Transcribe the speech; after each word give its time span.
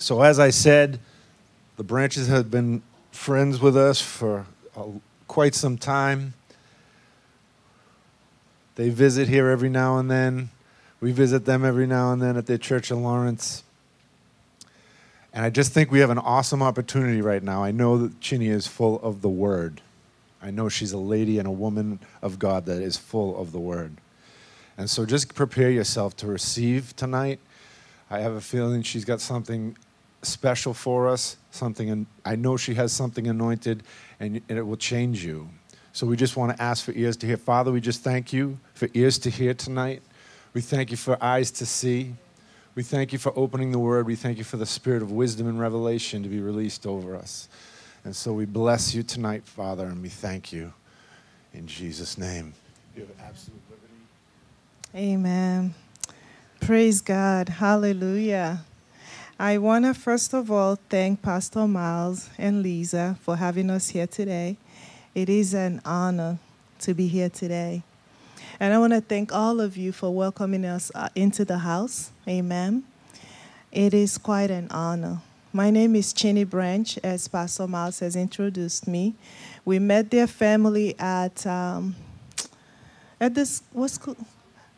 So, 0.00 0.22
as 0.22 0.38
I 0.38 0.48
said, 0.48 0.98
the 1.76 1.84
branches 1.84 2.26
have 2.28 2.50
been 2.50 2.80
friends 3.12 3.60
with 3.60 3.76
us 3.76 4.00
for 4.00 4.46
quite 5.28 5.54
some 5.54 5.76
time. 5.76 6.32
They 8.76 8.88
visit 8.88 9.28
here 9.28 9.50
every 9.50 9.68
now 9.68 9.98
and 9.98 10.10
then. 10.10 10.48
We 11.02 11.12
visit 11.12 11.44
them 11.44 11.66
every 11.66 11.86
now 11.86 12.14
and 12.14 12.22
then 12.22 12.38
at 12.38 12.46
their 12.46 12.56
church 12.56 12.90
in 12.90 13.02
Lawrence. 13.02 13.62
And 15.34 15.44
I 15.44 15.50
just 15.50 15.72
think 15.72 15.90
we 15.90 15.98
have 16.00 16.08
an 16.08 16.16
awesome 16.16 16.62
opportunity 16.62 17.20
right 17.20 17.42
now. 17.42 17.62
I 17.62 17.70
know 17.70 17.98
that 17.98 18.22
Chinny 18.22 18.48
is 18.48 18.66
full 18.66 18.98
of 19.02 19.20
the 19.20 19.28
Word. 19.28 19.82
I 20.42 20.50
know 20.50 20.70
she's 20.70 20.92
a 20.92 20.98
lady 20.98 21.38
and 21.38 21.46
a 21.46 21.52
woman 21.52 22.00
of 22.22 22.38
God 22.38 22.64
that 22.64 22.80
is 22.80 22.96
full 22.96 23.38
of 23.38 23.52
the 23.52 23.60
Word. 23.60 23.98
And 24.78 24.88
so 24.88 25.04
just 25.04 25.34
prepare 25.34 25.70
yourself 25.70 26.16
to 26.16 26.26
receive 26.26 26.96
tonight. 26.96 27.38
I 28.10 28.20
have 28.20 28.32
a 28.32 28.40
feeling 28.40 28.80
she's 28.80 29.04
got 29.04 29.20
something 29.20 29.76
special 30.22 30.74
for 30.74 31.08
us, 31.08 31.36
something, 31.50 31.90
and 31.90 32.06
I 32.24 32.36
know 32.36 32.56
she 32.56 32.74
has 32.74 32.92
something 32.92 33.26
anointed, 33.26 33.82
and, 34.18 34.40
and 34.48 34.58
it 34.58 34.62
will 34.62 34.76
change 34.76 35.24
you. 35.24 35.48
So 35.92 36.06
we 36.06 36.16
just 36.16 36.36
want 36.36 36.56
to 36.56 36.62
ask 36.62 36.84
for 36.84 36.92
ears 36.92 37.16
to 37.18 37.26
hear. 37.26 37.36
Father, 37.36 37.72
we 37.72 37.80
just 37.80 38.02
thank 38.02 38.32
you 38.32 38.58
for 38.74 38.88
ears 38.94 39.18
to 39.20 39.30
hear 39.30 39.54
tonight. 39.54 40.02
We 40.52 40.60
thank 40.60 40.90
you 40.90 40.96
for 40.96 41.22
eyes 41.22 41.50
to 41.52 41.66
see. 41.66 42.14
We 42.74 42.82
thank 42.82 43.12
you 43.12 43.18
for 43.18 43.32
opening 43.36 43.72
the 43.72 43.78
word. 43.78 44.06
We 44.06 44.14
thank 44.14 44.38
you 44.38 44.44
for 44.44 44.56
the 44.56 44.66
spirit 44.66 45.02
of 45.02 45.10
wisdom 45.10 45.48
and 45.48 45.58
revelation 45.58 46.22
to 46.22 46.28
be 46.28 46.40
released 46.40 46.86
over 46.86 47.16
us. 47.16 47.48
And 48.04 48.14
so 48.14 48.32
we 48.32 48.46
bless 48.46 48.94
you 48.94 49.02
tonight, 49.02 49.44
Father, 49.44 49.86
and 49.86 50.00
we 50.00 50.08
thank 50.08 50.52
you 50.52 50.72
in 51.52 51.66
Jesus' 51.66 52.16
name. 52.16 52.54
You 52.96 53.02
have 53.02 53.28
absolute 53.28 53.60
liberty. 53.68 53.94
Amen. 54.94 55.74
Praise 56.60 57.00
God. 57.00 57.48
Hallelujah. 57.48 58.64
I 59.40 59.56
want 59.56 59.86
to 59.86 59.94
first 59.94 60.34
of 60.34 60.50
all 60.50 60.78
thank 60.90 61.22
Pastor 61.22 61.66
Miles 61.66 62.28
and 62.36 62.62
Lisa 62.62 63.16
for 63.22 63.36
having 63.36 63.70
us 63.70 63.88
here 63.88 64.06
today. 64.06 64.58
It 65.14 65.30
is 65.30 65.54
an 65.54 65.80
honor 65.82 66.38
to 66.80 66.92
be 66.92 67.06
here 67.06 67.30
today. 67.30 67.82
And 68.60 68.74
I 68.74 68.78
want 68.78 68.92
to 68.92 69.00
thank 69.00 69.32
all 69.32 69.58
of 69.62 69.78
you 69.78 69.92
for 69.92 70.14
welcoming 70.14 70.66
us 70.66 70.92
uh, 70.94 71.08
into 71.14 71.46
the 71.46 71.56
house. 71.56 72.10
Amen. 72.28 72.84
It 73.72 73.94
is 73.94 74.18
quite 74.18 74.50
an 74.50 74.68
honor. 74.70 75.22
My 75.54 75.70
name 75.70 75.96
is 75.96 76.12
Chinny 76.12 76.44
Branch, 76.44 76.98
as 76.98 77.26
Pastor 77.26 77.66
Miles 77.66 78.00
has 78.00 78.16
introduced 78.16 78.86
me. 78.86 79.14
We 79.64 79.78
met 79.78 80.10
their 80.10 80.26
family 80.26 80.94
at 80.98 81.46
um, 81.46 81.96
at 83.18 83.34
this 83.34 83.62
what's 83.72 83.98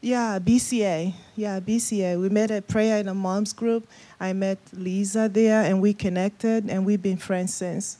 yeah 0.03 0.39
BCA 0.39 1.14
yeah 1.36 1.61
BCA. 1.61 2.20
We 2.20 2.28
met 2.28 2.50
at 2.50 2.69
prayer 2.69 2.98
in 2.98 3.08
a 3.08 3.14
mom's 3.14 3.53
group. 3.53 3.89
I 4.20 4.33
met 4.33 4.59
Lisa 4.72 5.28
there, 5.28 5.62
and 5.62 5.81
we 5.81 5.94
connected, 5.94 6.69
and 6.69 6.84
we've 6.84 7.03
been 7.03 7.17
friends 7.17 7.55
since. 7.55 7.98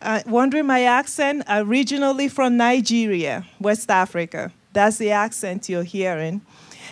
Uh, 0.00 0.20
wondering 0.26 0.66
my 0.66 0.84
accent? 0.84 1.42
Originally 1.48 2.28
from 2.28 2.56
Nigeria, 2.56 3.46
West 3.58 3.90
Africa. 3.90 4.52
That's 4.72 4.98
the 4.98 5.10
accent 5.10 5.68
you're 5.68 5.82
hearing. 5.82 6.42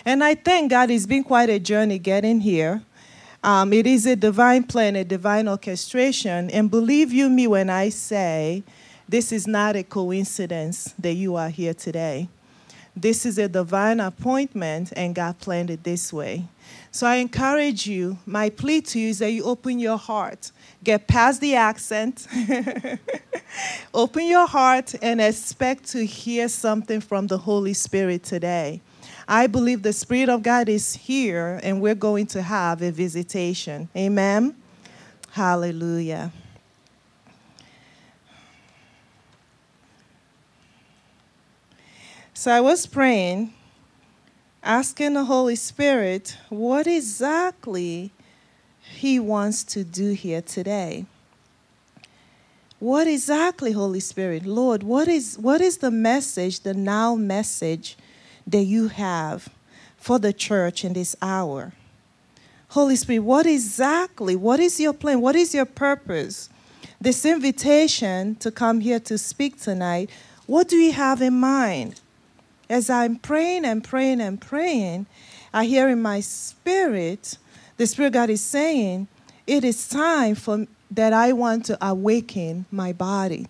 And 0.05 0.23
I 0.23 0.35
thank 0.35 0.71
God 0.71 0.89
it's 0.89 1.05
been 1.05 1.23
quite 1.23 1.49
a 1.49 1.59
journey 1.59 1.99
getting 1.99 2.41
here. 2.41 2.81
Um, 3.43 3.73
it 3.73 3.85
is 3.85 4.05
a 4.05 4.15
divine 4.15 4.63
plan, 4.63 4.95
a 4.95 5.03
divine 5.03 5.47
orchestration. 5.47 6.49
And 6.49 6.71
believe 6.71 7.11
you 7.11 7.29
me 7.29 7.45
when 7.45 7.69
I 7.69 7.89
say 7.89 8.63
this 9.07 9.31
is 9.31 9.45
not 9.45 9.75
a 9.75 9.83
coincidence 9.83 10.95
that 10.97 11.13
you 11.13 11.35
are 11.35 11.49
here 11.49 11.73
today. 11.73 12.29
This 12.95 13.25
is 13.25 13.37
a 13.39 13.47
divine 13.47 13.99
appointment, 13.99 14.93
and 14.95 15.15
God 15.15 15.39
planned 15.39 15.71
it 15.71 15.83
this 15.83 16.13
way. 16.13 16.45
So 16.91 17.07
I 17.07 17.15
encourage 17.15 17.87
you, 17.87 18.19
my 18.25 18.51
plea 18.51 18.81
to 18.81 18.99
you 18.99 19.09
is 19.09 19.19
that 19.19 19.31
you 19.31 19.43
open 19.45 19.79
your 19.79 19.97
heart, 19.97 20.51
get 20.83 21.07
past 21.07 21.41
the 21.41 21.55
accent, 21.55 22.27
open 23.95 24.27
your 24.27 24.45
heart, 24.45 24.93
and 25.01 25.19
expect 25.19 25.85
to 25.89 26.05
hear 26.05 26.47
something 26.47 27.01
from 27.01 27.25
the 27.27 27.39
Holy 27.39 27.73
Spirit 27.73 28.23
today. 28.23 28.79
I 29.27 29.47
believe 29.47 29.81
the 29.81 29.93
Spirit 29.93 30.29
of 30.29 30.43
God 30.43 30.69
is 30.69 30.93
here, 30.93 31.59
and 31.63 31.81
we're 31.81 31.95
going 31.95 32.27
to 32.27 32.43
have 32.43 32.83
a 32.83 32.91
visitation. 32.91 33.89
Amen. 33.95 34.55
Hallelujah. 35.31 36.31
So 42.35 42.51
I 42.51 42.61
was 42.61 42.87
praying, 42.87 43.53
asking 44.63 45.13
the 45.13 45.25
Holy 45.25 45.55
Spirit 45.55 46.35
what 46.49 46.87
exactly 46.87 48.11
He 48.81 49.19
wants 49.19 49.63
to 49.65 49.83
do 49.83 50.13
here 50.13 50.41
today. 50.41 51.05
What 52.79 53.07
exactly, 53.07 53.71
Holy 53.71 53.99
Spirit? 53.99 54.47
Lord, 54.47 54.81
what 54.81 55.07
is, 55.07 55.37
what 55.37 55.61
is 55.61 55.77
the 55.77 55.91
message, 55.91 56.61
the 56.61 56.73
now 56.73 57.13
message 57.13 57.95
that 58.47 58.63
you 58.63 58.87
have 58.87 59.47
for 59.95 60.17
the 60.17 60.33
church 60.33 60.83
in 60.83 60.93
this 60.93 61.15
hour? 61.21 61.73
Holy 62.69 62.95
Spirit, 62.95 63.19
what 63.19 63.45
exactly, 63.45 64.35
what 64.35 64.59
is 64.59 64.79
your 64.79 64.93
plan? 64.93 65.21
What 65.21 65.35
is 65.35 65.53
your 65.53 65.65
purpose? 65.65 66.49
This 66.99 67.25
invitation 67.25 68.35
to 68.37 68.49
come 68.49 68.79
here 68.79 68.99
to 69.01 69.19
speak 69.19 69.61
tonight, 69.61 70.09
what 70.47 70.67
do 70.67 70.77
you 70.77 70.93
have 70.93 71.21
in 71.21 71.35
mind? 71.35 72.01
As 72.69 72.89
I'm 72.89 73.17
praying 73.17 73.65
and 73.65 73.83
praying 73.83 74.21
and 74.21 74.39
praying, 74.39 75.05
I 75.53 75.65
hear 75.65 75.89
in 75.89 76.01
my 76.01 76.21
spirit, 76.21 77.37
the 77.77 77.85
Spirit 77.85 78.13
God 78.13 78.29
is 78.29 78.41
saying, 78.41 79.07
it 79.45 79.63
is 79.63 79.87
time 79.87 80.35
for 80.35 80.65
that 80.91 81.13
I 81.13 81.33
want 81.33 81.65
to 81.65 81.77
awaken 81.85 82.65
my 82.71 82.93
body. 82.93 83.47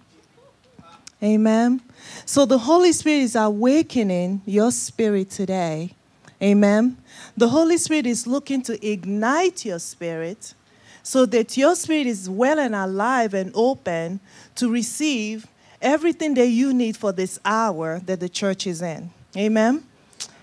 Amen. 1.21 1.81
So 2.25 2.45
the 2.45 2.57
Holy 2.57 2.91
Spirit 2.91 3.21
is 3.21 3.35
awakening 3.35 4.41
your 4.45 4.71
spirit 4.71 5.29
today. 5.29 5.93
Amen. 6.41 6.97
The 7.37 7.49
Holy 7.49 7.77
Spirit 7.77 8.05
is 8.05 8.27
looking 8.27 8.61
to 8.63 8.85
ignite 8.85 9.63
your 9.63 9.79
spirit 9.79 10.53
so 11.01 11.25
that 11.27 11.55
your 11.55 11.75
spirit 11.75 12.07
is 12.07 12.29
well 12.29 12.59
and 12.59 12.75
alive 12.75 13.33
and 13.33 13.51
open 13.55 14.19
to 14.55 14.69
receive 14.69 15.47
everything 15.83 16.33
that 16.35 16.47
you 16.47 16.73
need 16.73 16.97
for 16.97 17.11
this 17.11 17.39
hour 17.45 17.99
that 18.05 18.19
the 18.19 18.29
church 18.29 18.65
is 18.65 18.81
in. 18.81 19.11
Amen. 19.37 19.83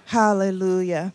Hallelujah. 0.06 1.12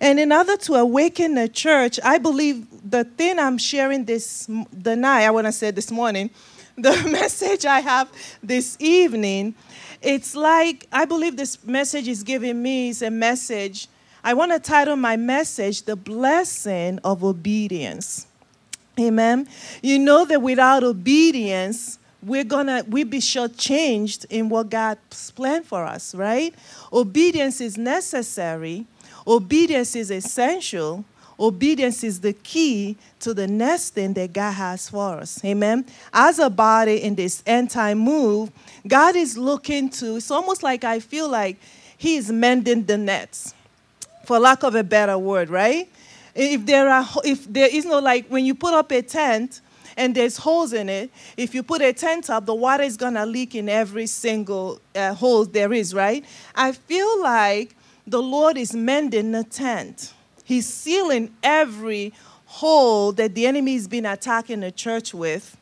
And 0.00 0.20
in 0.20 0.32
order 0.32 0.56
to 0.56 0.74
awaken 0.74 1.34
the 1.34 1.48
church, 1.48 1.98
I 2.04 2.18
believe 2.18 2.66
the 2.88 3.04
thing 3.04 3.38
I'm 3.38 3.58
sharing 3.58 4.04
this 4.04 4.48
the 4.72 4.96
night, 4.96 5.24
I 5.24 5.30
want 5.30 5.46
to 5.46 5.52
say 5.52 5.70
this 5.70 5.90
morning, 5.90 6.30
the 6.76 7.08
message 7.10 7.66
I 7.66 7.80
have 7.80 8.10
this 8.42 8.76
evening, 8.80 9.54
it's 10.00 10.36
like 10.36 10.86
I 10.92 11.04
believe 11.04 11.36
this 11.36 11.64
message 11.64 12.06
is 12.06 12.22
giving 12.22 12.62
me 12.62 12.90
is 12.90 13.02
a 13.02 13.10
message. 13.10 13.88
I 14.22 14.34
want 14.34 14.52
to 14.52 14.60
title 14.60 14.96
my 14.96 15.16
message 15.16 15.82
The 15.82 15.96
Blessing 15.96 16.98
of 17.02 17.24
Obedience. 17.24 18.26
Amen. 18.98 19.48
You 19.82 19.98
know 19.98 20.24
that 20.24 20.42
without 20.42 20.82
obedience, 20.82 21.98
we're 22.28 22.44
gonna 22.44 22.84
we 22.88 23.04
be 23.04 23.18
shortchanged 23.18 24.26
in 24.30 24.48
what 24.48 24.70
God's 24.70 25.30
planned 25.32 25.66
for 25.66 25.84
us, 25.84 26.14
right? 26.14 26.54
Obedience 26.92 27.60
is 27.60 27.76
necessary 27.76 28.86
Obedience 29.28 29.94
is 29.94 30.10
essential. 30.10 31.04
Obedience 31.38 32.02
is 32.02 32.20
the 32.20 32.32
key 32.32 32.96
to 33.20 33.34
the 33.34 33.46
next 33.46 33.90
thing 33.90 34.14
that 34.14 34.32
God 34.32 34.52
has 34.52 34.88
for 34.88 35.18
us. 35.18 35.44
Amen. 35.44 35.84
As 36.14 36.38
a 36.38 36.48
body 36.48 37.02
in 37.02 37.14
this 37.14 37.42
end 37.46 37.70
time 37.70 37.98
move, 37.98 38.50
God 38.86 39.16
is 39.16 39.36
looking 39.36 39.90
to, 39.90 40.16
it's 40.16 40.30
almost 40.30 40.62
like 40.62 40.82
I 40.82 40.98
feel 40.98 41.28
like 41.28 41.58
He 41.98 42.16
is 42.16 42.32
mending 42.32 42.84
the 42.84 42.96
nets, 42.96 43.54
for 44.24 44.38
lack 44.38 44.62
of 44.62 44.74
a 44.74 44.82
better 44.82 45.18
word, 45.18 45.50
right? 45.50 45.90
If 46.34 46.64
there 46.64 46.88
are, 46.88 47.06
if 47.22 47.52
there 47.52 47.68
is 47.70 47.84
no 47.84 47.98
like 47.98 48.28
when 48.28 48.46
you 48.46 48.54
put 48.54 48.72
up 48.72 48.90
a 48.90 49.02
tent, 49.02 49.60
and 49.98 50.14
there's 50.14 50.38
holes 50.38 50.72
in 50.72 50.88
it. 50.88 51.10
If 51.36 51.54
you 51.54 51.62
put 51.62 51.82
a 51.82 51.92
tent 51.92 52.30
up, 52.30 52.46
the 52.46 52.54
water 52.54 52.84
is 52.84 52.96
gonna 52.96 53.26
leak 53.26 53.54
in 53.54 53.68
every 53.68 54.06
single 54.06 54.80
uh, 54.94 55.12
hole 55.12 55.44
there 55.44 55.72
is, 55.72 55.92
right? 55.92 56.24
I 56.54 56.72
feel 56.72 57.20
like 57.20 57.76
the 58.06 58.22
Lord 58.22 58.56
is 58.56 58.74
mending 58.74 59.32
the 59.32 59.44
tent. 59.44 60.14
He's 60.44 60.66
sealing 60.66 61.34
every 61.42 62.14
hole 62.46 63.12
that 63.12 63.34
the 63.34 63.46
enemy 63.46 63.74
has 63.74 63.86
been 63.86 64.06
attacking 64.06 64.60
the 64.60 64.70
church 64.70 65.12
with, 65.12 65.56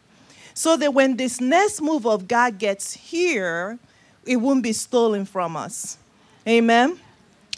so 0.55 0.77
that 0.77 0.95
when 0.95 1.17
this 1.17 1.41
next 1.41 1.81
move 1.81 2.07
of 2.07 2.29
God 2.29 2.59
gets 2.59 2.93
here, 2.93 3.79
it 4.25 4.37
won't 4.37 4.63
be 4.63 4.73
stolen 4.73 5.25
from 5.25 5.57
us. 5.57 5.99
Amen. 6.47 7.01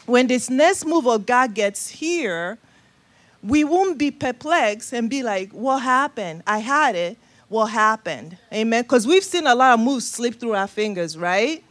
When 0.06 0.26
this 0.26 0.48
next 0.48 0.86
move 0.86 1.06
of 1.06 1.26
God 1.26 1.54
gets 1.54 1.88
here, 1.88 2.56
we 3.48 3.64
won't 3.64 3.96
be 3.96 4.10
perplexed 4.10 4.92
and 4.92 5.08
be 5.08 5.22
like, 5.22 5.50
What 5.52 5.78
happened? 5.80 6.42
I 6.46 6.58
had 6.58 6.94
it. 6.94 7.16
What 7.48 7.66
happened? 7.66 8.36
Amen. 8.52 8.82
Because 8.82 9.06
we've 9.06 9.24
seen 9.24 9.46
a 9.46 9.54
lot 9.54 9.72
of 9.72 9.80
moves 9.80 10.08
slip 10.08 10.38
through 10.38 10.54
our 10.54 10.66
fingers, 10.66 11.16
right? 11.16 11.64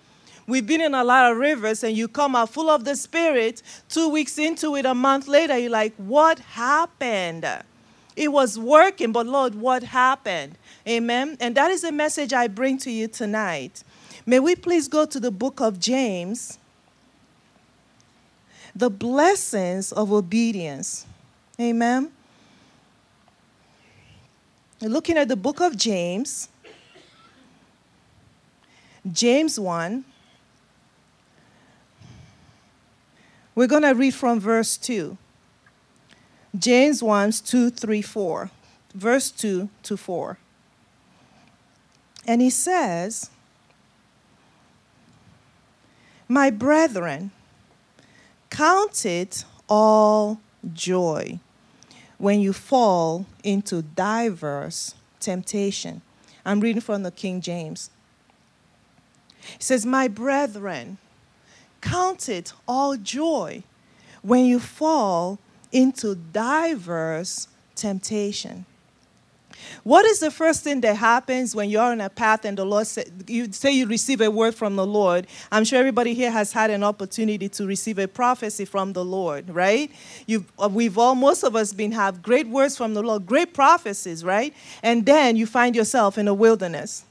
We've 0.47 0.65
been 0.65 0.81
in 0.81 0.95
a 0.95 1.03
lot 1.03 1.31
of 1.31 1.37
rivers, 1.37 1.83
and 1.83 1.95
you 1.95 2.07
come 2.07 2.35
out 2.35 2.49
full 2.49 2.69
of 2.69 2.83
the 2.83 2.95
Spirit. 2.95 3.61
Two 3.89 4.09
weeks 4.09 4.39
into 4.39 4.75
it, 4.75 4.85
a 4.85 4.95
month 4.95 5.27
later, 5.27 5.55
you're 5.57 5.69
like, 5.69 5.93
What 5.97 6.39
happened? 6.39 7.45
It 8.15 8.31
was 8.31 8.57
working, 8.57 9.11
but 9.11 9.27
Lord, 9.27 9.53
what 9.53 9.83
happened? 9.83 10.57
Amen. 10.87 11.37
And 11.39 11.53
that 11.55 11.69
is 11.69 11.83
a 11.83 11.91
message 11.91 12.33
I 12.33 12.47
bring 12.47 12.79
to 12.79 12.89
you 12.89 13.07
tonight. 13.07 13.83
May 14.25 14.39
we 14.39 14.55
please 14.55 14.87
go 14.87 15.05
to 15.05 15.19
the 15.19 15.29
book 15.29 15.61
of 15.61 15.79
James, 15.79 16.57
the 18.75 18.89
blessings 18.89 19.91
of 19.91 20.11
obedience. 20.11 21.05
Amen. 21.59 22.11
Looking 24.79 25.17
at 25.17 25.27
the 25.27 25.35
book 25.35 25.59
of 25.59 25.75
James, 25.75 26.49
James 29.11 29.59
1. 29.59 30.05
We're 33.55 33.65
going 33.65 33.81
to 33.81 33.93
read 33.93 34.13
from 34.13 34.39
verse 34.39 34.77
2. 34.77 35.17
James 36.55 37.01
1, 37.01 37.31
2, 37.31 37.71
3, 37.71 38.01
4. 38.03 38.51
Verse 38.93 39.31
2 39.31 39.69
to 39.81 39.97
4. 39.97 40.37
And 42.27 42.39
he 42.39 42.51
says, 42.51 43.31
My 46.27 46.51
brethren, 46.51 47.31
count 48.51 49.07
it 49.07 49.43
all 49.67 50.39
joy 50.71 51.39
when 52.17 52.39
you 52.39 52.53
fall 52.53 53.25
into 53.43 53.81
diverse 53.81 54.95
temptation. 55.19 56.01
I'm 56.45 56.59
reading 56.59 56.81
from 56.81 57.03
the 57.03 57.11
King 57.11 57.41
James. 57.41 57.89
He 59.41 59.63
says, 59.63 59.85
My 59.85 60.07
brethren, 60.07 60.97
count 61.81 62.29
it 62.29 62.53
all 62.67 62.97
joy 62.97 63.63
when 64.21 64.45
you 64.45 64.59
fall 64.59 65.39
into 65.71 66.15
diverse 66.15 67.47
temptation. 67.75 68.65
What 69.83 70.05
is 70.05 70.19
the 70.19 70.31
first 70.31 70.63
thing 70.63 70.81
that 70.81 70.95
happens 70.95 71.55
when 71.55 71.69
you're 71.69 71.81
on 71.81 72.01
a 72.01 72.09
path 72.09 72.45
and 72.45 72.57
the 72.57 72.65
Lord 72.65 72.87
say, 72.87 73.05
you 73.27 73.51
say 73.51 73.71
you 73.71 73.85
receive 73.87 74.21
a 74.21 74.29
word 74.29 74.55
from 74.55 74.75
the 74.75 74.85
Lord? 74.85 75.27
I'm 75.51 75.63
sure 75.63 75.79
everybody 75.79 76.13
here 76.13 76.31
has 76.31 76.51
had 76.51 76.69
an 76.69 76.83
opportunity 76.83 77.49
to 77.49 77.65
receive 77.65 77.99
a 77.99 78.07
prophecy 78.07 78.65
from 78.65 78.93
the 78.93 79.05
Lord, 79.05 79.49
right? 79.49 79.91
You've, 80.25 80.51
uh, 80.59 80.69
we've 80.71 80.97
all, 80.97 81.15
most 81.15 81.43
of 81.43 81.55
us, 81.55 81.73
been 81.73 81.91
have 81.91 82.21
great 82.21 82.47
words 82.47 82.77
from 82.77 82.93
the 82.93 83.01
Lord, 83.01 83.25
great 83.25 83.53
prophecies, 83.53 84.23
right? 84.23 84.53
And 84.83 85.05
then 85.05 85.35
you 85.35 85.45
find 85.45 85.75
yourself 85.75 86.17
in 86.17 86.27
a 86.27 86.33
wilderness. 86.33 87.05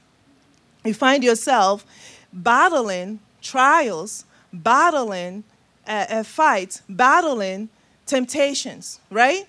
You 0.83 0.93
find 0.93 1.23
yourself 1.23 1.85
battling 2.31 3.19
trials, 3.41 4.25
battling 4.53 5.43
uh, 5.87 6.05
uh, 6.09 6.23
fights, 6.23 6.81
battling 6.89 7.69
temptations, 8.05 8.99
right? 9.09 9.47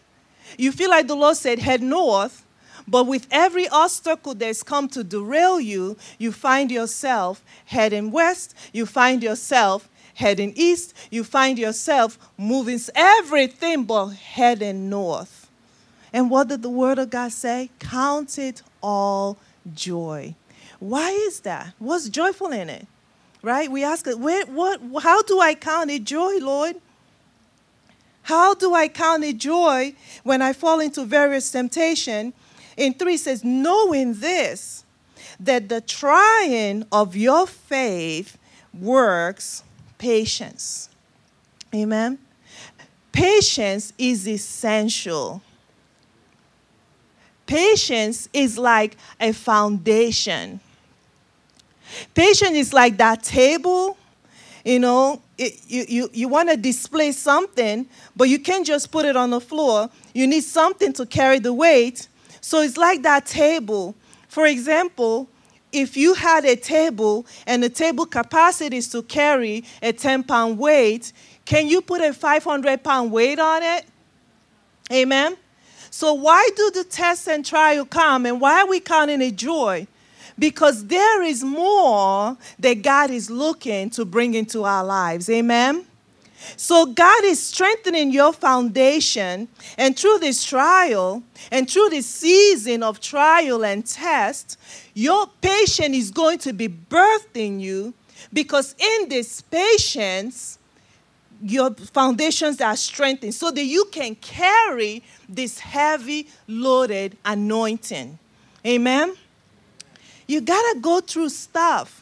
You 0.57 0.73
feel 0.73 0.91
like 0.91 1.07
the 1.07 1.17
Lord 1.17 1.37
said, 1.37 1.59
head 1.59 1.83
north, 1.83 2.45
but 2.89 3.07
with 3.07 3.27
every 3.31 3.69
obstacle 3.69 4.35
that's 4.35 4.63
come 4.63 4.89
to 4.89 5.05
derail 5.05 5.61
you, 5.61 5.97
you 6.19 6.33
find 6.33 6.71
yourself 6.71 7.45
heading 7.67 8.11
west, 8.11 8.55
you 8.73 8.87
find 8.87 9.23
yourself 9.23 9.89
heading 10.15 10.53
east, 10.57 10.95
you 11.11 11.23
find 11.23 11.59
yourself 11.59 12.19
moving 12.37 12.81
everything 12.95 13.85
but 13.85 14.09
heading 14.09 14.89
north. 14.89 15.49
And 16.13 16.31
what 16.31 16.49
did 16.49 16.63
the 16.63 16.71
Word 16.71 16.99
of 16.99 17.11
God 17.11 17.33
say? 17.33 17.71
Count 17.79 18.39
it 18.39 18.63
all 18.83 19.37
joy. 19.75 20.35
Why 20.81 21.11
is 21.11 21.41
that? 21.41 21.75
What's 21.79 22.09
joyful 22.09 22.51
in 22.51 22.71
it? 22.71 22.87
Right? 23.43 23.71
We 23.71 23.85
ask, 23.85 24.07
what, 24.07 24.81
how 25.03 25.23
do 25.23 25.41
I 25.41 25.55
count 25.55 25.91
it 25.91 26.05
joy, 26.05 26.39
Lord? 26.39 26.77
How 28.23 28.55
do 28.55 28.75
I 28.75 28.89
count 28.89 29.25
it 29.25 29.39
joy 29.39 29.95
when 30.23 30.43
I 30.43 30.53
fall 30.53 30.81
into 30.81 31.05
various 31.05 31.51
temptation? 31.51 32.33
In 32.79 32.95
3 32.95 33.17
says, 33.17 33.45
knowing 33.45 34.15
this, 34.15 34.85
that 35.41 35.69
the 35.69 35.81
trying 35.81 36.87
of 36.91 37.17
your 37.17 37.47
faith 37.47 38.39
works 38.73 39.65
patience. 39.99 40.89
Amen. 41.75 42.19
Patience 43.13 43.93
is 43.99 44.27
essential. 44.29 45.43
Patience 47.47 48.29
is 48.33 48.57
like 48.57 48.97
a 49.21 49.33
foundation. 49.33 50.61
Patience 52.15 52.57
is 52.57 52.73
like 52.73 52.97
that 52.99 53.23
table, 53.25 53.97
you 54.65 54.79
know, 54.79 55.23
it, 55.39 55.55
you, 55.67 55.85
you, 55.89 56.11
you 56.13 56.29
want 56.29 56.51
to 56.51 56.57
display 56.57 57.11
something, 57.13 57.89
but 58.15 58.29
you 58.29 58.39
can't 58.39 58.67
just 58.67 58.93
put 58.93 59.07
it 59.07 59.17
on 59.17 59.31
the 59.31 59.41
floor. 59.41 59.89
You 60.13 60.27
need 60.27 60.45
something 60.45 60.93
to 60.95 61.07
carry 61.07 61.39
the 61.39 61.53
weight. 61.53 62.09
So 62.41 62.61
it's 62.61 62.77
like 62.77 63.03
that 63.03 63.27
table. 63.27 63.95
For 64.29 64.47
example, 64.47 65.29
if 65.73 65.97
you 65.97 66.15
had 66.15 66.45
a 66.45 66.57
table 66.57 67.27
and 67.47 67.63
the 67.63 67.69
table 67.69 68.07
capacity 68.07 68.77
is 68.77 68.89
to 68.91 69.03
carry 69.03 69.65
a 69.83 69.93
10 69.93 70.25
pound 70.25 70.59
weight, 70.59 71.13
can 71.45 71.69
you 71.69 71.83
put 71.83 72.01
a 72.01 72.13
500 72.13 72.83
pound 72.83 73.13
weight 73.13 73.39
on 73.39 73.63
it? 73.63 73.85
Amen? 74.93 75.37
So, 75.91 76.15
why 76.15 76.49
do 76.55 76.71
the 76.75 76.85
tests 76.85 77.29
and 77.29 77.45
trial 77.45 77.85
come 77.85 78.27
and 78.27 78.41
why 78.41 78.61
are 78.63 78.69
we 78.69 78.81
counting 78.81 79.23
it 79.23 79.37
joy? 79.37 79.87
because 80.39 80.87
there 80.87 81.23
is 81.23 81.43
more 81.43 82.37
that 82.59 82.83
God 82.83 83.11
is 83.11 83.31
looking 83.31 83.91
to 83.91 84.05
bring 84.05 84.35
into 84.35 84.65
our 84.65 84.85
lives. 84.85 85.29
Amen. 85.29 85.85
So, 86.57 86.87
God 86.87 87.25
is 87.25 87.43
strengthening 87.43 88.13
your 88.13 88.33
foundation, 88.33 89.49
and 89.77 89.99
through 89.99 90.19
this 90.19 90.45
trial 90.45 91.23
and 91.51 91.69
through 91.69 91.91
this 91.91 92.07
season 92.07 92.83
of 92.83 93.01
trial 93.01 93.65
and 93.65 93.85
test, 93.85 94.59
your 94.95 95.27
patience 95.41 95.97
is 95.97 96.11
going 96.11 96.39
to 96.39 96.53
be 96.53 96.69
birthed 96.69 97.35
in 97.35 97.61
you 97.61 97.95
because 98.33 98.75
in 98.79 99.09
this 99.09 99.41
patience, 99.41 100.59
your 101.41 101.73
foundations 101.75 102.61
are 102.61 102.77
strengthened 102.77 103.35
so 103.35 103.51
that 103.51 103.65
you 103.65 103.85
can 103.93 104.15
carry 104.17 105.03
this 105.29 105.61
heavy 105.61 106.29
loaded 106.47 107.17
anointing. 107.25 108.19
Amen. 108.67 109.15
You 110.27 110.41
got 110.41 110.75
to 110.75 110.81
go 110.81 111.01
through 111.01 111.31
stuff. 111.31 111.98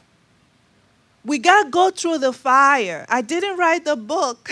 We 1.27 1.39
got 1.39 1.65
to 1.65 1.71
go 1.71 1.91
through 1.91 2.19
the 2.19 2.33
fire. 2.33 3.05
I 3.09 3.21
didn't 3.21 3.59
write 3.59 3.85
the 3.85 3.97
book, 3.97 4.51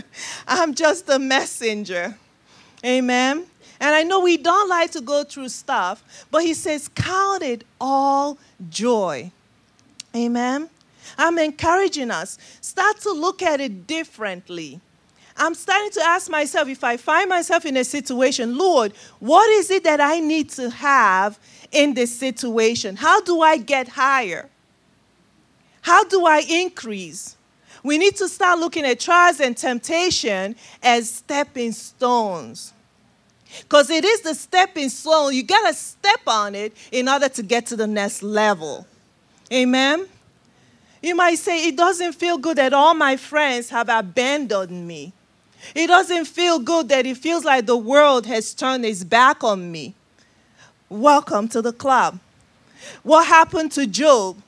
I'm 0.46 0.74
just 0.74 1.08
a 1.08 1.18
messenger. 1.18 2.16
Amen. 2.84 3.46
And 3.80 3.94
I 3.94 4.02
know 4.02 4.20
we 4.20 4.36
don't 4.36 4.68
like 4.68 4.90
to 4.92 5.00
go 5.00 5.24
through 5.24 5.48
stuff, 5.48 6.26
but 6.30 6.42
he 6.42 6.52
says, 6.52 6.88
Count 6.88 7.42
it 7.42 7.64
all 7.80 8.36
joy. 8.68 9.32
Amen. 10.14 10.68
I'm 11.16 11.38
encouraging 11.38 12.10
us. 12.10 12.36
Start 12.60 13.00
to 13.00 13.12
look 13.12 13.42
at 13.42 13.60
it 13.60 13.86
differently. 13.86 14.80
I'm 15.38 15.54
starting 15.54 15.90
to 15.92 16.02
ask 16.02 16.30
myself 16.30 16.68
if 16.68 16.84
I 16.84 16.98
find 16.98 17.30
myself 17.30 17.64
in 17.64 17.78
a 17.78 17.84
situation, 17.84 18.58
Lord, 18.58 18.92
what 19.20 19.48
is 19.50 19.70
it 19.70 19.84
that 19.84 20.00
I 20.00 20.20
need 20.20 20.50
to 20.50 20.68
have 20.68 21.38
in 21.72 21.94
this 21.94 22.14
situation? 22.14 22.96
How 22.96 23.22
do 23.22 23.40
I 23.40 23.56
get 23.56 23.88
higher? 23.88 24.50
How 25.80 26.04
do 26.04 26.26
I 26.26 26.40
increase? 26.48 27.36
We 27.82 27.96
need 27.98 28.16
to 28.16 28.28
start 28.28 28.58
looking 28.58 28.84
at 28.84 29.00
trials 29.00 29.40
and 29.40 29.56
temptation 29.56 30.54
as 30.82 31.10
stepping 31.10 31.72
stones. 31.72 32.72
Because 33.62 33.90
it 33.90 34.04
is 34.04 34.20
the 34.20 34.34
stepping 34.34 34.88
stone. 34.90 35.34
You 35.34 35.42
got 35.42 35.66
to 35.66 35.74
step 35.74 36.20
on 36.26 36.54
it 36.54 36.76
in 36.92 37.08
order 37.08 37.28
to 37.28 37.42
get 37.42 37.66
to 37.66 37.76
the 37.76 37.86
next 37.86 38.22
level. 38.22 38.86
Amen? 39.52 40.06
You 41.02 41.14
might 41.16 41.38
say, 41.38 41.66
It 41.66 41.76
doesn't 41.76 42.12
feel 42.12 42.38
good 42.38 42.58
that 42.58 42.72
all 42.72 42.94
my 42.94 43.16
friends 43.16 43.70
have 43.70 43.88
abandoned 43.88 44.86
me. 44.86 45.12
It 45.74 45.88
doesn't 45.88 46.26
feel 46.26 46.58
good 46.58 46.88
that 46.88 47.06
it 47.06 47.16
feels 47.16 47.44
like 47.44 47.66
the 47.66 47.76
world 47.76 48.26
has 48.26 48.54
turned 48.54 48.84
its 48.84 49.04
back 49.04 49.42
on 49.42 49.70
me. 49.70 49.94
Welcome 50.88 51.48
to 51.48 51.62
the 51.62 51.72
club. 51.72 52.18
What 53.02 53.26
happened 53.26 53.72
to 53.72 53.86
Job? 53.86 54.40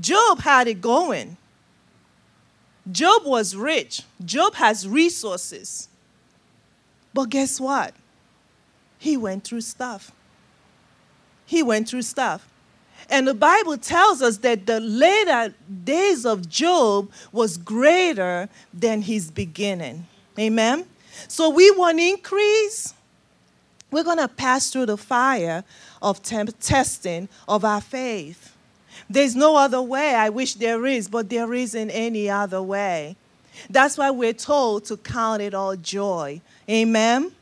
Job 0.00 0.40
had 0.40 0.68
it 0.68 0.80
going. 0.80 1.36
Job 2.90 3.22
was 3.24 3.56
rich. 3.56 4.02
Job 4.24 4.54
has 4.54 4.86
resources. 4.86 5.88
But 7.12 7.30
guess 7.30 7.60
what? 7.60 7.94
He 8.98 9.16
went 9.16 9.44
through 9.44 9.62
stuff. 9.62 10.12
He 11.46 11.62
went 11.62 11.88
through 11.88 12.02
stuff. 12.02 12.48
And 13.08 13.26
the 13.26 13.34
Bible 13.34 13.76
tells 13.76 14.20
us 14.20 14.38
that 14.38 14.66
the 14.66 14.80
later 14.80 15.54
days 15.84 16.26
of 16.26 16.48
Job 16.48 17.10
was 17.30 17.56
greater 17.56 18.48
than 18.74 19.02
his 19.02 19.30
beginning. 19.30 20.06
Amen? 20.38 20.86
So 21.28 21.48
we 21.50 21.70
want 21.72 22.00
increase. 22.00 22.94
We're 23.90 24.04
going 24.04 24.18
to 24.18 24.28
pass 24.28 24.70
through 24.70 24.86
the 24.86 24.96
fire 24.96 25.64
of 26.02 26.22
temp- 26.22 26.58
testing 26.60 27.28
of 27.46 27.64
our 27.64 27.80
faith. 27.80 28.55
There's 29.08 29.36
no 29.36 29.56
other 29.56 29.82
way. 29.82 30.14
I 30.14 30.30
wish 30.30 30.54
there 30.54 30.84
is, 30.86 31.08
but 31.08 31.28
there 31.30 31.52
isn't 31.54 31.90
any 31.90 32.28
other 32.28 32.62
way. 32.62 33.16
That's 33.70 33.96
why 33.96 34.10
we're 34.10 34.32
told 34.32 34.84
to 34.86 34.96
count 34.96 35.42
it 35.42 35.54
all 35.54 35.76
joy. 35.76 36.40
Amen? 36.68 37.32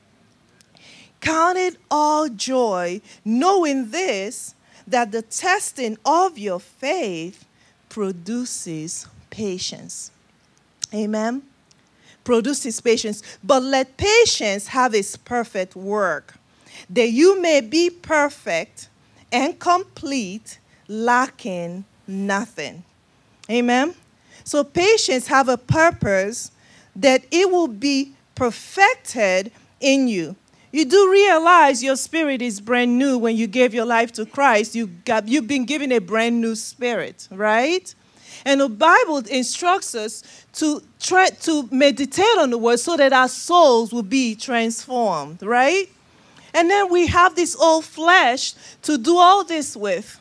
Count 1.21 1.56
it 1.56 1.76
all 1.90 2.28
joy, 2.28 3.00
knowing 3.25 3.90
this, 3.90 4.54
that 4.87 5.11
the 5.11 5.23
testing 5.23 5.97
of 6.04 6.38
your 6.38 6.61
faith 6.61 7.47
produces 7.88 9.06
patience. 9.30 10.11
Amen. 10.92 11.42
Produces 12.25 12.80
patience. 12.80 13.23
But 13.42 13.62
let 13.62 13.97
patience 13.97 14.68
have 14.68 14.94
its 14.94 15.16
perfect 15.16 15.75
work, 15.75 16.35
that 16.90 17.09
you 17.09 17.40
may 17.40 17.61
be 17.62 17.88
perfect 17.88 18.88
and 19.33 19.59
complete, 19.59 20.59
lacking 20.88 21.84
nothing. 22.06 22.84
Amen. 23.50 23.94
So 24.44 24.64
patience 24.64 25.26
have 25.28 25.48
a 25.48 25.56
purpose 25.56 26.50
that 26.96 27.24
it 27.30 27.50
will 27.50 27.68
be 27.68 28.14
perfected 28.34 29.50
in 29.80 30.08
you. 30.08 30.36
You 30.72 30.84
do 30.84 31.10
realize 31.10 31.82
your 31.84 31.96
spirit 31.96 32.42
is 32.42 32.60
brand 32.60 32.98
new 32.98 33.16
when 33.16 33.36
you 33.36 33.46
gave 33.46 33.72
your 33.74 33.84
life 33.84 34.12
to 34.14 34.26
Christ. 34.26 34.74
You 34.74 34.88
got, 34.88 35.28
you've 35.28 35.46
been 35.46 35.66
given 35.66 35.92
a 35.92 36.00
brand 36.00 36.40
new 36.40 36.56
spirit, 36.56 37.28
right? 37.30 37.94
And 38.44 38.60
the 38.60 38.68
Bible 38.68 39.18
instructs 39.18 39.94
us 39.94 40.22
to 40.54 40.82
try 41.00 41.30
to 41.30 41.68
meditate 41.70 42.38
on 42.38 42.50
the 42.50 42.58
word 42.58 42.80
so 42.80 42.96
that 42.96 43.12
our 43.12 43.28
souls 43.28 43.92
will 43.92 44.02
be 44.02 44.34
transformed, 44.34 45.42
right? 45.42 45.88
And 46.52 46.68
then 46.68 46.90
we 46.90 47.06
have 47.06 47.36
this 47.36 47.56
old 47.56 47.84
flesh 47.84 48.54
to 48.82 48.98
do 48.98 49.16
all 49.16 49.44
this 49.44 49.76
with. 49.76 50.20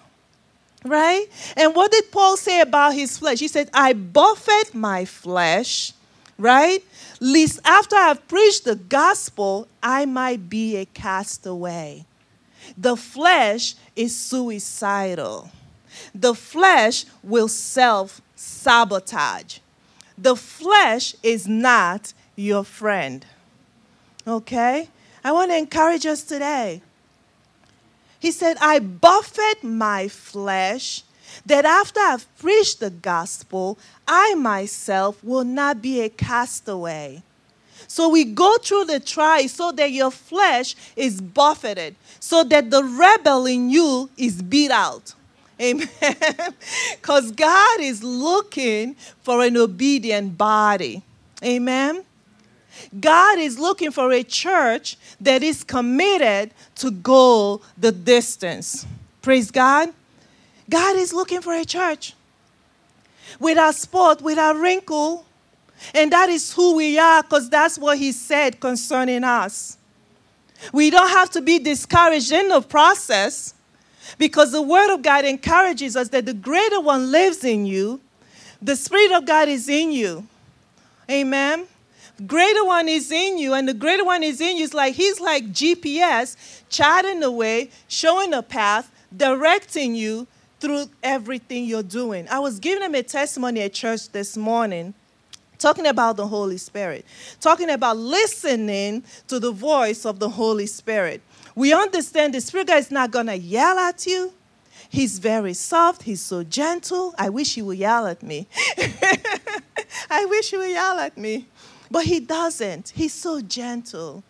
Right? 0.84 1.28
And 1.56 1.76
what 1.76 1.92
did 1.92 2.12
Paul 2.12 2.36
say 2.38 2.62
about 2.62 2.94
his 2.94 3.18
flesh? 3.18 3.40
He 3.40 3.48
said, 3.48 3.70
I 3.74 3.94
buffet 3.94 4.74
my 4.74 5.06
flesh, 5.06 5.94
right? 6.38 6.84
Lest 7.20 7.60
after 7.64 7.96
I've 7.96 8.28
preached 8.28 8.66
the 8.66 8.76
gospel, 8.76 9.68
I 9.82 10.06
might 10.06 10.50
be 10.50 10.76
a 10.78 10.86
castaway. 10.86 12.06
The 12.78 12.98
flesh 12.98 13.76
is 13.96 14.16
suicidal. 14.16 15.50
The 16.14 16.34
flesh 16.34 17.06
will 17.22 17.48
self 17.48 18.22
sabotage. 18.36 19.60
The 20.18 20.36
flesh 20.36 21.16
is 21.24 21.48
not 21.48 22.14
your 22.36 22.64
friend. 22.64 23.26
Okay? 24.28 24.90
I 25.24 25.32
want 25.32 25.52
to 25.52 25.58
encourage 25.58 26.06
us 26.06 26.24
today. 26.24 26.82
He 28.24 28.32
said, 28.32 28.56
I 28.62 28.80
buffet 28.80 29.66
my 29.66 30.08
flesh 30.08 31.04
that 31.46 31.66
after 31.66 32.00
I've 32.00 32.26
preached 32.40 32.80
the 32.80 32.90
gospel, 32.90 33.78
I 34.08 34.34
myself 34.36 35.22
will 35.22 35.44
not 35.44 35.82
be 35.82 36.00
a 36.00 36.08
castaway. 36.08 37.22
So 37.86 38.08
we 38.08 38.24
go 38.24 38.58
through 38.60 38.86
the 38.86 39.02
trial 39.02 39.50
so 39.50 39.74
that 39.74 39.92
your 39.92 40.10
flesh 40.10 40.74
is 40.96 41.20
buffeted, 41.20 41.98
so 42.22 42.46
that 42.46 42.72
the 42.72 42.86
rebel 42.86 43.46
in 43.46 43.70
you 43.70 44.10
is 44.18 44.42
beat 44.42 44.72
out. 44.72 45.14
Amen. 45.62 45.90
Because 47.02 47.30
God 47.34 47.82
is 47.82 48.02
looking 48.02 48.96
for 49.22 49.44
an 49.44 49.58
obedient 49.58 50.38
body. 50.38 51.04
Amen. 51.44 52.06
God 53.00 53.40
is 53.40 53.60
looking 53.60 53.92
for 53.92 54.12
a 54.12 54.24
church 54.24 54.98
that 55.22 55.44
is 55.44 55.64
committed 55.64 56.52
to 56.76 56.92
go 56.92 57.62
the 57.78 57.92
distance. 57.92 58.86
Praise 59.22 59.52
God. 59.52 59.90
God 60.70 60.96
is 60.98 61.14
looking 61.14 61.42
for 61.42 61.54
a 61.54 61.66
church 61.66 62.14
without 63.40 63.76
spot, 63.76 64.22
without 64.22 64.58
wrinkle. 64.58 65.26
And 65.94 66.12
that 66.12 66.30
is 66.30 66.54
who 66.54 66.76
we 66.76 66.98
are 66.98 67.24
because 67.24 67.50
that's 67.50 67.78
what 67.78 67.98
He 67.98 68.12
said 68.12 68.60
concerning 68.60 69.24
us. 69.24 69.78
We 70.72 70.90
don't 70.90 71.10
have 71.10 71.30
to 71.32 71.42
be 71.42 71.60
discouraged 71.60 72.32
in 72.32 72.48
the 72.48 72.62
process 72.62 73.54
because 74.18 74.52
the 74.52 74.62
Word 74.62 74.94
of 74.94 75.02
God 75.02 75.26
encourages 75.26 75.96
us 75.98 76.10
that 76.10 76.26
the 76.26 76.34
greater 76.34 76.80
one 76.80 77.12
lives 77.12 77.44
in 77.44 77.66
you, 77.66 78.00
the 78.62 78.76
Spirit 78.76 79.12
of 79.12 79.26
God 79.26 79.50
is 79.50 79.68
in 79.68 79.92
you. 79.92 80.26
Amen 81.12 81.68
greater 82.26 82.66
one 82.66 82.88
is 82.88 83.12
in 83.12 83.38
you, 83.38 83.54
and 83.54 83.68
the 83.68 83.74
greater 83.74 84.06
one 84.06 84.24
is 84.24 84.42
in 84.42 84.58
you. 84.58 84.64
It's 84.64 84.74
like 84.74 84.96
he's 84.96 85.20
like 85.20 85.46
GPS, 85.46 86.62
charting 86.70 87.20
the 87.20 87.32
way, 87.32 87.70
showing 87.88 88.34
a 88.34 88.44
path, 88.44 88.92
directing 89.16 89.96
you 89.96 90.28
through 90.60 90.86
everything 91.02 91.66
you're 91.66 91.84
doing. 91.84 92.28
I 92.30 92.40
was 92.40 92.60
giving 92.60 92.84
him 92.84 92.96
a 92.96 93.04
testimony 93.04 93.62
at 93.62 93.74
church 93.74 94.10
this 94.10 94.38
morning. 94.38 94.94
Talking 95.60 95.88
about 95.88 96.18
the 96.18 96.28
Holy 96.28 96.58
Spirit, 96.58 97.06
talking 97.40 97.70
about 97.70 97.96
listening 97.96 99.04
to 99.28 99.40
the 99.40 99.52
voice 99.52 100.06
of 100.06 100.20
the 100.20 100.28
Holy 100.28 100.66
Spirit. 100.66 101.22
We 101.56 101.72
understand 101.72 102.34
the 102.34 102.42
Spirit 102.42 102.68
guy 102.68 102.80
is 102.80 102.92
not 102.92 103.12
going 103.12 103.28
to 103.28 103.38
yell 103.38 103.78
at 103.78 104.06
you. 104.06 104.34
He's 104.90 105.20
very 105.20 105.54
soft. 105.54 106.04
He's 106.04 106.22
so 106.22 106.44
gentle. 106.44 107.16
I 107.18 107.30
wish 107.30 107.56
he 107.56 107.62
would 107.62 107.78
yell 107.78 108.08
at 108.08 108.22
me. 108.22 108.48
I 110.10 110.26
wish 110.26 110.52
he 110.52 110.58
would 110.58 110.70
yell 110.70 111.00
at 111.00 111.18
me. 111.18 111.48
But 111.94 112.06
he 112.06 112.20
doesn't. 112.20 112.92
He's 112.96 113.14
so 113.14 113.40
gentle 113.40 114.24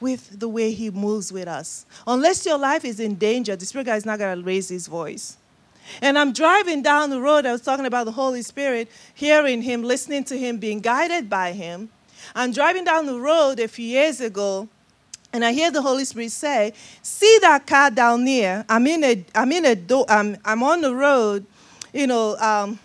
with 0.00 0.40
the 0.40 0.48
way 0.48 0.72
he 0.72 0.90
moves 0.90 1.30
with 1.30 1.46
us. 1.46 1.84
Unless 2.06 2.46
your 2.46 2.56
life 2.56 2.82
is 2.82 2.98
in 2.98 3.16
danger, 3.16 3.54
the 3.56 3.66
Spirit 3.66 3.84
guy 3.84 3.96
is 3.96 4.06
not 4.06 4.18
going 4.18 4.38
to 4.38 4.42
raise 4.42 4.70
his 4.70 4.86
voice. 4.86 5.36
And 6.00 6.18
I'm 6.18 6.32
driving 6.32 6.80
down 6.80 7.10
the 7.10 7.20
road. 7.20 7.44
I 7.44 7.52
was 7.52 7.60
talking 7.60 7.84
about 7.84 8.06
the 8.06 8.12
Holy 8.12 8.40
Spirit, 8.40 8.88
hearing 9.14 9.60
him, 9.60 9.82
listening 9.82 10.24
to 10.24 10.38
him, 10.38 10.56
being 10.56 10.80
guided 10.80 11.28
by 11.28 11.52
him. 11.52 11.90
I'm 12.34 12.52
driving 12.52 12.84
down 12.84 13.04
the 13.04 13.20
road 13.20 13.60
a 13.60 13.68
few 13.68 13.84
years 13.84 14.22
ago, 14.22 14.66
and 15.34 15.44
I 15.44 15.52
hear 15.52 15.70
the 15.70 15.82
Holy 15.82 16.06
Spirit 16.06 16.32
say, 16.32 16.72
"See 17.02 17.38
that 17.42 17.66
car 17.66 17.90
down 17.90 18.24
there? 18.24 18.64
I'm 18.66 18.86
in 18.86 19.04
a, 19.04 19.26
I'm 19.34 19.52
in 19.52 19.66
a, 19.66 19.74
do, 19.74 20.06
I'm, 20.08 20.38
I'm 20.42 20.62
on 20.62 20.80
the 20.80 20.94
road, 20.94 21.44
you 21.92 22.06
know, 22.06 22.34
um, 22.38 22.78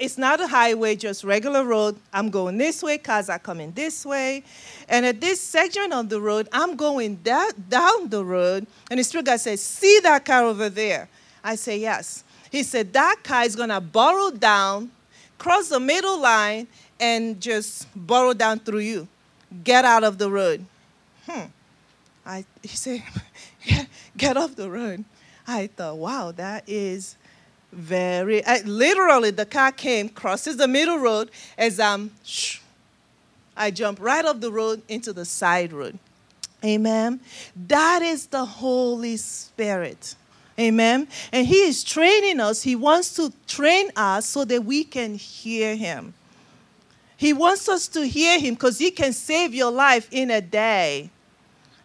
it's 0.00 0.18
not 0.18 0.40
a 0.40 0.46
highway, 0.46 0.96
just 0.96 1.24
regular 1.24 1.64
road. 1.64 1.96
I'm 2.12 2.30
going 2.30 2.58
this 2.58 2.82
way, 2.82 2.98
cars 2.98 3.28
are 3.28 3.38
coming 3.38 3.72
this 3.72 4.04
way. 4.04 4.44
And 4.88 5.04
at 5.04 5.20
this 5.20 5.40
section 5.40 5.92
of 5.92 6.08
the 6.08 6.20
road, 6.20 6.48
I'm 6.52 6.76
going 6.76 7.18
that, 7.24 7.52
down 7.68 8.08
the 8.08 8.24
road. 8.24 8.66
And 8.90 8.98
the 8.98 9.04
Spirit 9.04 9.26
guy 9.26 9.36
says, 9.36 9.60
See 9.60 10.00
that 10.02 10.24
car 10.24 10.44
over 10.44 10.68
there? 10.68 11.08
I 11.42 11.54
say, 11.54 11.78
Yes. 11.78 12.24
He 12.50 12.62
said, 12.62 12.92
That 12.92 13.16
car 13.22 13.44
is 13.44 13.56
going 13.56 13.68
to 13.68 13.80
borrow 13.80 14.30
down, 14.30 14.90
cross 15.36 15.68
the 15.68 15.80
middle 15.80 16.20
line, 16.20 16.66
and 16.98 17.40
just 17.40 17.86
borrow 17.94 18.32
down 18.32 18.60
through 18.60 18.80
you. 18.80 19.08
Get 19.64 19.84
out 19.84 20.04
of 20.04 20.18
the 20.18 20.30
road. 20.30 20.64
Hmm. 21.26 21.46
I, 22.24 22.44
he 22.62 22.68
said, 22.68 23.02
Get 24.16 24.36
off 24.36 24.56
the 24.56 24.70
road. 24.70 25.04
I 25.50 25.68
thought, 25.68 25.96
wow, 25.96 26.32
that 26.32 26.64
is 26.66 27.16
very 27.72 28.44
I, 28.44 28.60
literally 28.62 29.30
the 29.30 29.46
car 29.46 29.72
came 29.72 30.08
crosses 30.08 30.56
the 30.56 30.68
middle 30.68 30.98
road 30.98 31.30
as 31.56 31.78
um 31.78 32.10
shh, 32.24 32.60
i 33.56 33.70
jump 33.70 34.00
right 34.00 34.24
off 34.24 34.40
the 34.40 34.52
road 34.52 34.82
into 34.88 35.12
the 35.12 35.24
side 35.24 35.72
road. 35.72 35.98
Amen. 36.64 37.20
That 37.68 38.02
is 38.02 38.26
the 38.26 38.44
holy 38.44 39.16
spirit. 39.16 40.16
Amen. 40.58 41.06
And 41.30 41.46
he 41.46 41.60
is 41.62 41.84
training 41.84 42.40
us. 42.40 42.62
He 42.62 42.74
wants 42.74 43.14
to 43.14 43.32
train 43.46 43.90
us 43.94 44.26
so 44.26 44.44
that 44.44 44.64
we 44.64 44.82
can 44.82 45.14
hear 45.14 45.76
him. 45.76 46.14
He 47.16 47.32
wants 47.32 47.68
us 47.68 47.86
to 47.88 48.06
hear 48.06 48.40
him 48.40 48.54
because 48.54 48.78
he 48.78 48.90
can 48.90 49.12
save 49.12 49.54
your 49.54 49.70
life 49.70 50.08
in 50.10 50.30
a 50.30 50.40
day 50.40 51.10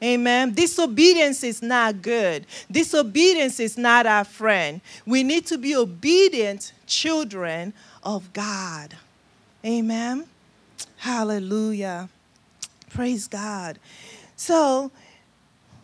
Amen. 0.03 0.53
Disobedience 0.53 1.43
is 1.45 1.61
not 1.61 2.01
good. 2.01 2.45
Disobedience 2.69 3.59
is 3.61 3.77
not 3.77 4.05
our 4.05 4.25
friend. 4.25 4.81
We 5.05 5.23
need 5.23 5.45
to 5.47 5.57
be 5.57 5.75
obedient 5.75 6.73
children 6.85 7.73
of 8.03 8.33
God. 8.33 8.97
Amen. 9.65 10.25
Hallelujah. 10.97 12.09
Praise 12.89 13.27
God. 13.27 13.79
So, 14.35 14.91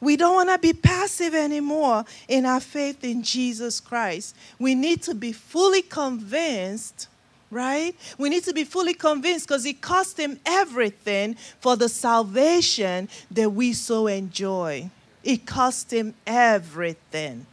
we 0.01 0.15
don't 0.15 0.35
want 0.35 0.49
to 0.49 0.57
be 0.57 0.73
passive 0.73 1.33
anymore 1.33 2.05
in 2.27 2.45
our 2.45 2.59
faith 2.59 3.03
in 3.03 3.21
Jesus 3.21 3.79
Christ. 3.79 4.35
We 4.57 4.75
need 4.75 5.01
to 5.03 5.15
be 5.15 5.31
fully 5.31 5.81
convinced 5.81 7.08
right? 7.51 7.95
We 8.17 8.29
need 8.29 8.43
to 8.43 8.53
be 8.53 8.63
fully 8.63 8.93
convinced 8.93 9.47
because 9.47 9.65
it 9.65 9.81
cost 9.81 10.19
him 10.19 10.39
everything 10.45 11.35
for 11.59 11.75
the 11.75 11.89
salvation 11.89 13.09
that 13.31 13.49
we 13.49 13.73
so 13.73 14.07
enjoy. 14.07 14.89
It 15.23 15.45
cost 15.45 15.91
him 15.91 16.13
everything. 16.25 17.45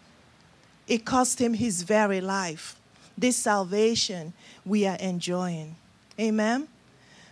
It 0.87 1.05
cost 1.05 1.41
him 1.41 1.55
his 1.55 1.83
very 1.83 2.21
life. 2.21 2.76
This 3.19 3.37
salvation 3.37 4.35
we 4.65 4.87
are 4.87 4.97
enjoying. 4.97 5.76
Amen? 6.21 6.69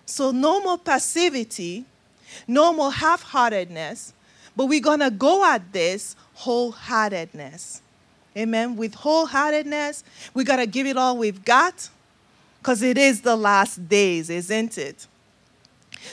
So, 0.06 0.30
no 0.30 0.60
more 0.60 0.78
passivity, 0.78 1.84
no 2.46 2.72
more 2.72 2.92
half 2.92 3.22
heartedness, 3.22 4.12
but 4.56 4.66
we're 4.66 4.80
going 4.80 5.00
to 5.00 5.10
go 5.10 5.44
at 5.44 5.72
this 5.72 6.16
wholeheartedness. 6.38 7.80
Amen? 8.36 8.76
With 8.76 8.94
wholeheartedness, 8.94 10.02
we 10.34 10.44
got 10.44 10.56
to 10.56 10.66
give 10.66 10.86
it 10.86 10.96
all 10.96 11.16
we've 11.16 11.44
got 11.44 11.88
because 12.64 12.80
it 12.80 12.96
is 12.96 13.20
the 13.20 13.36
last 13.36 13.86
days, 13.90 14.30
isn't 14.30 14.78
it? 14.78 15.06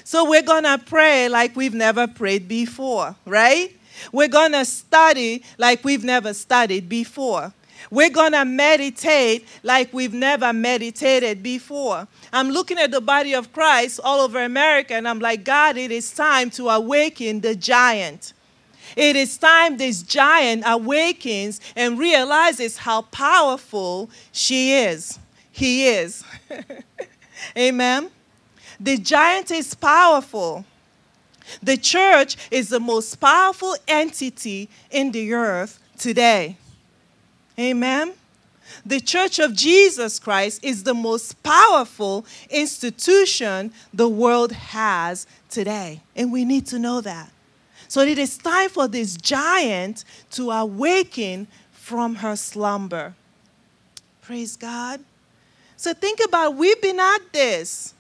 So 0.04 0.30
we're 0.30 0.42
going 0.42 0.66
to 0.66 0.78
pray 0.78 1.30
like 1.30 1.56
we've 1.56 1.74
never 1.74 2.08
prayed 2.08 2.50
before, 2.50 3.16
right? 3.26 3.74
We're 4.12 4.28
going 4.28 4.52
to 4.52 4.66
study 4.66 5.44
like 5.58 5.86
we've 5.86 6.04
never 6.04 6.34
studied 6.34 6.90
before. 6.90 7.54
We're 7.90 8.10
going 8.10 8.34
to 8.34 8.44
meditate 8.44 9.48
like 9.64 9.94
we've 9.94 10.14
never 10.14 10.52
meditated 10.52 11.42
before. 11.42 12.06
I'm 12.34 12.50
looking 12.50 12.78
at 12.80 12.92
the 12.92 13.02
body 13.02 13.34
of 13.34 13.54
Christ 13.54 14.02
all 14.04 14.20
over 14.20 14.44
America 14.44 14.94
and 14.94 15.08
I'm 15.08 15.20
like, 15.20 15.46
God, 15.46 15.78
it 15.78 15.90
is 15.90 16.12
time 16.12 16.50
to 16.52 16.68
awaken 16.68 17.40
the 17.40 17.56
giant. 17.56 18.34
It 18.98 19.16
is 19.16 19.38
time 19.38 19.78
this 19.78 20.04
giant 20.04 20.64
awakens 20.66 21.62
and 21.78 21.98
realizes 21.98 22.76
how 22.76 23.04
powerful 23.04 24.10
she 24.34 24.74
is. 24.74 25.18
He 25.52 25.88
is. 25.88 26.24
Amen. 27.58 28.10
The 28.80 28.98
giant 28.98 29.52
is 29.52 29.74
powerful. 29.74 30.66
The 31.62 31.78
church 31.78 32.38
is 32.50 32.70
the 32.70 32.80
most 32.80 33.16
powerful 33.16 33.76
entity 33.88 34.70
in 34.90 35.12
the 35.12 35.34
earth 35.34 35.80
today. 35.98 36.58
Amen. 37.60 38.14
The 38.86 39.00
Church 39.00 39.40
of 39.40 39.54
Jesus 39.54 40.18
Christ 40.18 40.64
is 40.64 40.84
the 40.84 40.94
most 40.94 41.42
powerful 41.44 42.26
institution 42.50 43.74
the 43.94 44.08
world 44.08 44.52
has 44.52 45.28
today. 45.50 46.02
And 46.16 46.32
we 46.32 46.46
need 46.46 46.66
to 46.68 46.80
know 46.80 47.02
that. 47.02 47.30
So 47.88 48.02
it 48.02 48.18
is 48.18 48.38
time 48.38 48.70
for 48.70 48.88
this 48.88 49.16
giant 49.16 50.06
to 50.32 50.50
awaken 50.52 51.48
from 51.72 52.16
her 52.16 52.36
slumber. 52.36 53.14
Praise 54.22 54.56
God. 54.56 55.02
So 55.82 55.96
think 55.96 56.20
about 56.24 56.58
we've 56.58 56.80
been 56.80 57.00
at 57.00 57.34
this 57.34 57.96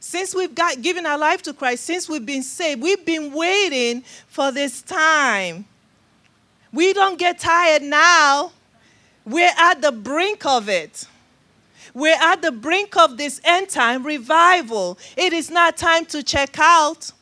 since 0.00 0.34
we've 0.34 0.52
got 0.52 0.82
given 0.82 1.06
our 1.06 1.16
life 1.16 1.42
to 1.42 1.52
Christ, 1.52 1.84
since 1.84 2.08
we've 2.08 2.26
been 2.26 2.42
saved, 2.42 2.82
we've 2.82 3.06
been 3.06 3.32
waiting 3.32 4.02
for 4.26 4.50
this 4.50 4.82
time. 4.82 5.64
We 6.72 6.92
don't 6.92 7.20
get 7.20 7.38
tired 7.38 7.82
now. 7.82 8.50
We're 9.24 9.52
at 9.56 9.80
the 9.80 9.92
brink 9.92 10.44
of 10.44 10.68
it. 10.68 11.06
We're 11.94 12.18
at 12.20 12.42
the 12.42 12.50
brink 12.50 12.96
of 12.96 13.16
this 13.16 13.40
end 13.44 13.68
time 13.68 14.04
revival. 14.04 14.98
It 15.16 15.32
is 15.32 15.52
not 15.52 15.76
time 15.76 16.06
to 16.06 16.24
check 16.24 16.58
out. 16.58 17.12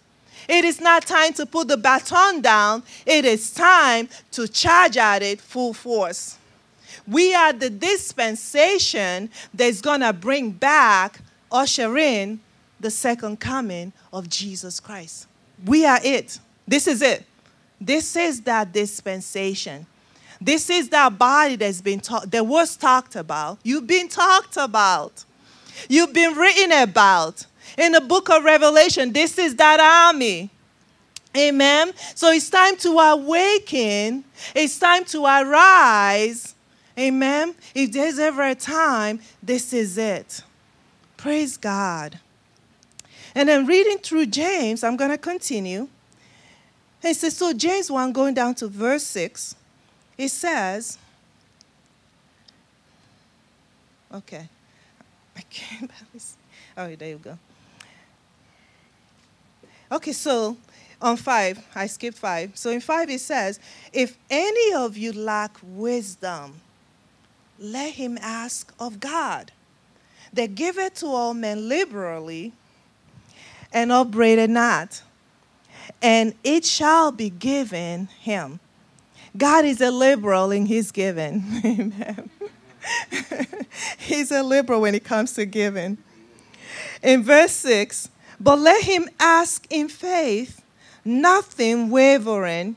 It 0.48 0.64
is 0.64 0.80
not 0.80 1.04
time 1.04 1.34
to 1.34 1.44
put 1.44 1.68
the 1.68 1.76
baton 1.76 2.40
down. 2.40 2.82
It 3.04 3.26
is 3.26 3.50
time 3.50 4.08
to 4.30 4.48
charge 4.48 4.96
at 4.96 5.22
it 5.22 5.42
full 5.42 5.74
force. 5.74 6.37
We 7.08 7.34
are 7.34 7.54
the 7.54 7.70
dispensation 7.70 9.30
that's 9.54 9.80
going 9.80 10.00
to 10.00 10.12
bring 10.12 10.50
back, 10.50 11.20
usher 11.50 11.96
in 11.96 12.40
the 12.78 12.90
second 12.90 13.40
coming 13.40 13.92
of 14.12 14.28
Jesus 14.28 14.78
Christ. 14.78 15.26
We 15.64 15.86
are 15.86 15.98
it. 16.04 16.38
This 16.66 16.86
is 16.86 17.00
it. 17.00 17.24
This 17.80 18.14
is 18.14 18.42
that 18.42 18.72
dispensation. 18.72 19.86
This 20.40 20.68
is 20.70 20.90
that 20.90 21.18
body 21.18 21.56
that's 21.56 21.80
been 21.80 22.00
talked 22.00 22.30
that 22.30 22.46
was 22.46 22.76
talked 22.76 23.16
about. 23.16 23.58
You've 23.62 23.86
been 23.86 24.08
talked 24.08 24.56
about. 24.56 25.24
You've 25.88 26.12
been 26.12 26.34
written 26.34 26.72
about. 26.72 27.46
In 27.76 27.92
the 27.92 28.00
book 28.00 28.28
of 28.30 28.44
Revelation, 28.44 29.12
this 29.12 29.38
is 29.38 29.56
that 29.56 29.80
army. 29.80 30.50
Amen. 31.36 31.92
So 32.14 32.30
it's 32.32 32.50
time 32.50 32.76
to 32.78 32.90
awaken. 32.90 34.24
It's 34.54 34.78
time 34.78 35.04
to 35.06 35.24
arise. 35.24 36.54
Amen. 36.98 37.54
If 37.74 37.92
there's 37.92 38.18
ever 38.18 38.42
a 38.42 38.54
time, 38.54 39.20
this 39.42 39.72
is 39.72 39.96
it. 39.96 40.42
Praise 41.16 41.56
God. 41.56 42.18
And 43.34 43.48
then 43.48 43.66
reading 43.66 43.98
through 43.98 44.26
James, 44.26 44.82
I'm 44.82 44.96
going 44.96 45.10
to 45.10 45.18
continue. 45.18 45.88
He 47.00 47.14
says, 47.14 47.36
so 47.36 47.52
James 47.52 47.90
1, 47.90 48.12
going 48.12 48.34
down 48.34 48.56
to 48.56 48.66
verse 48.66 49.04
6, 49.04 49.54
it 50.16 50.30
says, 50.30 50.98
okay, 54.12 54.48
I 55.36 55.42
can't, 55.42 55.90
oh, 56.76 56.96
there 56.96 57.08
you 57.10 57.18
go. 57.18 57.38
Okay, 59.92 60.12
so 60.12 60.56
on 61.00 61.16
5, 61.16 61.64
I 61.76 61.86
skipped 61.86 62.18
5. 62.18 62.56
So 62.56 62.70
in 62.70 62.80
5 62.80 63.10
it 63.10 63.20
says, 63.20 63.60
if 63.92 64.18
any 64.28 64.74
of 64.74 64.96
you 64.96 65.12
lack 65.12 65.56
wisdom, 65.62 66.60
let 67.58 67.94
him 67.94 68.18
ask 68.20 68.72
of 68.78 69.00
God, 69.00 69.52
that 70.32 70.54
giveth 70.54 70.94
to 70.94 71.06
all 71.06 71.34
men 71.34 71.68
liberally 71.68 72.52
and 73.72 73.90
upbraided 73.90 74.50
not, 74.50 75.02
and 76.00 76.34
it 76.44 76.64
shall 76.64 77.10
be 77.10 77.30
given 77.30 78.06
him. 78.20 78.60
God 79.36 79.64
is 79.64 79.80
a 79.80 79.90
liberal 79.90 80.50
in 80.50 80.66
his 80.66 80.90
giving. 80.90 81.44
Amen. 81.64 82.30
He's 83.98 84.30
a 84.30 84.42
liberal 84.42 84.80
when 84.82 84.94
it 84.94 85.04
comes 85.04 85.32
to 85.34 85.44
giving. 85.44 85.98
In 87.02 87.22
verse 87.22 87.52
6, 87.52 88.08
but 88.40 88.58
let 88.58 88.84
him 88.84 89.08
ask 89.18 89.66
in 89.70 89.88
faith, 89.88 90.62
nothing 91.04 91.90
wavering, 91.90 92.76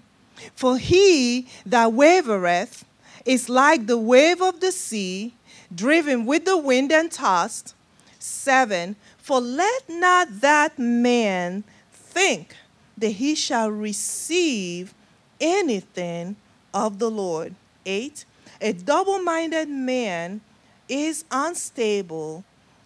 for 0.55 0.77
he 0.77 1.47
that 1.65 1.89
wavereth 1.89 2.83
is 3.25 3.49
like 3.49 3.87
the 3.87 3.97
wave 3.97 4.41
of 4.41 4.59
the 4.59 4.71
sea, 4.71 5.33
driven 5.73 6.25
with 6.25 6.45
the 6.45 6.57
wind 6.57 6.91
and 6.91 7.11
tossed. 7.11 7.75
7. 8.19 8.95
For 9.17 9.39
let 9.39 9.89
not 9.89 10.41
that 10.41 10.77
man 10.77 11.63
think 11.91 12.55
that 12.97 13.09
he 13.09 13.35
shall 13.35 13.69
receive 13.69 14.93
anything 15.39 16.35
of 16.73 16.99
the 16.99 17.09
Lord. 17.09 17.55
8. 17.85 18.25
A 18.61 18.73
double 18.73 19.19
minded 19.19 19.69
man 19.69 20.41
is 20.87 21.25
unstable 21.31 22.43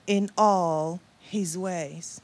in 0.07 0.29
all 0.37 1.01
his 1.19 1.57
ways. 1.57 2.21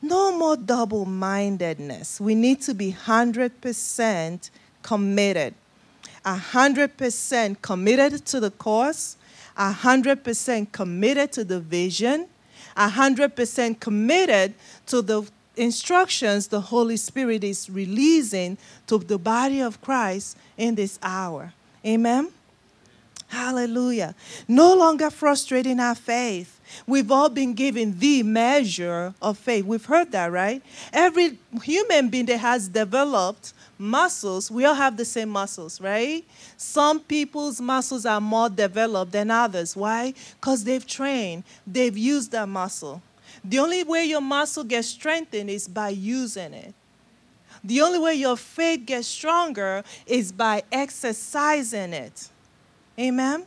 No 0.00 0.36
more 0.36 0.56
double 0.56 1.04
mindedness. 1.04 2.20
We 2.20 2.34
need 2.34 2.62
to 2.62 2.74
be 2.74 2.92
100% 2.92 4.50
committed. 4.82 5.54
100% 6.26 7.62
committed 7.62 8.26
to 8.26 8.40
the 8.40 8.50
course, 8.50 9.16
100% 9.56 10.72
committed 10.72 11.32
to 11.32 11.44
the 11.44 11.60
vision, 11.60 12.26
100% 12.76 13.80
committed 13.80 14.54
to 14.86 15.00
the 15.02 15.22
instructions 15.56 16.48
the 16.48 16.60
Holy 16.60 16.96
Spirit 16.96 17.42
is 17.42 17.70
releasing 17.70 18.58
to 18.86 18.98
the 18.98 19.18
body 19.18 19.60
of 19.60 19.80
Christ 19.80 20.36
in 20.58 20.74
this 20.74 20.98
hour. 21.02 21.54
Amen. 21.84 22.28
Hallelujah. 23.28 24.14
No 24.46 24.74
longer 24.74 25.10
frustrating 25.10 25.80
our 25.80 25.94
faith. 25.94 26.60
We've 26.86 27.10
all 27.10 27.28
been 27.28 27.54
given 27.54 27.98
the 27.98 28.22
measure 28.22 29.14
of 29.22 29.38
faith. 29.38 29.64
We've 29.64 29.84
heard 29.84 30.12
that, 30.12 30.30
right? 30.30 30.62
Every 30.92 31.38
human 31.62 32.08
being 32.08 32.26
that 32.26 32.38
has 32.38 32.68
developed 32.68 33.52
muscles, 33.78 34.50
we 34.50 34.64
all 34.64 34.74
have 34.74 34.96
the 34.96 35.04
same 35.04 35.28
muscles, 35.28 35.80
right? 35.80 36.24
Some 36.56 37.00
people's 37.00 37.60
muscles 37.60 38.06
are 38.06 38.20
more 38.20 38.48
developed 38.48 39.12
than 39.12 39.30
others. 39.30 39.76
Why? 39.76 40.14
Because 40.40 40.64
they've 40.64 40.86
trained, 40.86 41.44
they've 41.66 41.96
used 41.96 42.32
that 42.32 42.48
muscle. 42.48 43.02
The 43.44 43.58
only 43.58 43.84
way 43.84 44.04
your 44.04 44.20
muscle 44.20 44.64
gets 44.64 44.88
strengthened 44.88 45.50
is 45.50 45.68
by 45.68 45.90
using 45.90 46.54
it. 46.54 46.74
The 47.62 47.80
only 47.80 47.98
way 47.98 48.14
your 48.14 48.36
faith 48.36 48.86
gets 48.86 49.08
stronger 49.08 49.82
is 50.06 50.32
by 50.32 50.62
exercising 50.70 51.92
it. 51.92 52.28
Amen? 52.98 53.44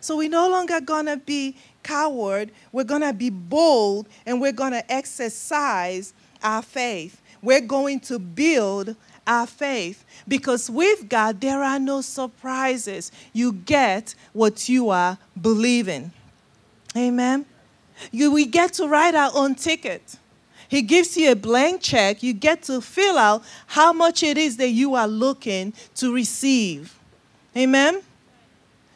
So 0.00 0.16
we're 0.16 0.28
no 0.28 0.48
longer 0.48 0.80
going 0.80 1.06
to 1.06 1.16
be 1.16 1.56
coward. 1.82 2.50
We're 2.72 2.84
going 2.84 3.02
to 3.02 3.12
be 3.12 3.30
bold 3.30 4.08
and 4.26 4.40
we're 4.40 4.52
going 4.52 4.72
to 4.72 4.92
exercise 4.92 6.12
our 6.42 6.62
faith. 6.62 7.20
We're 7.40 7.60
going 7.60 8.00
to 8.00 8.18
build 8.18 8.96
our 9.26 9.46
faith 9.46 10.04
because 10.26 10.68
with 10.68 11.08
God, 11.08 11.40
there 11.40 11.62
are 11.62 11.78
no 11.78 12.00
surprises. 12.00 13.12
You 13.32 13.52
get 13.52 14.14
what 14.32 14.68
you 14.68 14.90
are 14.90 15.18
believing. 15.40 16.12
Amen. 16.96 17.46
You, 18.10 18.32
we 18.32 18.46
get 18.46 18.72
to 18.74 18.88
write 18.88 19.14
our 19.14 19.30
own 19.34 19.54
ticket. 19.54 20.16
He 20.68 20.82
gives 20.82 21.16
you 21.16 21.32
a 21.32 21.36
blank 21.36 21.82
check. 21.82 22.22
You 22.22 22.32
get 22.32 22.62
to 22.64 22.80
fill 22.80 23.18
out 23.18 23.44
how 23.66 23.92
much 23.92 24.22
it 24.22 24.38
is 24.38 24.56
that 24.56 24.70
you 24.70 24.94
are 24.94 25.06
looking 25.06 25.74
to 25.96 26.14
receive. 26.14 26.98
Amen? 27.56 28.00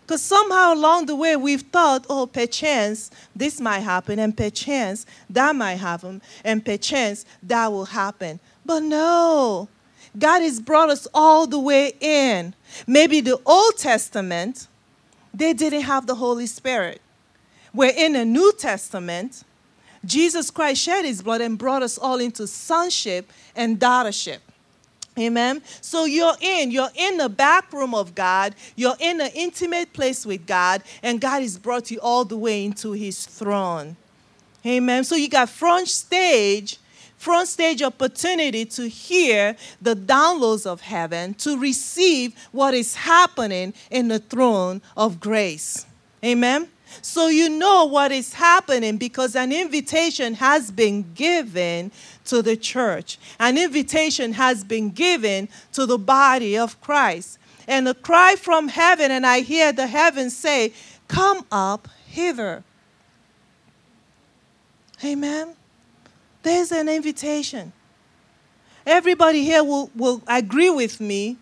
Because 0.07 0.23
somehow 0.23 0.73
along 0.73 1.07
the 1.07 1.17
way 1.17 1.37
we've 1.37 1.63
thought, 1.63 2.07
oh, 2.09 2.27
perchance 2.27 3.11
this 3.35 3.61
might 3.61 3.81
happen, 3.81 4.19
and 4.19 4.37
perchance 4.37 5.05
that 5.29 5.55
might 5.55 5.75
happen, 5.75 6.23
and 6.45 6.65
perchance 6.65 7.25
that 7.43 7.71
will 7.73 7.85
happen. 7.85 8.41
But 8.65 8.85
no, 8.85 9.69
God 10.19 10.41
has 10.41 10.61
brought 10.61 10.91
us 10.91 11.07
all 11.13 11.47
the 11.47 11.59
way 11.59 11.93
in. 12.01 12.55
Maybe 12.87 13.21
the 13.21 13.41
Old 13.45 13.77
Testament, 13.77 14.67
they 15.35 15.53
didn't 15.53 15.83
have 15.83 16.07
the 16.07 16.15
Holy 16.15 16.47
Spirit. 16.47 17.01
We're 17.75 17.93
in 17.95 18.15
the 18.15 18.25
New 18.25 18.53
Testament. 18.59 19.45
Jesus 20.05 20.51
Christ 20.51 20.81
shed 20.81 21.05
his 21.05 21.23
blood 21.23 21.41
and 21.41 21.59
brought 21.59 21.83
us 21.83 21.99
all 21.99 22.21
into 22.21 22.47
sonship 22.47 23.31
and 23.55 23.79
daughtership. 23.79 24.39
Amen. 25.19 25.63
So 25.81 26.05
you're 26.05 26.37
in, 26.41 26.71
you're 26.71 26.91
in 26.95 27.17
the 27.17 27.31
back 27.31 27.73
room 27.73 27.95
of 27.95 28.15
God, 28.15 28.55
you're 28.77 28.97
in 29.01 29.21
an 29.21 29.31
intimate 29.35 29.95
place 29.95 30.27
with 30.27 30.47
God, 30.47 30.83
and 31.03 31.21
God 31.21 31.41
has 31.41 31.59
brought 31.59 31.91
you 31.91 31.99
all 32.01 32.25
the 32.27 32.37
way 32.37 32.65
into 32.65 32.93
his 32.93 33.25
throne. 33.25 33.97
Amen. 34.65 35.05
So 35.05 35.17
you 35.17 35.29
got 35.29 35.49
front 35.49 35.89
stage, 35.89 36.79
front 37.17 37.49
stage 37.49 37.83
opportunity 37.83 38.65
to 38.65 38.89
hear 38.89 39.57
the 39.81 39.97
downloads 39.97 40.67
of 40.67 40.81
heaven, 40.81 41.35
to 41.35 41.59
receive 41.59 42.35
what 42.53 42.75
is 42.75 42.95
happening 42.95 43.75
in 43.91 44.09
the 44.09 44.19
throne 44.19 44.83
of 44.97 45.21
grace. 45.21 45.87
Amen. 46.25 46.69
So 47.03 47.29
you 47.29 47.49
know 47.49 47.85
what 47.85 48.13
is 48.13 48.35
happening 48.35 48.97
because 48.97 49.35
an 49.35 49.53
invitation 49.53 50.35
has 50.35 50.71
been 50.71 51.05
given 51.15 51.91
to 52.27 52.43
the 52.43 52.57
church. 52.57 53.19
An 53.39 53.59
invitation 53.59 54.33
has 54.33 54.65
been 54.65 54.91
given 54.91 55.49
to 55.73 55.87
the 55.87 55.99
body 55.99 56.57
of 56.57 56.81
Christ. 56.81 57.39
And 57.69 57.89
a 57.89 57.95
cry 57.95 58.37
from 58.37 58.69
heaven, 58.69 59.11
and 59.11 59.27
I 59.27 59.41
hear 59.41 59.73
the 59.73 59.89
heavens 59.89 60.37
say, 60.37 60.73
Come 61.09 61.45
up 61.51 61.89
hither. 62.07 62.63
Amen. 65.05 65.55
There's 66.47 66.71
an 66.71 66.89
invitation. 66.89 67.73
Everybody 68.87 69.43
here 69.43 69.65
will, 69.65 69.91
will 69.97 70.23
agree 70.29 70.71
with 70.71 71.01
me. 71.01 71.39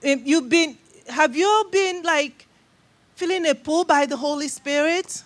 If 0.00 0.24
you've 0.24 0.48
been, 0.48 0.78
have 1.08 1.34
you 1.34 1.68
been 1.72 2.04
like 2.04 2.46
feeling 3.16 3.44
a 3.48 3.56
pull 3.56 3.82
by 3.84 4.06
the 4.06 4.16
Holy 4.16 4.46
Spirit? 4.46 5.24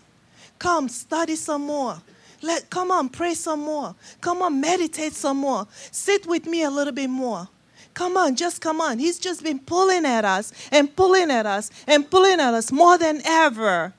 Come, 0.59 0.88
study 0.88 1.37
some 1.37 1.67
more. 1.67 2.01
Let, 2.40 2.71
come 2.71 2.90
on, 2.90 3.11
pray 3.11 3.35
some 3.35 3.61
more. 3.61 3.95
Come 4.23 4.40
on, 4.40 4.59
meditate 4.59 5.12
some 5.12 5.37
more. 5.37 5.67
Sit 5.90 6.27
with 6.27 6.47
me 6.47 6.62
a 6.62 6.71
little 6.71 6.95
bit 6.95 7.11
more. 7.11 7.47
Come 7.93 8.17
on, 8.17 8.35
just 8.37 8.62
come 8.62 8.81
on. 8.81 8.99
He's 8.99 9.19
just 9.19 9.45
been 9.45 9.59
pulling 9.59 10.07
at 10.07 10.25
us 10.25 10.51
and 10.73 10.97
pulling 10.97 11.31
at 11.31 11.45
us 11.45 11.71
and 11.87 12.11
pulling 12.11 12.40
at 12.40 12.55
us 12.55 12.73
more 12.73 12.97
than 12.97 13.21
ever. 13.27 13.93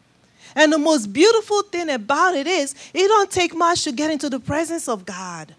And 0.56 0.72
the 0.72 0.78
most 0.78 1.12
beautiful 1.12 1.63
thing 1.63 1.89
about 1.89 2.34
it 2.34 2.48
is, 2.48 2.74
it 2.94 3.08
don't 3.08 3.30
take 3.30 3.54
much 3.54 3.84
to 3.84 3.91
get 3.91 4.10
into 4.10 4.30
the 4.30 4.39
presence 4.39 4.88
of 4.88 5.06
God. 5.06 5.54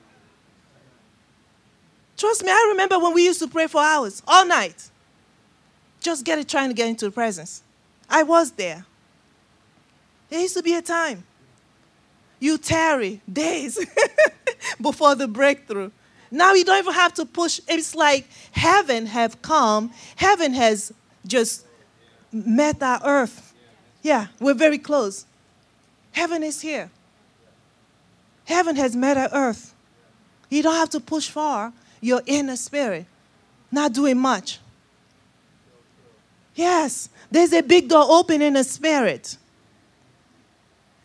Trust 2.17 2.43
me, 2.43 2.51
I 2.51 2.69
remember 2.71 2.99
when 2.99 3.13
we 3.13 3.25
used 3.25 3.41
to 3.41 3.49
pray 3.49 3.67
for 3.67 3.83
hours, 3.83 4.23
all 4.27 4.47
night. 4.47 4.91
Just 6.01 6.25
get 6.25 6.39
it 6.39 6.49
trying 6.49 6.71
to 6.71 6.75
get 6.75 6.89
into 6.89 7.05
the 7.05 7.11
presence. 7.11 7.63
I 8.09 8.23
was 8.23 8.53
there. 8.53 8.87
There 10.31 10.41
used 10.41 10.57
to 10.57 10.63
be 10.63 10.75
a 10.75 10.83
time. 10.83 11.25
You 12.41 12.59
tarry 12.59 13.21
days 13.31 13.79
before 14.81 15.15
the 15.15 15.29
breakthrough. 15.29 15.91
Now 16.31 16.55
you 16.55 16.65
don't 16.65 16.79
even 16.79 16.95
have 16.95 17.15
to 17.15 17.25
push. 17.25 17.61
It's 17.69 17.95
like 17.95 18.27
heaven 18.53 19.07
have 19.07 19.41
come. 19.43 19.93
Heaven 20.17 20.55
has 20.55 20.93
just 21.27 21.67
met 22.33 22.83
our 22.83 23.01
earth. 23.05 23.46
Yeah, 24.07 24.29
we're 24.39 24.55
very 24.55 24.79
close. 24.79 25.27
Heaven 26.13 26.45
is 26.45 26.61
here. 26.61 26.91
Heaven 28.45 28.77
has 28.77 28.95
met 28.95 29.17
our 29.17 29.29
earth. 29.33 29.75
You 30.49 30.63
don't 30.63 30.77
have 30.77 30.91
to 30.91 31.01
push 31.01 31.29
far. 31.29 31.73
You're 32.01 32.23
in 32.25 32.47
the 32.47 32.57
spirit, 32.57 33.07
not 33.73 33.93
doing 33.93 34.17
much. 34.17 34.61
Yes, 36.55 37.09
there's 37.33 37.53
a 37.53 37.63
big 37.63 37.89
door 37.89 38.07
open 38.09 38.43
in 38.43 38.53
the 38.53 38.63
spirit. 38.63 39.39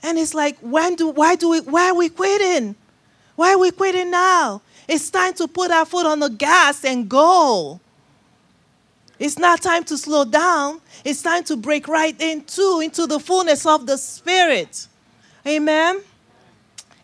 And 0.03 0.19
it's 0.19 0.35
like, 0.35 0.59
when 0.59 0.93
do, 0.93 1.09
why, 1.09 1.35
do 1.35 1.49
we, 1.49 1.61
why 1.61 1.89
are 1.89 1.95
we 1.95 2.07
quitting? 2.07 2.75
Why 3.35 3.53
are 3.53 3.57
we 3.57 3.71
quitting 3.71 4.11
now? 4.11 4.61
It's 4.87 5.09
time 5.09 5.33
to 5.35 5.47
put 5.47 5.71
our 5.71 5.87
foot 5.87 6.05
on 6.05 6.19
the 6.19 6.29
gas 6.29 6.85
and 6.85 7.09
go. 7.09 7.80
It's 9.21 9.37
not 9.37 9.61
time 9.61 9.83
to 9.83 9.99
slow 9.99 10.25
down. 10.25 10.81
It's 11.05 11.21
time 11.21 11.43
to 11.43 11.55
break 11.55 11.87
right 11.87 12.19
into, 12.19 12.81
into 12.83 13.05
the 13.05 13.19
fullness 13.19 13.67
of 13.67 13.85
the 13.85 13.95
Spirit. 13.95 14.87
Amen. 15.45 16.01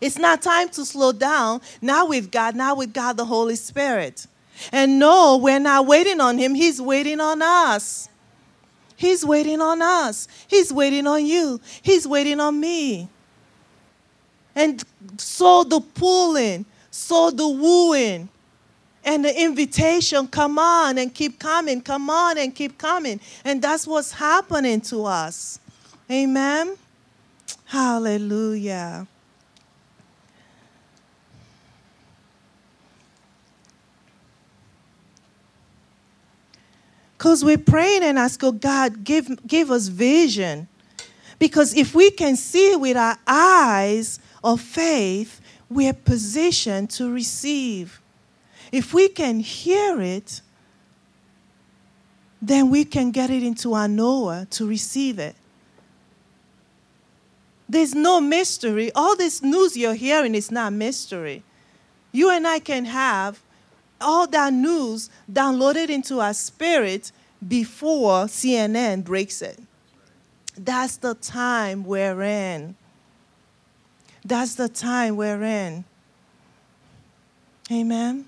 It's 0.00 0.18
not 0.18 0.42
time 0.42 0.68
to 0.70 0.84
slow 0.84 1.12
down. 1.12 1.60
Now 1.80 2.08
with 2.08 2.32
God, 2.32 2.56
now 2.56 2.74
with 2.74 2.92
God 2.92 3.16
the 3.16 3.24
Holy 3.24 3.54
Spirit. 3.54 4.26
And 4.72 4.98
no, 4.98 5.36
we're 5.36 5.60
not 5.60 5.86
waiting 5.86 6.20
on 6.20 6.38
Him, 6.38 6.56
He's 6.56 6.82
waiting 6.82 7.20
on 7.20 7.40
us. 7.40 8.08
He's 8.96 9.24
waiting 9.24 9.60
on 9.60 9.80
us. 9.80 10.26
He's 10.48 10.72
waiting 10.72 11.06
on 11.06 11.24
you. 11.24 11.60
He's 11.82 12.04
waiting 12.04 12.40
on 12.40 12.58
me. 12.58 13.08
And 14.56 14.82
so 15.18 15.62
the 15.62 15.78
pulling, 15.78 16.66
so 16.90 17.30
the 17.30 17.48
wooing, 17.48 18.28
and 19.08 19.24
the 19.24 19.42
invitation 19.42 20.28
come 20.28 20.58
on 20.58 20.98
and 20.98 21.14
keep 21.14 21.38
coming, 21.38 21.80
come 21.80 22.10
on 22.10 22.36
and 22.36 22.54
keep 22.54 22.76
coming. 22.76 23.18
And 23.42 23.62
that's 23.62 23.86
what's 23.86 24.12
happening 24.12 24.82
to 24.82 25.06
us. 25.06 25.60
Amen. 26.10 26.76
Hallelujah. 27.64 29.06
Because 37.16 37.42
we're 37.42 37.56
praying 37.56 38.02
and 38.02 38.18
asking 38.18 38.58
God, 38.58 39.04
give, 39.04 39.46
give 39.46 39.70
us 39.70 39.86
vision. 39.86 40.68
Because 41.38 41.74
if 41.74 41.94
we 41.94 42.10
can 42.10 42.36
see 42.36 42.76
with 42.76 42.98
our 42.98 43.16
eyes 43.26 44.20
of 44.44 44.60
faith, 44.60 45.40
we're 45.70 45.94
positioned 45.94 46.90
to 46.90 47.10
receive. 47.10 48.02
If 48.72 48.92
we 48.92 49.08
can 49.08 49.40
hear 49.40 50.00
it, 50.00 50.42
then 52.40 52.70
we 52.70 52.84
can 52.84 53.10
get 53.10 53.30
it 53.30 53.42
into 53.42 53.74
our 53.74 53.88
Noah 53.88 54.46
to 54.50 54.66
receive 54.66 55.18
it. 55.18 55.34
There's 57.68 57.94
no 57.94 58.20
mystery. 58.20 58.90
All 58.94 59.16
this 59.16 59.42
news 59.42 59.76
you're 59.76 59.94
hearing 59.94 60.34
is 60.34 60.50
not 60.50 60.72
mystery. 60.72 61.42
You 62.12 62.30
and 62.30 62.46
I 62.46 62.60
can 62.60 62.86
have 62.86 63.40
all 64.00 64.26
that 64.28 64.52
news 64.52 65.10
downloaded 65.30 65.90
into 65.90 66.20
our 66.20 66.32
spirit 66.32 67.12
before 67.46 68.24
CNN 68.24 69.04
breaks 69.04 69.42
it. 69.42 69.58
That's 70.56 70.96
the 70.96 71.14
time 71.14 71.84
we're 71.84 72.22
in. 72.22 72.76
That's 74.24 74.54
the 74.54 74.68
time 74.68 75.16
we're 75.16 75.42
in. 75.42 75.84
Amen. 77.70 78.26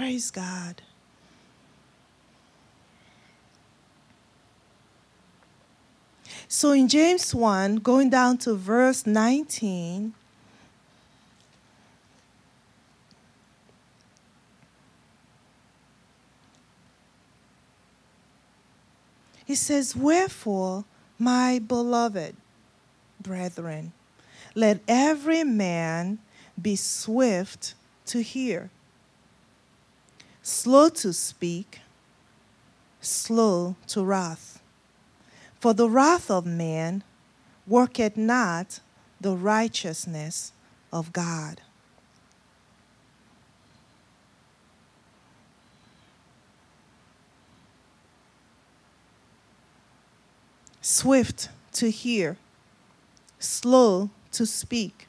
Praise 0.00 0.30
God. 0.30 0.80
So 6.48 6.72
in 6.72 6.88
James 6.88 7.34
1, 7.34 7.76
going 7.76 8.08
down 8.08 8.38
to 8.38 8.54
verse 8.54 9.06
19, 9.06 10.14
He 19.44 19.54
says, 19.54 19.94
Wherefore, 19.94 20.86
my 21.18 21.58
beloved 21.58 22.36
brethren, 23.20 23.92
let 24.54 24.80
every 24.88 25.44
man 25.44 26.20
be 26.60 26.74
swift 26.74 27.74
to 28.06 28.22
hear, 28.22 28.70
slow 30.50 30.88
to 30.88 31.12
speak, 31.12 31.80
slow 33.00 33.76
to 33.86 34.04
wrath. 34.04 34.60
For 35.60 35.72
the 35.72 35.88
wrath 35.88 36.30
of 36.30 36.44
man 36.44 37.04
worketh 37.66 38.16
not 38.16 38.80
the 39.20 39.36
righteousness 39.36 40.52
of 40.92 41.12
God. 41.12 41.60
swift 50.82 51.48
to 51.72 51.90
hear, 51.90 52.36
slow 53.38 54.10
to 54.32 54.44
speak, 54.44 55.08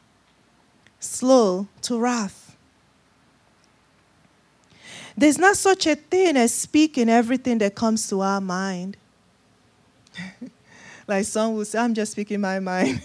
slow 1.00 1.68
to 1.82 2.00
wrath. 2.00 2.51
There's 5.18 5.38
not 5.38 5.58
such 5.58 5.88
a 5.88 5.96
thing 5.96 6.38
as 6.38 6.54
speaking 6.54 7.10
everything 7.10 7.58
that 7.60 7.76
comes 7.76 8.08
to 8.10 8.22
our 8.22 8.42
mind. 8.42 8.98
like 11.08 11.26
some 11.26 11.56
will 11.56 11.66
say, 11.66 11.80
I'm 11.80 11.94
just 11.94 12.14
speaking 12.14 12.42
my 12.42 12.60
mind. 12.60 13.02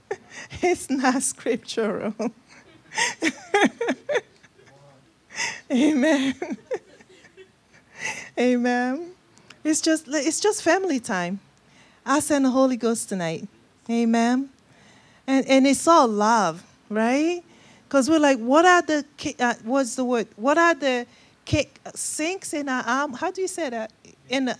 it's 0.62 0.90
not 0.90 1.22
scriptural. 1.22 2.14
Amen. 5.70 6.34
Amen. 8.38 9.10
It's 9.62 9.80
just 9.80 10.06
it's 10.08 10.40
just 10.40 10.62
family 10.62 11.00
time. 11.00 11.40
I 12.04 12.20
send 12.20 12.44
the 12.44 12.50
Holy 12.50 12.76
Ghost 12.76 13.08
tonight. 13.08 13.48
Amen. 13.88 14.50
And, 15.26 15.46
and 15.46 15.66
it's 15.66 15.86
all 15.88 16.06
love, 16.06 16.62
right? 16.88 17.42
Because 17.88 18.10
we're 18.10 18.18
like, 18.18 18.38
what 18.38 18.64
are 18.64 18.82
the, 18.82 19.04
uh, 19.38 19.54
what's 19.62 19.94
the 19.94 20.04
word? 20.04 20.28
What 20.36 20.58
are 20.58 20.74
the 20.74 21.06
Uh, 21.52 21.90
sinks 21.94 22.54
in 22.54 22.68
our 22.68 22.82
armor? 22.82 23.16
How 23.16 23.30
do 23.30 23.40
you 23.40 23.48
say 23.48 23.70
that? 23.70 23.92
In 24.28 24.46
the, 24.46 24.58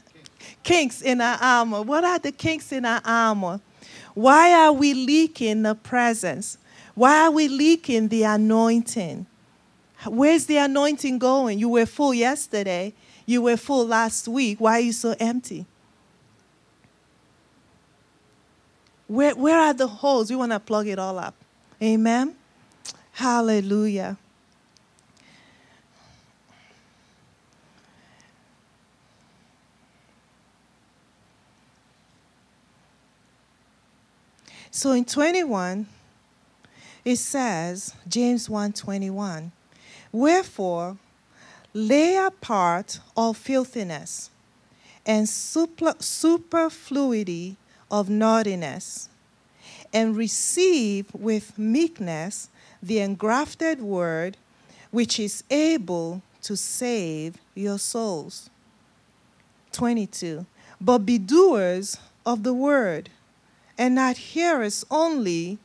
kinks 0.62 1.03
in 1.03 1.20
our 1.20 1.38
armor. 1.40 1.83
What 1.83 2.05
are 2.05 2.18
the 2.18 2.33
kinks 2.33 2.73
in 2.73 2.85
our 2.85 3.01
armor? 3.05 3.61
Why 4.14 4.53
are 4.53 4.73
we 4.73 4.94
leaking 4.94 5.62
the 5.62 5.75
presence? 5.75 6.59
Why 6.94 7.23
are 7.23 7.31
we 7.31 7.49
leaking 7.49 8.09
the 8.09 8.23
anointing? 8.25 9.27
Where's 10.07 10.47
the 10.47 10.59
anointing 10.59 11.18
going? 11.18 11.59
You 11.59 11.68
were 11.68 11.87
full 11.87 12.14
yesterday. 12.14 12.92
You 13.27 13.42
were 13.42 13.57
full 13.57 13.87
last 13.87 14.29
week. 14.29 14.61
Why 14.61 14.79
are 14.79 14.81
you 14.81 14.92
so 14.92 15.14
empty? 15.18 15.66
Where, 19.07 19.35
where 19.35 19.59
are 19.59 19.75
the 19.75 19.87
holes? 19.87 20.31
We 20.31 20.37
want 20.37 20.53
to 20.53 20.61
plug 20.61 20.87
it 20.87 20.99
all 20.99 21.18
up. 21.18 21.35
Amen. 21.83 22.37
Hallelujah. 23.12 24.16
So 34.77 34.91
in 34.91 35.05
21, 35.05 35.87
it 37.05 37.17
says, 37.17 37.95
James 38.09 38.49
1:21, 38.49 39.53
Wherefore 40.11 40.99
lay 41.73 42.17
apart 42.17 42.99
all 43.17 43.35
filthiness 43.35 44.31
and 45.07 45.29
super, 45.29 45.95
superfluity 46.01 47.57
of 47.89 48.11
naughtiness, 48.11 49.09
and 49.93 50.17
receive 50.17 51.07
with 51.15 51.57
meekness 51.57 52.49
the 52.83 52.99
engrafted 52.99 53.81
word, 53.81 54.37
which 54.91 55.21
is 55.21 55.45
able 55.51 56.21
to 56.43 56.57
save 56.57 57.37
your 57.55 57.79
souls. 57.79 58.51
22. 59.71 60.47
But 60.81 61.07
be 61.07 61.19
doers 61.19 61.97
of 62.27 62.43
the 62.43 62.55
word, 62.55 63.11
and 63.77 63.95
not 63.95 64.17
hearers 64.17 64.85
only, 64.91 65.59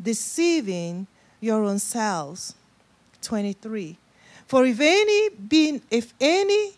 deceiving 0.00 1.06
your 1.40 1.64
own 1.64 1.78
selves. 1.78 2.54
23. 3.22 3.96
For 4.46 4.64
if 4.64 4.78
any 4.80 5.30
be 5.30 5.80
if 5.90 6.14
any 6.20 6.74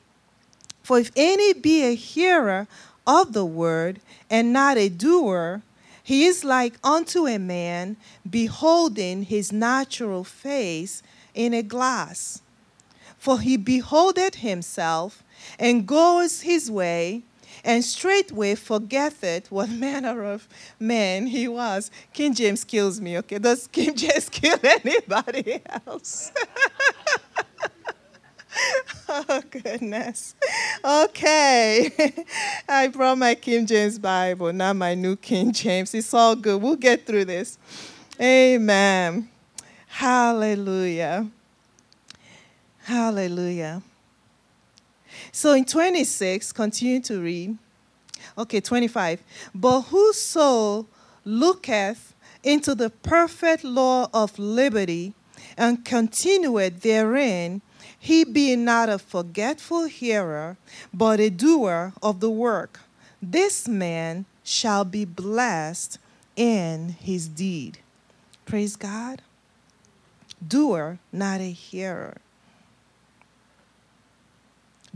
for 0.82 0.98
if 0.98 1.10
any 1.16 1.52
be 1.52 1.82
a 1.84 1.94
hearer 1.94 2.66
of 3.06 3.34
the 3.34 3.44
word 3.44 4.00
and 4.30 4.52
not 4.52 4.78
a 4.78 4.88
doer, 4.88 5.62
he 6.02 6.24
is 6.24 6.44
like 6.44 6.78
unto 6.82 7.26
a 7.26 7.38
man 7.38 7.98
beholding 8.28 9.24
his 9.24 9.52
natural 9.52 10.24
face 10.24 11.02
in 11.34 11.52
a 11.52 11.62
glass. 11.62 12.40
For 13.18 13.40
he 13.40 13.58
beholdeth 13.58 14.36
himself 14.36 15.22
and 15.58 15.86
goes 15.86 16.40
his 16.40 16.70
way, 16.70 17.24
and 17.68 17.84
straightway 17.84 18.54
forgetteth 18.54 19.52
what 19.52 19.68
manner 19.70 20.24
of 20.24 20.48
man 20.80 21.26
he 21.26 21.46
was. 21.46 21.90
King 22.14 22.34
James 22.34 22.64
kills 22.64 22.98
me, 22.98 23.18
okay? 23.18 23.38
Does 23.38 23.68
King 23.68 23.94
James 24.02 24.30
kill 24.30 24.58
anybody 24.64 25.60
else? 25.86 26.32
oh, 29.08 29.42
goodness. 29.50 30.34
Okay. 30.82 31.92
I 32.68 32.88
brought 32.88 33.18
my 33.18 33.34
King 33.34 33.66
James 33.66 33.98
Bible, 33.98 34.50
not 34.54 34.74
my 34.74 34.94
new 34.94 35.14
King 35.14 35.52
James. 35.52 35.94
It's 35.94 36.14
all 36.14 36.34
good. 36.34 36.62
We'll 36.62 36.76
get 36.76 37.06
through 37.06 37.26
this. 37.26 37.58
Amen. 38.18 39.28
Hallelujah. 39.88 41.28
Hallelujah. 42.84 43.82
So 45.32 45.52
in 45.52 45.64
26, 45.64 46.52
continue 46.52 47.00
to 47.00 47.20
read. 47.20 47.58
Okay, 48.36 48.60
25. 48.60 49.22
But 49.54 49.82
whoso 49.82 50.86
looketh 51.24 52.14
into 52.42 52.74
the 52.74 52.90
perfect 52.90 53.64
law 53.64 54.08
of 54.12 54.38
liberty 54.38 55.14
and 55.56 55.84
continueth 55.84 56.82
therein, 56.82 57.60
he 57.98 58.24
being 58.24 58.64
not 58.64 58.88
a 58.88 58.98
forgetful 58.98 59.86
hearer, 59.86 60.56
but 60.94 61.20
a 61.20 61.30
doer 61.30 61.92
of 62.02 62.20
the 62.20 62.30
work, 62.30 62.80
this 63.20 63.66
man 63.66 64.24
shall 64.44 64.84
be 64.84 65.04
blessed 65.04 65.98
in 66.36 66.90
his 67.00 67.28
deed. 67.28 67.78
Praise 68.46 68.76
God. 68.76 69.22
Doer, 70.46 71.00
not 71.12 71.40
a 71.40 71.50
hearer 71.50 72.18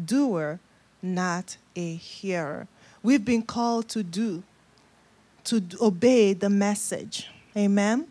doer, 0.02 0.61
not 1.02 1.57
a 1.74 1.94
hearer. 1.94 2.68
We've 3.02 3.24
been 3.24 3.42
called 3.42 3.88
to 3.90 4.02
do, 4.02 4.42
to 5.44 5.62
obey 5.81 6.33
the 6.33 6.50
message. 6.50 7.28
Amen. 7.57 8.07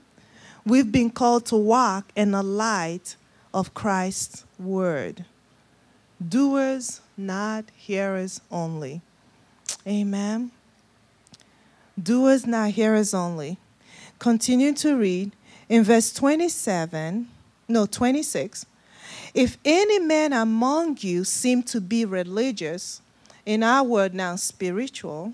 We've 0.65 0.91
been 0.91 1.09
called 1.09 1.45
to 1.47 1.55
walk 1.55 2.11
in 2.15 2.31
the 2.31 2.43
light 2.43 3.15
of 3.53 3.73
Christ's 3.73 4.45
word. 4.59 5.25
Doers, 6.25 7.01
not 7.17 7.65
hearers 7.75 8.41
only. 8.51 9.01
Amen. 9.87 10.51
Doers, 12.01 12.45
not 12.45 12.71
hearers 12.71 13.13
only. 13.13 13.57
Continue 14.19 14.73
to 14.73 14.95
read 14.95 15.31
in 15.67 15.83
verse 15.83 16.13
27, 16.13 17.27
no, 17.67 17.85
26. 17.85 18.65
If 19.33 19.57
any 19.63 19.99
man 19.99 20.33
among 20.33 20.97
you 21.01 21.23
seem 21.23 21.63
to 21.63 21.81
be 21.81 22.05
religious, 22.05 23.01
in 23.45 23.63
our 23.63 23.83
word 23.83 24.13
now 24.13 24.35
spiritual, 24.35 25.33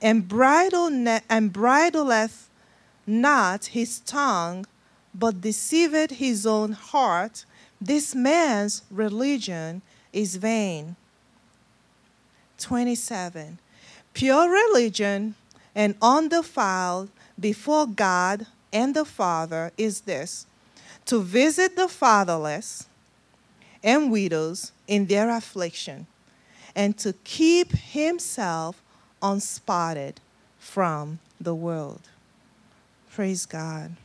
and 0.00 0.28
bridle 0.28 0.90
ne- 0.90 1.22
and 1.28 1.52
bridleth 1.52 2.48
not 3.06 3.66
his 3.66 4.00
tongue, 4.00 4.66
but 5.14 5.40
deceiveth 5.40 6.12
his 6.12 6.46
own 6.46 6.72
heart, 6.72 7.44
this 7.80 8.14
man's 8.14 8.82
religion 8.90 9.82
is 10.12 10.36
vain. 10.36 10.96
27. 12.58 13.58
Pure 14.14 14.50
religion 14.50 15.34
and 15.74 15.94
undefiled 16.00 17.10
before 17.38 17.86
God 17.86 18.46
and 18.72 18.94
the 18.94 19.04
Father 19.04 19.72
is 19.76 20.02
this 20.02 20.46
to 21.06 21.22
visit 21.22 21.76
the 21.76 21.88
fatherless 21.88 22.86
and 23.82 24.10
widows 24.10 24.72
in 24.86 25.06
their 25.06 25.30
affliction, 25.30 26.06
and 26.74 26.96
to 26.98 27.12
keep 27.24 27.72
himself 27.72 28.82
unspotted 29.22 30.20
from 30.58 31.18
the 31.40 31.54
world. 31.54 32.00
Praise 33.12 33.46
God. 33.46 33.96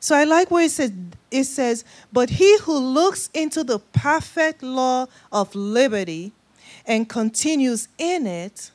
So 0.00 0.16
I 0.16 0.24
like 0.24 0.50
where 0.50 0.64
it 0.64 0.70
says. 0.70 0.92
It 1.30 1.44
says, 1.44 1.84
But 2.12 2.30
he 2.30 2.58
who 2.58 2.78
looks 2.78 3.28
into 3.34 3.64
the 3.64 3.78
perfect 3.78 4.62
law 4.62 5.06
of 5.32 5.54
liberty 5.54 6.32
and 6.86 7.08
continues 7.08 7.88
in 7.98 8.26
it, 8.26 8.70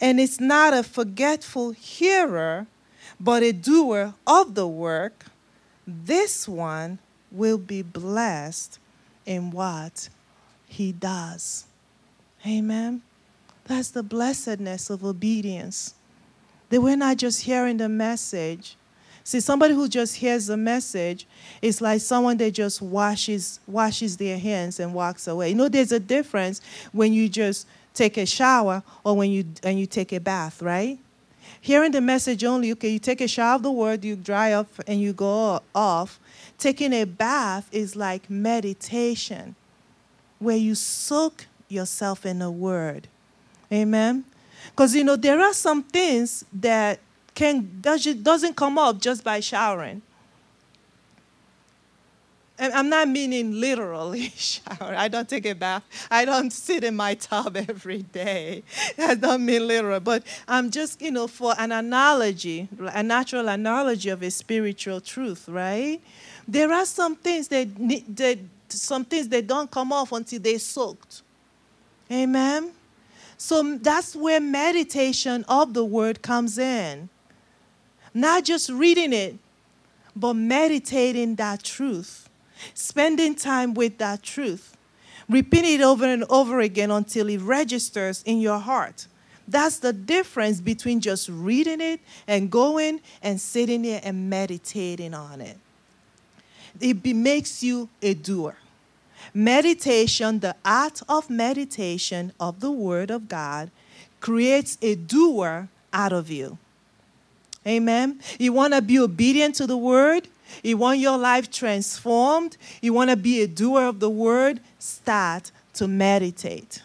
and 0.00 0.20
is 0.20 0.40
not 0.40 0.74
a 0.74 0.82
forgetful 0.82 1.72
hearer, 1.72 2.66
but 3.18 3.42
a 3.42 3.52
doer 3.52 4.14
of 4.26 4.54
the 4.54 4.68
work, 4.68 5.26
this 5.88 6.46
one 6.46 6.98
will 7.32 7.56
be 7.56 7.80
blessed 7.80 8.78
in 9.24 9.50
what 9.50 10.10
he 10.66 10.92
does. 10.92 11.64
Amen. 12.46 13.00
That's 13.64 13.90
the 13.90 14.02
blessedness 14.02 14.90
of 14.90 15.02
obedience. 15.02 15.94
That 16.68 16.82
we're 16.82 16.96
not 16.96 17.16
just 17.16 17.42
hearing 17.42 17.78
the 17.78 17.88
message. 17.88 18.76
See, 19.24 19.40
somebody 19.40 19.74
who 19.74 19.88
just 19.88 20.16
hears 20.16 20.46
the 20.46 20.56
message 20.58 21.26
is 21.62 21.80
like 21.80 22.02
someone 22.02 22.36
that 22.38 22.52
just 22.52 22.82
washes 22.82 23.60
washes 23.66 24.18
their 24.18 24.38
hands 24.38 24.80
and 24.80 24.92
walks 24.92 25.26
away. 25.26 25.50
You 25.50 25.54
know, 25.54 25.68
there's 25.68 25.92
a 25.92 26.00
difference 26.00 26.60
when 26.92 27.12
you 27.14 27.28
just 27.28 27.66
take 27.94 28.18
a 28.18 28.26
shower 28.26 28.82
or 29.04 29.16
when 29.16 29.30
you 29.30 29.44
and 29.62 29.80
you 29.80 29.86
take 29.86 30.12
a 30.12 30.20
bath, 30.20 30.60
right? 30.62 30.98
Hearing 31.60 31.92
the 31.92 32.00
message 32.00 32.44
only, 32.44 32.72
okay, 32.72 32.90
you 32.90 32.98
take 32.98 33.20
a 33.20 33.28
shower 33.28 33.56
of 33.56 33.62
the 33.62 33.70
word, 33.70 34.04
you 34.04 34.16
dry 34.16 34.52
up, 34.52 34.68
and 34.86 35.00
you 35.00 35.12
go 35.12 35.60
off. 35.74 36.20
Taking 36.56 36.92
a 36.92 37.04
bath 37.04 37.68
is 37.72 37.96
like 37.96 38.30
meditation, 38.30 39.54
where 40.38 40.56
you 40.56 40.74
soak 40.74 41.46
yourself 41.68 42.24
in 42.24 42.38
the 42.38 42.50
word. 42.50 43.08
Amen? 43.72 44.24
Because, 44.70 44.94
you 44.94 45.04
know, 45.04 45.16
there 45.16 45.40
are 45.40 45.52
some 45.52 45.82
things 45.82 46.44
that 46.52 47.00
can 47.34 47.80
doesn't 47.80 48.56
come 48.56 48.78
up 48.78 49.00
just 49.00 49.22
by 49.22 49.38
showering. 49.40 50.02
I'm 52.58 52.88
not 52.88 53.08
meaning 53.08 53.52
literally 53.60 54.30
shower. 54.36 54.94
I 54.96 55.08
don't 55.08 55.28
take 55.28 55.46
a 55.46 55.54
bath. 55.54 55.84
I 56.10 56.24
don't 56.24 56.52
sit 56.52 56.82
in 56.82 56.96
my 56.96 57.14
tub 57.14 57.56
every 57.68 58.02
day. 58.02 58.64
I 58.98 59.14
don't 59.14 59.44
mean 59.44 59.66
literal, 59.66 60.00
but 60.00 60.24
I'm 60.46 60.70
just, 60.70 61.00
you 61.00 61.10
know, 61.10 61.28
for 61.28 61.54
an 61.58 61.72
analogy, 61.72 62.68
a 62.80 63.02
natural 63.02 63.48
analogy 63.48 64.08
of 64.08 64.22
a 64.22 64.30
spiritual 64.30 65.00
truth, 65.00 65.48
right? 65.48 66.00
There 66.46 66.72
are 66.72 66.86
some 66.86 67.14
things 67.14 67.48
that, 67.48 67.68
that 68.16 68.38
some 68.68 69.04
things 69.04 69.28
that 69.28 69.46
don't 69.46 69.70
come 69.70 69.92
off 69.92 70.12
until 70.12 70.40
they're 70.40 70.58
soaked. 70.58 71.22
Amen. 72.10 72.72
So 73.36 73.76
that's 73.76 74.16
where 74.16 74.40
meditation 74.40 75.44
of 75.48 75.74
the 75.74 75.84
word 75.84 76.22
comes 76.22 76.58
in. 76.58 77.08
Not 78.12 78.44
just 78.44 78.68
reading 78.70 79.12
it, 79.12 79.36
but 80.16 80.34
meditating 80.34 81.36
that 81.36 81.62
truth, 81.62 82.27
spending 82.74 83.34
time 83.34 83.74
with 83.74 83.98
that 83.98 84.22
truth, 84.22 84.76
repeating 85.28 85.80
it 85.80 85.82
over 85.82 86.04
and 86.04 86.24
over 86.28 86.60
again 86.60 86.90
until 86.90 87.28
it 87.28 87.40
registers 87.40 88.22
in 88.24 88.40
your 88.40 88.58
heart. 88.58 89.06
That's 89.46 89.78
the 89.78 89.92
difference 89.92 90.60
between 90.60 91.00
just 91.00 91.28
reading 91.28 91.80
it 91.80 92.00
and 92.26 92.50
going 92.50 93.00
and 93.22 93.40
sitting 93.40 93.82
there 93.82 94.00
and 94.04 94.28
meditating 94.28 95.14
on 95.14 95.40
it. 95.40 95.56
It 96.80 97.04
makes 97.16 97.62
you 97.62 97.88
a 98.02 98.14
doer. 98.14 98.56
Meditation, 99.34 100.40
the 100.40 100.54
art 100.64 101.02
of 101.08 101.28
meditation 101.30 102.32
of 102.38 102.60
the 102.60 102.70
Word 102.70 103.10
of 103.10 103.28
God, 103.28 103.70
creates 104.20 104.78
a 104.82 104.94
doer 104.94 105.68
out 105.92 106.12
of 106.12 106.30
you. 106.30 106.58
Amen. 107.66 108.20
You 108.38 108.52
want 108.52 108.74
to 108.74 108.82
be 108.82 108.98
obedient 108.98 109.56
to 109.56 109.66
the 109.66 109.76
word? 109.76 110.28
You 110.62 110.76
want 110.76 110.98
your 110.98 111.18
life 111.18 111.50
transformed? 111.50 112.56
You 112.80 112.92
want 112.92 113.10
to 113.10 113.16
be 113.16 113.42
a 113.42 113.46
doer 113.46 113.84
of 113.84 114.00
the 114.00 114.10
word? 114.10 114.60
Start 114.78 115.50
to 115.74 115.88
meditate. 115.88 116.82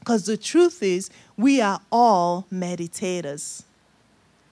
Because 0.00 0.26
the 0.26 0.36
truth 0.36 0.82
is, 0.82 1.10
we 1.36 1.60
are 1.60 1.80
all 1.90 2.46
meditators. 2.52 3.62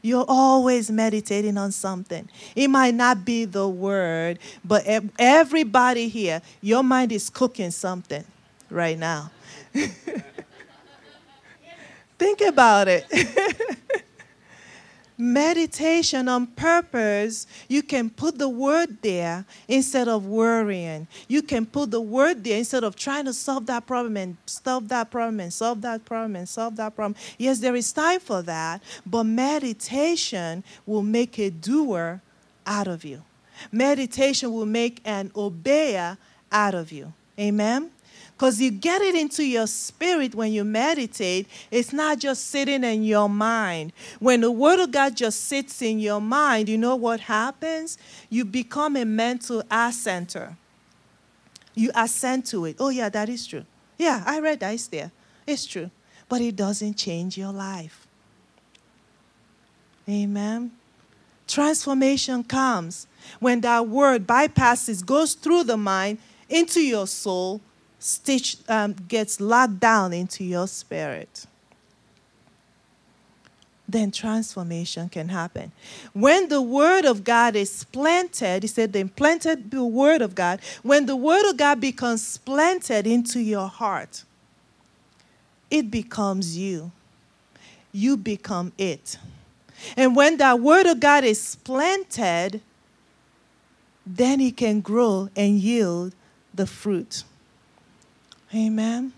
You're 0.01 0.25
always 0.27 0.91
meditating 0.91 1.57
on 1.57 1.71
something. 1.71 2.29
It 2.57 2.69
might 2.69 2.95
not 2.95 3.25
be 3.25 3.45
the 3.45 3.69
word, 3.69 4.41
but 4.65 4.85
everybody 5.19 6.09
here, 6.09 6.43
your 6.61 6.83
mind 6.83 7.13
is 7.13 7.31
cooking 7.31 7.71
something 7.71 8.25
right 8.69 8.99
now. 8.99 9.31
Think 12.19 12.41
about 12.41 12.89
it. 12.89 13.07
meditation 15.23 16.29
on 16.29 16.47
purpose, 16.49 17.47
you 17.69 17.83
can 17.83 18.11
put 18.11 18.39
the 18.39 18.49
word 18.49 19.01
there 19.03 19.45
instead 19.69 20.09
of 20.09 20.27
worrying. 20.27 21.07
You 21.29 21.43
can 21.43 21.65
put 21.65 21.93
the 21.93 22.01
word 22.01 22.43
there 22.43 22.59
instead 22.59 22.83
of 22.83 22.97
trying 22.97 23.27
to 23.27 23.33
solve 23.33 23.67
that 23.67 23.87
problem 23.87 24.17
and 24.17 24.37
solve 24.47 24.89
that 24.89 25.11
problem 25.11 25.39
and 25.41 25.53
solve 25.53 25.81
that 25.83 26.05
problem 26.05 26.37
and 26.37 26.49
solve 26.49 26.77
that 26.77 26.97
problem. 26.97 27.15
Yes, 27.39 27.61
there 27.61 27.77
is 27.77 27.93
time 27.93 28.21
for 28.21 28.43
that, 28.43 28.83
but 29.07 29.25
meditation 29.25 30.65
will 30.85 31.03
make 31.03 31.39
a 31.39 31.51
doer 31.51 32.21
out 32.67 32.89
of 32.89 33.05
you. 33.05 33.23
Meditation 33.71 34.53
will 34.53 34.67
make 34.67 35.01
an 35.05 35.31
obeyer 35.31 36.19
out 36.51 36.75
of 36.75 36.91
you. 36.91 37.13
Amen. 37.39 37.91
Because 38.43 38.61
you 38.61 38.73
get 38.73 39.03
it 39.03 39.15
into 39.15 39.45
your 39.45 39.69
spirit 39.69 40.35
when 40.35 40.53
you 40.53 40.65
meditate. 40.65 41.47
It's 41.71 41.93
not 41.93 42.19
just 42.19 42.49
sitting 42.49 42.83
in 42.83 43.05
your 43.05 43.29
mind. 43.29 43.93
When 44.19 44.41
the 44.41 44.51
Word 44.51 44.81
of 44.81 44.91
God 44.91 45.17
just 45.17 45.45
sits 45.45 45.81
in 45.81 46.01
your 46.01 46.21
mind, 46.21 46.69
you 46.69 46.77
know 46.77 46.97
what 46.97 47.21
happens? 47.21 47.99
You 48.31 48.45
become 48.45 48.97
a 48.97 49.05
mental 49.05 49.63
assenter. 49.71 50.57
You 51.77 51.93
assent 51.95 52.47
to 52.47 52.65
it. 52.65 52.79
Oh, 52.81 52.89
yeah, 52.89 53.09
that 53.11 53.29
is 53.29 53.47
true. 53.47 53.65
Yeah, 53.97 54.25
I 54.27 54.41
read 54.41 54.59
that. 54.59 54.75
It's 54.75 54.89
there. 54.89 55.13
It's 55.47 55.65
true. 55.65 55.93
But 56.29 56.41
it 56.41 56.57
doesn't 56.57 56.95
change 56.95 57.39
your 57.39 57.53
life. 57.53 58.09
Amen. 60.09 60.73
Transformation 61.47 62.43
comes 62.43 63.07
when 63.39 63.61
that 63.61 63.87
word 63.87 64.27
bypasses, 64.27 65.07
goes 65.07 65.35
through 65.35 65.63
the 65.63 65.77
mind 65.77 66.19
into 66.49 66.81
your 66.81 67.07
soul, 67.07 67.61
stitch 68.03 68.57
um, 68.69 68.95
gets 69.09 69.41
locked 69.41 69.81
down 69.81 70.13
into 70.13 70.45
your 70.45 70.67
spirit 70.67 71.47
then 73.93 74.11
transformation 74.11 75.09
can 75.09 75.29
happen. 75.29 75.71
When 76.13 76.49
the 76.49 76.63
Word 76.63 77.05
of 77.05 77.25
God 77.25 77.55
is 77.55 77.85
planted, 77.85 78.63
he 78.63 78.67
said, 78.67 78.93
the 78.93 79.01
implanted 79.01 79.71
the 79.71 79.85
Word 79.85 80.23
of 80.23 80.35
God, 80.35 80.61
when 80.83 81.07
the 81.07 81.17
Word 81.17 81.49
of 81.49 81.57
God 81.57 81.81
becomes 81.81 82.39
planted 82.39 83.07
into 83.07 83.41
your 83.41 83.69
heart, 83.69 84.25
it 85.71 85.91
becomes 85.91 86.57
you. 86.57 86.91
You 87.93 88.17
become 88.17 88.73
it. 88.79 89.19
And 89.97 90.17
when 90.17 90.39
that 90.39 90.61
Word 90.61 90.87
of 90.87 91.01
God 91.01 91.25
is 91.25 91.57
planted, 91.57 92.61
then 94.07 94.41
it 94.41 94.57
can 94.57 94.81
grow 94.81 95.29
and 95.37 95.59
yield 95.59 96.15
the 96.55 96.67
fruit. 96.67 97.25
Amen. 98.55 99.13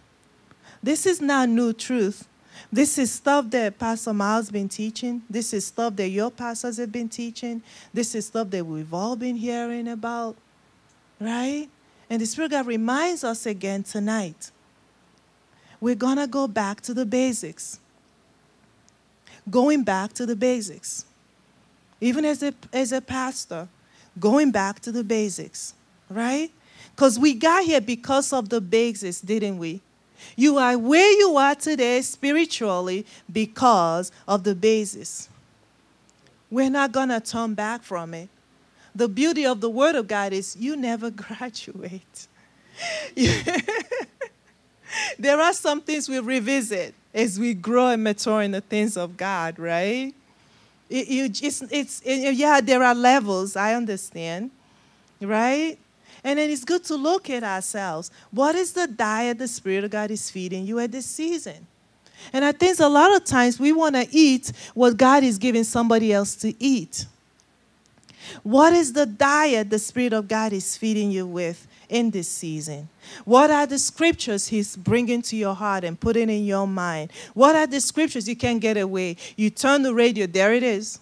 This 0.83 1.07
is 1.07 1.20
not 1.20 1.49
new 1.49 1.73
truth. 1.73 2.29
This 2.70 2.99
is 2.99 3.11
stuff 3.11 3.51
that 3.51 3.79
Pastor 3.79 4.12
Miles 4.12 4.51
been 4.51 4.68
teaching. 4.68 5.23
This 5.29 5.53
is 5.53 5.66
stuff 5.66 5.97
that 5.97 6.09
your 6.09 6.31
pastors 6.31 6.77
have 6.77 6.92
been 6.92 7.09
teaching. 7.09 7.62
This 7.92 8.14
is 8.14 8.27
stuff 8.27 8.51
that 8.51 8.64
we've 8.64 8.94
all 8.94 9.16
been 9.16 9.37
hearing 9.37 9.88
about, 9.88 10.37
right? 11.20 11.68
And 12.09 12.20
the 12.20 12.27
Spirit 12.27 12.53
God 12.53 12.66
reminds 12.66 13.25
us 13.25 13.47
again 13.47 13.83
tonight. 13.83 14.51
We're 15.81 15.97
to 15.97 16.27
go 16.27 16.47
back 16.47 16.81
to 16.83 16.94
the 16.94 17.07
basics. 17.07 17.81
Going 19.51 19.83
back 19.83 20.12
to 20.14 20.27
the 20.27 20.37
basics. 20.37 21.07
Even 22.01 22.25
as 22.25 22.42
a, 22.42 22.55
as 22.73 22.92
a 22.92 23.01
pastor, 23.01 23.68
going 24.18 24.51
back 24.51 24.81
to 24.81 24.92
the 24.92 25.05
basics, 25.05 25.75
right? 26.09 26.51
Because 26.94 27.18
we 27.18 27.35
got 27.35 27.64
here 27.64 27.80
because 27.80 28.33
of 28.33 28.48
the 28.48 28.61
basis, 28.61 29.20
didn't 29.20 29.59
we? 29.59 29.80
You 30.37 30.59
are 30.59 30.78
where 30.78 31.12
you 31.18 31.37
are 31.37 31.54
today 31.54 32.00
spiritually 32.02 33.04
because 33.33 34.12
of 34.28 34.44
the 34.44 34.54
basis. 34.54 35.28
We're 36.50 36.70
not 36.70 36.92
going 36.92 37.09
to 37.09 37.20
turn 37.20 37.54
back 37.54 37.83
from 37.83 38.14
it. 38.14 38.28
The 38.94 39.09
beauty 39.09 39.44
of 39.44 39.61
the 39.61 39.68
Word 39.68 39.96
of 39.96 40.07
God 40.07 40.33
is 40.33 40.54
you 40.57 40.76
never 40.76 41.11
graduate. 41.11 42.28
there 45.18 45.40
are 45.40 45.52
some 45.52 45.80
things 45.80 46.09
we 46.09 46.20
revisit 46.20 46.94
as 47.12 47.38
we 47.38 47.54
grow 47.54 47.88
and 47.88 48.04
mature 48.04 48.42
in 48.42 48.52
the 48.52 48.61
things 48.61 48.96
of 48.96 49.16
God, 49.16 49.59
right? 49.59 50.14
It, 50.88 51.09
you, 51.09 51.24
it's, 51.24 51.62
it's, 51.62 52.00
it, 52.04 52.35
yeah, 52.35 52.61
there 52.61 52.83
are 52.83 52.94
levels, 52.94 53.57
I 53.57 53.74
understand, 53.74 54.50
right? 55.20 55.78
And 56.24 56.38
then 56.38 56.48
it's 56.50 56.64
good 56.64 56.82
to 56.84 56.96
look 56.96 57.28
at 57.28 57.44
ourselves. 57.44 58.10
What 58.30 58.54
is 58.54 58.72
the 58.72 58.87
diet 58.87 59.38
the 59.38 59.46
Spirit 59.46 59.84
of 59.84 59.90
God 59.90 60.10
is 60.10 60.30
feeding 60.30 60.66
you 60.66 60.78
at 60.80 60.90
this 60.90 61.06
season? 61.06 61.66
And 62.32 62.44
I 62.44 62.52
think 62.52 62.80
a 62.80 62.88
lot 62.88 63.14
of 63.14 63.24
times 63.24 63.60
we 63.60 63.72
want 63.72 63.94
to 63.94 64.06
eat 64.10 64.50
what 64.72 64.96
God 64.96 65.22
is 65.22 65.37
giving 65.37 65.64
somebody 65.64 66.12
else 66.12 66.34
to 66.37 66.54
eat. 66.62 67.06
What 68.42 68.72
is 68.72 68.94
the 68.94 69.04
diet 69.04 69.68
the 69.68 69.78
Spirit 69.78 70.14
of 70.14 70.28
God 70.28 70.52
is 70.54 70.76
feeding 70.76 71.10
you 71.10 71.26
with 71.26 71.66
in 71.90 72.10
this 72.10 72.28
season? 72.28 72.88
What 73.26 73.50
are 73.50 73.66
the 73.66 73.78
scriptures 73.78 74.48
He's 74.48 74.76
bringing 74.76 75.20
to 75.22 75.37
your 75.37 75.54
heart 75.54 75.84
and 75.84 75.98
putting 75.98 76.30
in 76.30 76.44
your 76.44 76.66
mind? 76.66 77.12
What 77.34 77.54
are 77.54 77.66
the 77.66 77.80
scriptures 77.80 78.26
you 78.26 78.37
can't 78.37 78.60
get 78.60 78.78
away? 78.78 79.16
You 79.37 79.50
turn 79.50 79.82
the 79.82 79.94
radio, 79.94 80.26
there 80.26 80.54
it 80.54 80.62
is. 80.62 81.00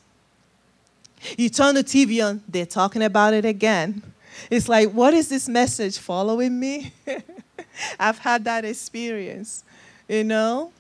You 1.39 1.49
turn 1.49 1.77
the 1.77 1.85
TV 1.85 2.27
on, 2.27 2.43
they're 2.49 2.67
talking 2.67 3.03
about 3.03 3.35
it 3.35 3.45
again. 3.45 4.03
It's 4.51 4.69
like, 4.69 4.91
what 4.91 5.15
is 5.15 5.29
this 5.29 5.49
message 5.49 5.99
following 5.99 6.59
me? 6.59 6.93
I've 7.99 8.19
had 8.19 8.45
that 8.45 8.65
experience, 8.65 9.65
you 10.09 10.25
know? 10.25 10.73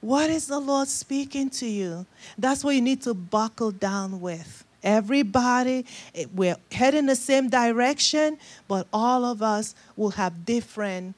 What 0.00 0.28
is 0.28 0.46
the 0.46 0.60
Lord 0.60 0.88
speaking 0.88 1.48
to 1.50 1.66
you? 1.66 2.04
That's 2.36 2.62
what 2.62 2.74
you 2.74 2.82
need 2.82 3.00
to 3.02 3.14
buckle 3.14 3.70
down 3.70 4.20
with. 4.20 4.64
Everybody, 4.82 5.86
eh, 6.14 6.26
we're 6.34 6.56
heading 6.70 7.06
the 7.06 7.16
same 7.16 7.48
direction, 7.48 8.36
but 8.68 8.86
all 8.92 9.24
of 9.24 9.40
us 9.40 9.74
will 9.96 10.10
have 10.10 10.44
different, 10.44 11.14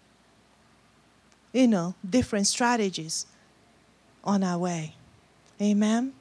you 1.53 1.67
know, 1.67 1.97
different 2.09 2.47
strategies 2.47 3.27
on 4.23 4.45
our 4.45 4.59
way. 4.59 4.95
Amen. 5.61 6.13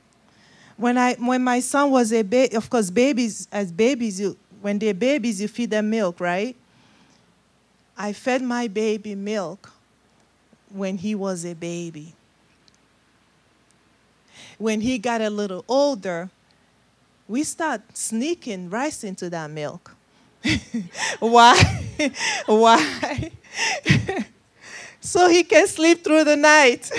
When 0.78 0.97
I 0.97 1.13
when 1.16 1.43
my 1.43 1.59
son 1.59 1.91
was 1.91 2.11
a 2.11 2.24
baby, 2.24 2.55
of 2.55 2.70
course, 2.70 2.89
babies 2.89 3.47
as 3.51 3.72
babies, 3.72 4.20
you 4.20 4.38
when 4.62 4.80
they're 4.80 4.93
babies, 4.93 5.41
you 5.41 5.47
feed 5.47 5.70
them 5.70 5.89
milk, 5.89 6.20
right? 6.20 6.56
I 7.97 8.14
fed 8.14 8.41
my 8.41 8.68
baby 8.68 9.16
milk 9.16 9.72
when 10.70 10.97
he 10.97 11.16
was 11.16 11.45
a 11.45 11.53
baby. 11.53 12.14
When 14.58 14.82
he 14.82 14.97
got 14.97 15.22
a 15.22 15.30
little 15.30 15.64
older, 15.68 16.30
we 17.28 17.43
start 17.43 17.82
sneaking 17.93 18.70
rice 18.70 19.03
into 19.03 19.30
that 19.30 19.49
milk. 19.49 19.95
Why? 21.20 21.82
Why? 22.45 23.32
so 24.99 25.30
he 25.30 25.43
can 25.43 25.68
sleep 25.68 26.03
through 26.03 26.26
the 26.26 26.36
night. 26.36 26.89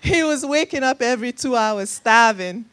he 0.00 0.22
was 0.22 0.44
waking 0.44 0.82
up 0.82 1.02
every 1.02 1.32
two 1.32 1.56
hours, 1.56 1.90
starving. 1.90 2.64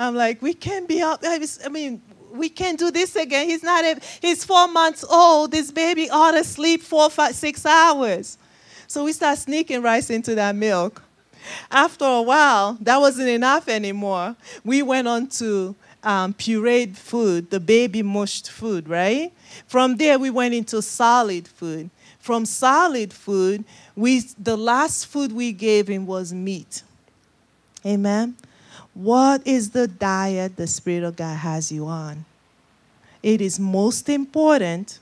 I'm 0.00 0.14
like, 0.14 0.40
we 0.40 0.54
can't 0.54 0.88
be 0.88 1.02
up. 1.02 1.20
I 1.22 1.68
mean, 1.70 2.00
we 2.32 2.48
can't 2.48 2.78
do 2.78 2.90
this 2.90 3.16
again. 3.16 3.48
He's 3.48 3.62
not. 3.62 3.84
A, 3.84 4.00
he's 4.20 4.44
four 4.44 4.68
months 4.68 5.04
old. 5.04 5.50
This 5.50 5.70
baby 5.70 6.08
ought 6.08 6.32
to 6.32 6.44
sleep 6.44 6.82
four, 6.82 7.10
five, 7.10 7.34
six 7.34 7.66
hours. 7.66 8.38
So 8.86 9.04
we 9.04 9.12
start 9.12 9.38
sneaking 9.38 9.82
rice 9.82 10.10
into 10.10 10.34
that 10.36 10.54
milk. 10.56 11.02
After 11.70 12.04
a 12.04 12.22
while, 12.22 12.76
that 12.80 12.98
wasn't 12.98 13.28
enough 13.28 13.68
anymore. 13.68 14.36
We 14.64 14.82
went 14.82 15.08
on 15.08 15.28
to 15.28 15.74
um, 16.02 16.34
pureed 16.34 16.96
food, 16.96 17.50
the 17.50 17.60
baby 17.60 18.02
mushed 18.02 18.50
food, 18.50 18.88
right? 18.88 19.32
From 19.66 19.96
there, 19.96 20.18
we 20.18 20.30
went 20.30 20.54
into 20.54 20.82
solid 20.82 21.46
food. 21.46 21.90
From 22.18 22.44
solid 22.46 23.12
food, 23.12 23.64
we, 23.96 24.20
the 24.38 24.56
last 24.56 25.06
food 25.06 25.32
we 25.32 25.52
gave 25.52 25.88
him 25.88 26.06
was 26.06 26.32
meat. 26.32 26.82
Amen. 27.84 28.36
What 28.94 29.46
is 29.46 29.70
the 29.70 29.86
diet 29.86 30.56
the 30.56 30.66
Spirit 30.66 31.04
of 31.04 31.16
God 31.16 31.36
has 31.36 31.70
you 31.70 31.86
on? 31.86 32.24
It 33.22 33.40
is 33.40 33.60
most 33.60 34.08
important 34.08 34.98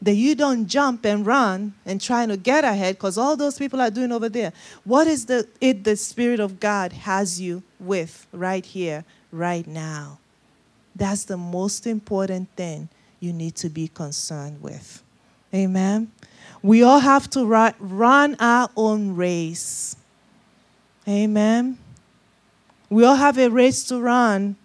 that 0.00 0.14
you 0.14 0.34
don't 0.34 0.66
jump 0.66 1.04
and 1.04 1.26
run 1.26 1.74
and 1.84 2.00
trying 2.00 2.28
to 2.28 2.36
get 2.36 2.64
ahead 2.64 2.96
because 2.96 3.16
all 3.16 3.36
those 3.36 3.58
people 3.58 3.80
are 3.80 3.90
doing 3.90 4.12
over 4.12 4.28
there. 4.28 4.52
What 4.84 5.06
is 5.06 5.26
the 5.26 5.48
it 5.60 5.84
the 5.84 5.96
Spirit 5.96 6.38
of 6.38 6.60
God 6.60 6.92
has 6.92 7.40
you 7.40 7.62
with 7.80 8.26
right 8.32 8.64
here, 8.64 9.04
right 9.32 9.66
now? 9.66 10.18
That's 10.94 11.24
the 11.24 11.36
most 11.36 11.86
important 11.86 12.48
thing 12.56 12.88
you 13.20 13.32
need 13.32 13.56
to 13.56 13.68
be 13.68 13.88
concerned 13.88 14.62
with. 14.62 15.02
Amen. 15.54 16.12
We 16.62 16.82
all 16.82 17.00
have 17.00 17.28
to 17.30 17.44
run 17.44 18.36
our 18.38 18.68
own 18.76 19.16
race. 19.16 19.96
Amen. 21.08 21.78
We 22.88 23.04
all 23.04 23.16
have 23.16 23.38
a 23.38 23.48
race 23.48 23.84
to 23.84 24.00
run. 24.00 24.56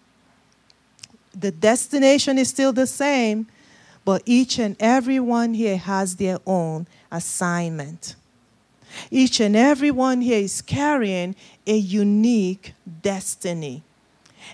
The 1.34 1.52
destination 1.52 2.38
is 2.38 2.50
still 2.50 2.74
the 2.74 2.88
same, 2.88 3.48
but 4.06 4.22
each 4.26 4.60
and 4.60 4.76
every 4.80 5.20
one 5.20 5.54
here 5.54 5.78
has 5.78 6.18
their 6.18 6.40
own 6.46 6.88
assignment. 7.12 8.16
Each 9.10 9.40
and 9.40 9.56
every 9.56 9.92
one 9.92 10.22
here 10.22 10.40
is 10.40 10.62
carrying 10.62 11.36
a 11.66 11.76
unique 11.76 12.74
destiny. 13.02 13.84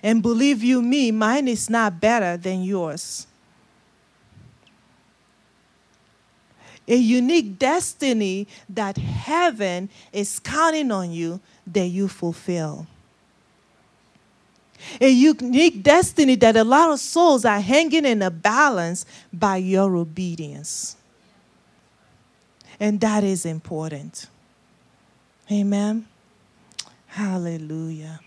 And 0.02 0.22
believe 0.22 0.62
you 0.62 0.80
me, 0.80 1.10
mine 1.10 1.48
is 1.48 1.68
not 1.68 2.00
better 2.00 2.36
than 2.36 2.62
yours. 2.62 3.26
A 6.86 6.96
unique 6.96 7.58
destiny 7.58 8.46
that 8.68 8.96
heaven 8.96 9.90
is 10.12 10.38
counting 10.38 10.90
on 10.90 11.10
you 11.10 11.40
that 11.66 11.86
you 11.86 12.08
fulfill 12.08 12.86
a 15.00 15.08
unique 15.08 15.82
destiny 15.82 16.34
that 16.36 16.56
a 16.56 16.64
lot 16.64 16.90
of 16.90 17.00
souls 17.00 17.44
are 17.44 17.60
hanging 17.60 18.04
in 18.04 18.22
a 18.22 18.30
balance 18.30 19.06
by 19.32 19.56
your 19.56 19.96
obedience. 19.96 20.96
And 22.80 23.00
that 23.00 23.24
is 23.24 23.44
important. 23.44 24.28
Amen. 25.50 26.06
Hallelujah. 27.06 28.20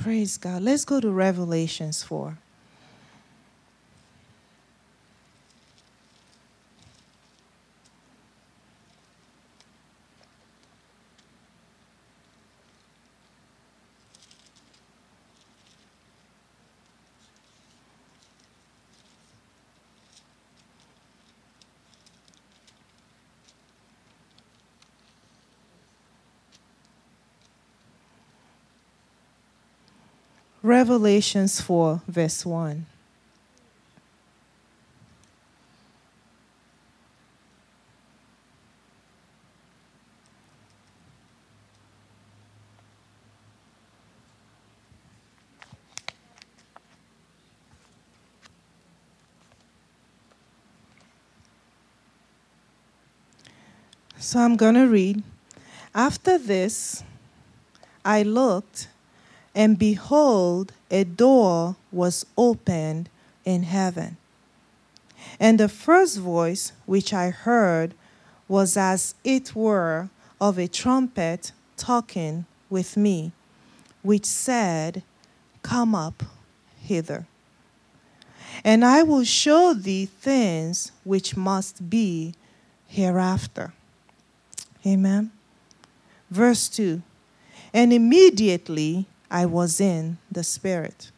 Praise 0.00 0.38
God. 0.38 0.62
Let's 0.62 0.86
go 0.86 0.98
to 0.98 1.10
Revelations 1.10 2.02
4. 2.02 2.38
Revelations 30.70 31.60
4, 31.60 32.02
verse 32.06 32.46
1. 32.46 32.86
So 54.20 54.38
I'm 54.38 54.54
going 54.54 54.74
to 54.74 54.86
read. 54.86 55.24
After 55.92 56.38
this, 56.38 57.02
I 58.04 58.22
looked 58.22 58.86
and 59.54 59.78
behold, 59.78 60.72
a 60.90 61.04
door 61.04 61.76
was 61.90 62.24
opened 62.36 63.08
in 63.44 63.64
heaven. 63.64 64.16
And 65.38 65.58
the 65.58 65.68
first 65.68 66.18
voice 66.18 66.72
which 66.86 67.12
I 67.12 67.30
heard 67.30 67.94
was 68.48 68.76
as 68.76 69.14
it 69.24 69.54
were 69.54 70.08
of 70.40 70.58
a 70.58 70.68
trumpet 70.68 71.52
talking 71.76 72.46
with 72.68 72.96
me, 72.96 73.32
which 74.02 74.24
said, 74.24 75.02
Come 75.62 75.94
up 75.94 76.22
hither, 76.82 77.26
and 78.64 78.84
I 78.84 79.02
will 79.02 79.24
show 79.24 79.74
thee 79.74 80.06
things 80.06 80.92
which 81.04 81.36
must 81.36 81.90
be 81.90 82.34
hereafter. 82.86 83.72
Amen. 84.86 85.30
Verse 86.30 86.68
2 86.68 87.02
And 87.74 87.92
immediately 87.92 89.06
I 89.30 89.46
was 89.46 89.80
in 89.80 90.18
the 90.30 90.44
Spirit. 90.44 91.10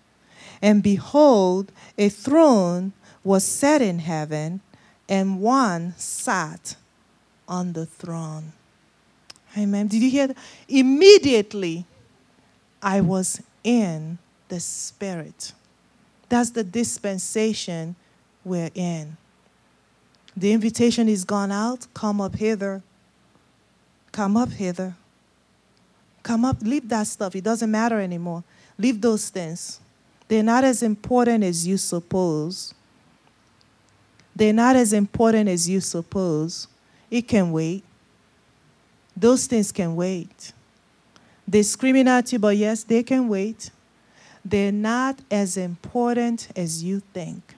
And 0.60 0.82
behold, 0.82 1.72
a 1.98 2.08
throne 2.08 2.92
was 3.24 3.44
set 3.44 3.80
in 3.82 4.00
heaven, 4.00 4.60
and 5.08 5.40
one 5.40 5.94
sat 5.96 6.76
on 7.48 7.72
the 7.72 7.86
throne. 7.86 8.52
Amen. 9.56 9.86
Did 9.86 10.02
you 10.02 10.10
hear 10.10 10.28
that? 10.28 10.36
Immediately, 10.68 11.84
I 12.82 13.00
was 13.00 13.42
in 13.64 14.18
the 14.48 14.60
Spirit. 14.60 15.52
That's 16.28 16.50
the 16.50 16.64
dispensation 16.64 17.94
we're 18.44 18.70
in. 18.74 19.16
The 20.36 20.52
invitation 20.52 21.08
is 21.08 21.24
gone 21.24 21.52
out. 21.52 21.86
Come 21.92 22.20
up 22.20 22.36
hither. 22.36 22.82
Come 24.12 24.36
up 24.36 24.50
hither. 24.50 24.94
Come 26.22 26.44
up, 26.44 26.58
leave 26.62 26.88
that 26.88 27.06
stuff. 27.06 27.34
It 27.34 27.44
doesn't 27.44 27.70
matter 27.70 28.00
anymore. 28.00 28.44
Leave 28.78 29.00
those 29.00 29.28
things. 29.28 29.80
They're 30.28 30.42
not 30.42 30.64
as 30.64 30.82
important 30.82 31.44
as 31.44 31.66
you 31.66 31.76
suppose. 31.76 32.74
They're 34.34 34.52
not 34.52 34.76
as 34.76 34.92
important 34.92 35.48
as 35.48 35.68
you 35.68 35.80
suppose. 35.80 36.68
It 37.10 37.28
can 37.28 37.52
wait. 37.52 37.84
Those 39.16 39.46
things 39.46 39.72
can 39.72 39.94
wait. 39.94 40.52
They're 41.46 41.62
screaming 41.62 42.08
at 42.08 42.32
you, 42.32 42.38
but 42.38 42.56
yes, 42.56 42.82
they 42.84 43.02
can 43.02 43.28
wait. 43.28 43.70
They're 44.44 44.72
not 44.72 45.20
as 45.30 45.56
important 45.56 46.48
as 46.56 46.82
you 46.82 47.00
think. 47.12 47.54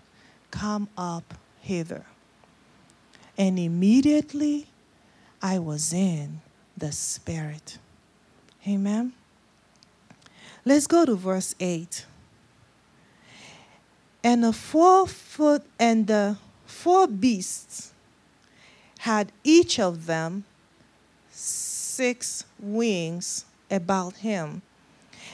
Come 0.50 0.88
up 0.98 1.34
hither. 1.60 2.04
And 3.38 3.58
immediately 3.58 4.66
I 5.40 5.58
was 5.58 5.92
in 5.92 6.40
the 6.76 6.92
Spirit. 6.92 7.78
Amen. 8.66 9.12
Let's 10.64 10.86
go 10.86 11.04
to 11.04 11.14
verse 11.14 11.54
8. 11.60 12.06
And 14.22 14.42
the 14.42 14.54
four 14.54 15.06
foot 15.06 15.62
and 15.78 16.06
the 16.06 16.38
four 16.64 17.06
beasts 17.06 17.92
had 19.00 19.30
each 19.44 19.78
of 19.78 20.06
them 20.06 20.44
six 21.30 22.44
wings 22.58 23.44
about 23.70 24.16
him, 24.16 24.62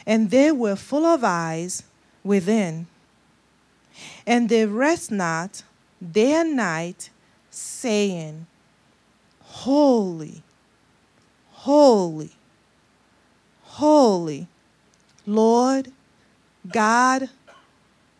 and 0.04 0.30
they 0.30 0.50
were 0.50 0.74
full 0.74 1.06
of 1.06 1.22
eyes 1.22 1.84
within. 2.24 2.88
And 4.26 4.48
they 4.48 4.66
rest 4.66 5.12
not 5.12 5.62
day 6.00 6.32
and 6.32 6.56
night, 6.56 7.10
saying, 7.50 8.46
Holy, 9.40 10.42
holy, 11.50 12.32
holy, 13.70 14.48
Lord 15.26 15.92
God 16.68 17.30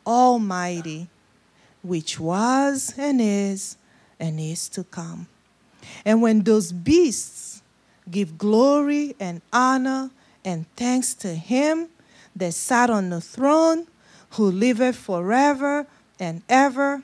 Almighty, 0.07 1.09
which 1.83 2.21
was 2.21 2.95
and 2.97 3.21
is 3.21 3.77
and 4.19 4.39
is 4.39 4.69
to 4.71 4.85
come. 4.85 5.27
And 6.05 6.23
when 6.23 6.43
those 6.43 6.73
beasts 6.73 7.63
give 8.11 8.39
glory 8.39 9.17
and 9.19 9.43
honor 9.53 10.11
and 10.45 10.67
thanks 10.77 11.15
to 11.15 11.35
him 11.35 11.89
that 12.37 12.55
sat 12.55 12.89
on 12.89 13.11
the 13.11 13.21
throne, 13.21 13.87
who 14.35 14.49
liveth 14.49 14.97
forever 14.97 15.87
and 16.21 16.43
ever, 16.49 17.03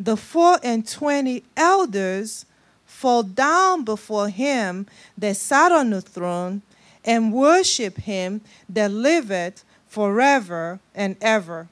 the 0.00 0.16
four 0.16 0.58
and 0.64 0.86
twenty 0.86 1.44
elders 1.56 2.44
fall 2.84 3.22
down 3.22 3.84
before 3.84 4.28
him 4.28 4.86
that 5.16 5.36
sat 5.36 5.70
on 5.70 5.90
the 5.90 6.00
throne 6.00 6.62
and 7.04 7.32
worship 7.32 7.98
him 7.98 8.40
that 8.68 8.90
liveth 8.90 9.64
forever 9.86 10.80
and 10.94 11.16
ever, 11.20 11.68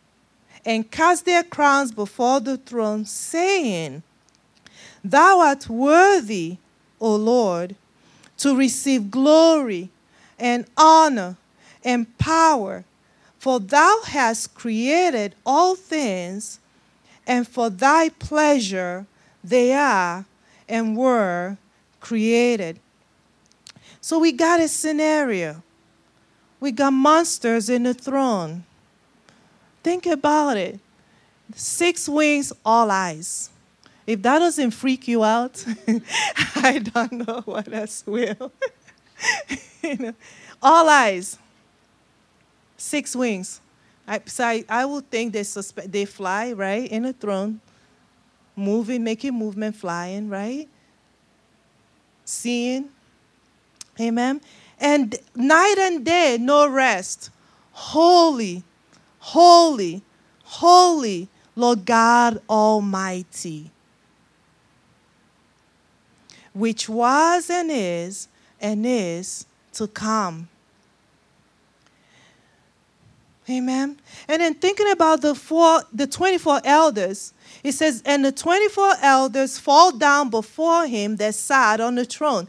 and 0.65 0.91
cast 0.91 1.25
their 1.25 1.43
crowns 1.43 1.93
before 1.93 2.41
the 2.41 2.57
throne, 2.57 3.05
saying, 3.05 4.03
Thou 5.03 5.41
art 5.41 5.69
worthy, 5.69 6.59
O 7.01 7.17
Lord, 7.17 7.77
to 8.39 8.57
receive 8.57 9.11
glory 9.11 9.91
and 10.39 10.67
honor 10.77 11.37
and 11.85 12.19
power, 12.19 12.85
for 13.39 13.59
thou 13.59 14.01
hast 14.05 14.55
created 14.55 15.35
all 15.47 15.77
things, 15.77 16.59
and 17.27 17.49
for 17.49 17.71
thy 17.71 18.11
pleasure 18.11 19.07
they 19.43 19.73
are 19.73 20.27
and 20.69 20.97
were 20.97 21.57
created. 22.01 22.81
So 24.01 24.19
we 24.19 24.33
got 24.33 24.61
a 24.61 24.69
scenario. 24.69 25.63
We 26.59 26.73
got 26.73 26.93
monsters 26.93 27.69
in 27.69 27.85
the 27.85 27.95
throne. 27.95 28.65
Think 29.83 30.07
about 30.07 30.57
it. 30.57 30.79
Six 31.55 32.09
wings, 32.09 32.53
all 32.65 32.91
eyes. 32.91 33.51
If 34.07 34.23
that 34.23 34.39
doesn't 34.39 34.73
freak 34.73 35.09
you 35.09 35.25
out, 35.25 35.65
I 36.57 36.79
don't 36.79 37.13
know 37.27 37.43
what 37.45 37.73
else 37.73 38.05
will. 38.07 38.53
you 39.83 39.97
know, 39.97 40.15
all 40.63 40.89
eyes, 40.89 41.39
six 42.77 43.15
wings. 43.15 43.61
I, 44.07 44.21
so 44.27 44.45
I, 44.45 44.65
I 44.69 44.85
would 44.85 45.09
think 45.11 45.33
they, 45.33 45.43
suspe- 45.43 45.91
they 45.91 46.05
fly, 46.05 46.53
right, 46.53 46.91
in 46.91 47.05
a 47.05 47.13
throne, 47.13 47.61
moving, 48.57 49.05
making 49.05 49.35
movement, 49.35 49.77
flying, 49.77 50.29
right? 50.29 50.69
Seeing. 52.25 52.89
Amen. 54.01 54.41
And 54.79 55.15
night 55.35 55.77
and 55.79 56.05
day, 56.05 56.39
no 56.41 56.69
rest. 56.69 57.31
Holy, 57.73 58.63
holy, 59.19 60.03
holy, 60.43 61.29
Lord 61.55 61.85
God 61.85 62.41
Almighty 62.49 63.71
which 66.53 66.89
was 66.89 67.49
and 67.51 67.71
is 67.71 68.29
and 68.61 68.85
is 68.87 69.47
to 69.73 69.87
come. 69.87 70.49
Amen. 73.49 73.99
And 74.29 74.43
then 74.43 74.55
thinking 74.55 74.91
about 74.91 75.23
the 75.23 75.35
four, 75.35 75.83
the 75.93 76.07
24 76.07 76.61
elders, 76.65 77.33
it 77.65 77.73
says, 77.73 78.01
and 78.07 78.25
the 78.25 78.31
24 78.31 78.95
elders 79.03 79.59
fall 79.59 79.91
down 79.91 80.31
before 80.31 80.87
him 80.87 81.17
that 81.17 81.35
sat 81.35 81.81
on 81.81 81.97
the 81.97 82.05
throne. 82.05 82.47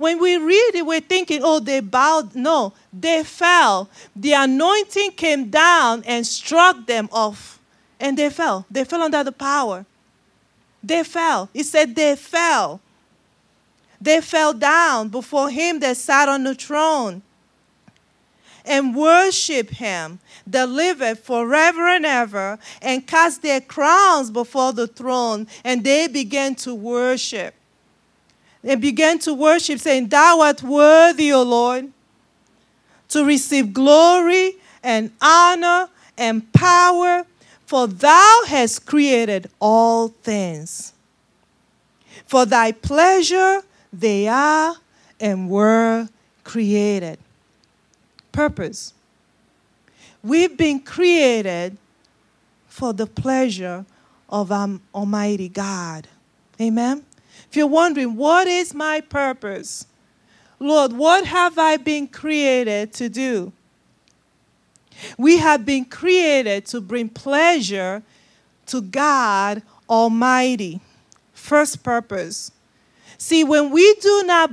When 0.00 0.18
we 0.18 0.38
read 0.38 0.76
it, 0.76 0.86
we're 0.86 1.00
thinking, 1.00 1.42
oh, 1.44 1.60
they 1.60 1.80
bowed. 1.80 2.34
No, 2.34 2.72
they 2.90 3.22
fell. 3.22 3.90
The 4.16 4.32
anointing 4.32 5.10
came 5.10 5.50
down 5.50 6.04
and 6.06 6.26
struck 6.26 6.86
them 6.86 7.10
off, 7.12 7.60
and 8.00 8.16
they 8.16 8.30
fell. 8.30 8.64
They 8.70 8.84
fell 8.84 9.02
under 9.02 9.22
the 9.22 9.30
power. 9.30 9.84
They 10.82 11.04
fell. 11.04 11.50
He 11.52 11.62
said 11.62 11.94
they 11.94 12.16
fell. 12.16 12.80
They 14.00 14.22
fell 14.22 14.54
down 14.54 15.10
before 15.10 15.50
him 15.50 15.80
that 15.80 15.98
sat 15.98 16.30
on 16.30 16.44
the 16.44 16.54
throne 16.54 17.20
and 18.64 18.96
worship 18.96 19.68
him 19.68 20.18
that 20.46 20.70
liveth 20.70 21.22
forever 21.26 21.86
and 21.86 22.06
ever 22.06 22.58
and 22.80 23.06
cast 23.06 23.42
their 23.42 23.60
crowns 23.60 24.30
before 24.30 24.72
the 24.72 24.86
throne 24.86 25.46
and 25.62 25.84
they 25.84 26.06
began 26.06 26.54
to 26.54 26.74
worship 26.74 27.54
they 28.62 28.74
began 28.74 29.18
to 29.18 29.34
worship 29.34 29.78
saying 29.78 30.08
thou 30.08 30.40
art 30.40 30.62
worthy 30.62 31.32
o 31.32 31.42
lord 31.42 31.90
to 33.08 33.24
receive 33.24 33.72
glory 33.72 34.56
and 34.82 35.10
honor 35.20 35.88
and 36.16 36.52
power 36.52 37.26
for 37.66 37.86
thou 37.86 38.42
hast 38.46 38.86
created 38.86 39.48
all 39.60 40.08
things 40.08 40.92
for 42.26 42.46
thy 42.46 42.70
pleasure 42.70 43.62
they 43.92 44.28
are 44.28 44.76
and 45.18 45.50
were 45.50 46.08
created. 46.44 47.18
Purpose. 48.32 48.94
We've 50.22 50.56
been 50.56 50.80
created 50.80 51.76
for 52.68 52.92
the 52.92 53.06
pleasure 53.06 53.84
of 54.28 54.52
our 54.52 54.78
Almighty 54.94 55.48
God. 55.48 56.06
Amen. 56.60 57.04
If 57.50 57.56
you're 57.56 57.66
wondering, 57.66 58.16
what 58.16 58.46
is 58.46 58.72
my 58.72 59.00
purpose? 59.00 59.86
Lord, 60.58 60.92
what 60.92 61.26
have 61.26 61.58
I 61.58 61.76
been 61.76 62.06
created 62.06 62.92
to 62.94 63.08
do? 63.08 63.52
We 65.18 65.38
have 65.38 65.66
been 65.66 65.84
created 65.84 66.66
to 66.66 66.80
bring 66.80 67.08
pleasure 67.08 68.02
to 68.66 68.80
God 68.80 69.62
Almighty. 69.88 70.80
First 71.32 71.82
purpose 71.82 72.52
See, 73.20 73.44
when 73.44 73.70
we 73.70 73.94
do 74.00 74.22
not 74.24 74.50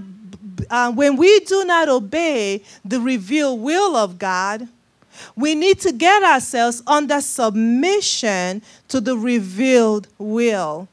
uh, 0.70 0.92
when 0.92 1.16
we 1.16 1.40
do 1.42 1.64
not 1.64 1.88
obey 1.88 2.62
the 2.84 3.00
revealed 3.00 3.62
will 3.62 3.96
of 3.96 4.20
God, 4.20 4.68
we 5.38 5.56
need 5.56 5.80
to 5.80 5.94
get 5.94 6.22
ourselves 6.22 6.84
under 6.86 7.22
submission 7.22 8.62
to 8.90 9.00
the 9.00 9.18
revealed 9.18 10.10
will. 10.18 10.90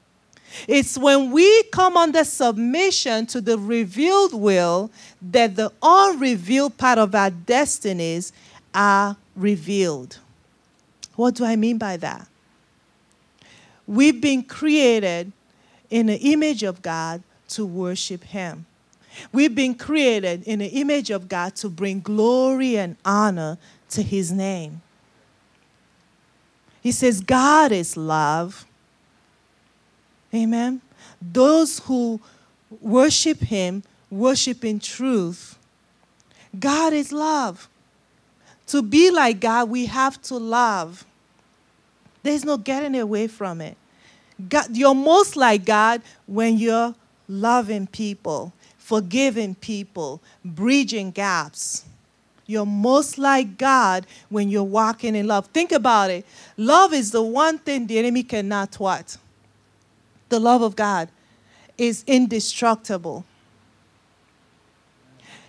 It's 0.68 0.96
when 0.96 1.30
we 1.30 1.62
come 1.64 1.96
under 1.96 2.24
submission 2.24 3.26
to 3.26 3.40
the 3.40 3.58
revealed 3.58 4.34
will 4.34 4.90
that 5.20 5.56
the 5.56 5.72
unrevealed 5.82 6.76
part 6.76 6.98
of 6.98 7.14
our 7.14 7.30
destinies 7.30 8.32
are 8.74 9.16
revealed. 9.36 10.18
What 11.16 11.34
do 11.34 11.44
I 11.44 11.56
mean 11.56 11.78
by 11.78 11.96
that? 11.98 12.26
We've 13.86 14.20
been 14.20 14.42
created 14.42 15.32
in 15.90 16.06
the 16.06 16.16
image 16.16 16.62
of 16.62 16.82
God 16.82 17.22
to 17.50 17.66
worship 17.66 18.24
Him. 18.24 18.66
We've 19.32 19.54
been 19.54 19.74
created 19.74 20.42
in 20.44 20.58
the 20.58 20.66
image 20.66 21.10
of 21.10 21.28
God 21.28 21.54
to 21.56 21.68
bring 21.68 22.00
glory 22.00 22.76
and 22.78 22.96
honor 23.04 23.58
to 23.90 24.02
His 24.02 24.32
name. 24.32 24.82
He 26.80 26.92
says, 26.92 27.20
God 27.20 27.72
is 27.72 27.96
love. 27.96 28.66
Amen. 30.34 30.80
Those 31.20 31.78
who 31.80 32.20
worship 32.80 33.40
Him 33.40 33.82
worship 34.14 34.64
in 34.64 34.78
truth. 34.78 35.58
God 36.58 36.92
is 36.92 37.12
love. 37.12 37.68
To 38.68 38.80
be 38.80 39.10
like 39.10 39.40
God, 39.40 39.68
we 39.68 39.86
have 39.86 40.20
to 40.22 40.36
love. 40.36 41.04
There's 42.22 42.44
no 42.44 42.56
getting 42.56 42.98
away 42.98 43.26
from 43.26 43.60
it. 43.60 43.76
God, 44.48 44.74
you're 44.74 44.94
most 44.94 45.36
like 45.36 45.64
God 45.64 46.00
when 46.26 46.58
you're 46.58 46.94
loving 47.28 47.86
people, 47.86 48.52
forgiving 48.78 49.54
people, 49.54 50.22
bridging 50.44 51.10
gaps. 51.10 51.84
You're 52.46 52.66
most 52.66 53.18
like 53.18 53.58
God 53.58 54.06
when 54.28 54.48
you're 54.48 54.62
walking 54.62 55.14
in 55.14 55.26
love. 55.26 55.46
Think 55.46 55.72
about 55.72 56.10
it. 56.10 56.26
Love 56.56 56.92
is 56.92 57.10
the 57.10 57.22
one 57.22 57.58
thing 57.58 57.86
the 57.86 57.98
enemy 57.98 58.22
cannot 58.22 58.74
what? 58.74 59.16
The 60.34 60.40
love 60.40 60.62
of 60.62 60.74
God 60.74 61.10
is 61.78 62.02
indestructible. 62.08 63.24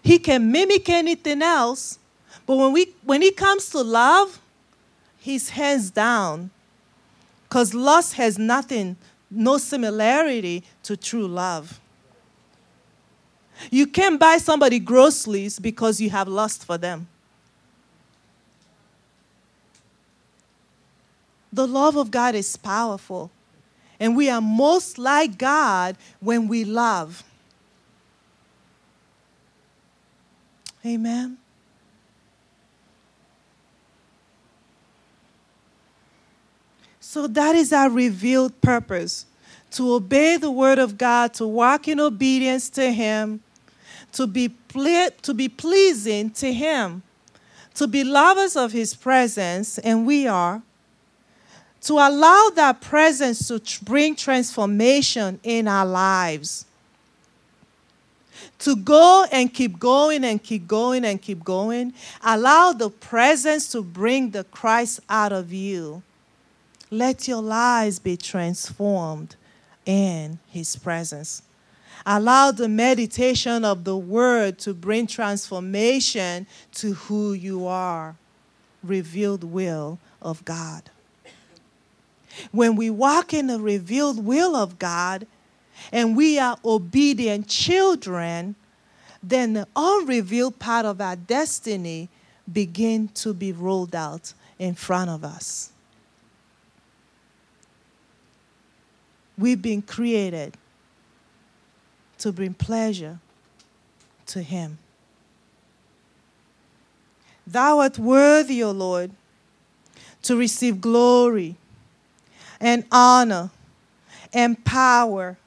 He 0.03 0.19
can 0.19 0.51
mimic 0.51 0.89
anything 0.89 1.41
else, 1.41 1.97
but 2.45 2.55
when, 2.57 2.71
we, 2.71 2.93
when 3.03 3.23
it 3.23 3.35
comes 3.35 3.71
to 3.71 3.81
love, 3.81 4.39
he's 5.17 5.49
hands 5.49 5.89
down. 5.89 6.51
Because 7.49 7.73
lust 7.73 8.13
has 8.13 8.37
nothing 8.37 8.95
no 9.31 9.57
similarity 9.57 10.63
to 10.83 10.95
true 10.95 11.27
love. 11.27 11.79
You 13.71 13.87
can't 13.87 14.19
buy 14.19 14.37
somebody 14.37 14.77
groceries 14.77 15.57
because 15.57 15.99
you 15.99 16.11
have 16.11 16.27
lust 16.27 16.63
for 16.63 16.77
them. 16.77 17.07
The 21.51 21.65
love 21.65 21.95
of 21.95 22.11
God 22.11 22.35
is 22.35 22.55
powerful. 22.55 23.31
And 23.99 24.15
we 24.15 24.29
are 24.29 24.41
most 24.41 24.97
like 24.97 25.37
God 25.37 25.95
when 26.19 26.47
we 26.47 26.63
love. 26.63 27.23
Amen. 30.85 31.37
So 36.99 37.27
that 37.27 37.55
is 37.55 37.71
our 37.71 37.89
revealed 37.89 38.59
purpose 38.61 39.25
to 39.71 39.93
obey 39.93 40.37
the 40.37 40.51
word 40.51 40.79
of 40.79 40.97
God, 40.97 41.33
to 41.35 41.47
walk 41.47 41.87
in 41.87 41.99
obedience 41.99 42.69
to 42.71 42.91
Him, 42.91 43.41
to 44.13 44.27
be, 44.27 44.49
ple- 44.49 45.11
to 45.21 45.33
be 45.33 45.49
pleasing 45.49 46.29
to 46.31 46.51
Him, 46.51 47.03
to 47.75 47.87
be 47.87 48.03
lovers 48.03 48.55
of 48.55 48.71
His 48.71 48.93
presence, 48.93 49.77
and 49.79 50.05
we 50.05 50.27
are 50.27 50.61
to 51.85 51.93
allow 51.93 52.49
that 52.55 52.81
presence 52.81 53.47
to 53.47 53.61
bring 53.83 54.15
transformation 54.15 55.39
in 55.43 55.67
our 55.67 55.85
lives. 55.85 56.65
To 58.59 58.75
go 58.75 59.27
and 59.31 59.53
keep 59.53 59.77
going 59.77 60.23
and 60.23 60.41
keep 60.41 60.67
going 60.67 61.05
and 61.05 61.21
keep 61.21 61.43
going. 61.43 61.93
Allow 62.23 62.73
the 62.73 62.89
presence 62.89 63.67
to 63.73 63.83
bring 63.83 64.31
the 64.31 64.43
Christ 64.45 64.99
out 65.07 65.31
of 65.31 65.53
you. 65.53 66.01
Let 66.89 67.27
your 67.27 67.43
lives 67.43 67.99
be 67.99 68.17
transformed 68.17 69.35
in 69.85 70.39
His 70.49 70.75
presence. 70.75 71.43
Allow 72.03 72.51
the 72.51 72.67
meditation 72.67 73.63
of 73.63 73.83
the 73.83 73.97
Word 73.97 74.57
to 74.59 74.73
bring 74.73 75.05
transformation 75.05 76.47
to 76.75 76.93
who 76.93 77.33
you 77.33 77.67
are. 77.67 78.15
Revealed 78.83 79.43
will 79.43 79.99
of 80.19 80.43
God. 80.45 80.89
When 82.51 82.75
we 82.75 82.89
walk 82.89 83.33
in 83.33 83.47
the 83.47 83.59
revealed 83.59 84.23
will 84.25 84.55
of 84.55 84.79
God 84.79 85.27
and 85.91 86.15
we 86.15 86.39
are 86.39 86.57
obedient 86.63 87.47
children, 87.47 88.55
then 89.21 89.53
the 89.53 89.67
unrevealed 89.75 90.59
part 90.59 90.85
of 90.85 91.01
our 91.01 91.15
destiny 91.15 92.09
begin 92.51 93.07
to 93.09 93.33
be 93.33 93.51
rolled 93.51 93.95
out 93.95 94.33
in 94.59 94.75
front 94.75 95.09
of 95.09 95.23
us. 95.23 95.71
We've 99.37 99.61
been 99.61 99.81
created 99.81 100.55
to 102.19 102.31
bring 102.31 102.53
pleasure 102.53 103.19
to 104.27 104.41
Him. 104.41 104.77
Thou 107.45 107.79
art 107.79 107.99
worthy, 107.99 108.63
O 108.63 108.71
Lord, 108.71 109.11
to 110.23 110.35
receive 110.35 110.81
glory 110.81 111.57
and 112.59 112.85
honor 112.91 113.49
and 114.33 114.63
power, 114.65 115.37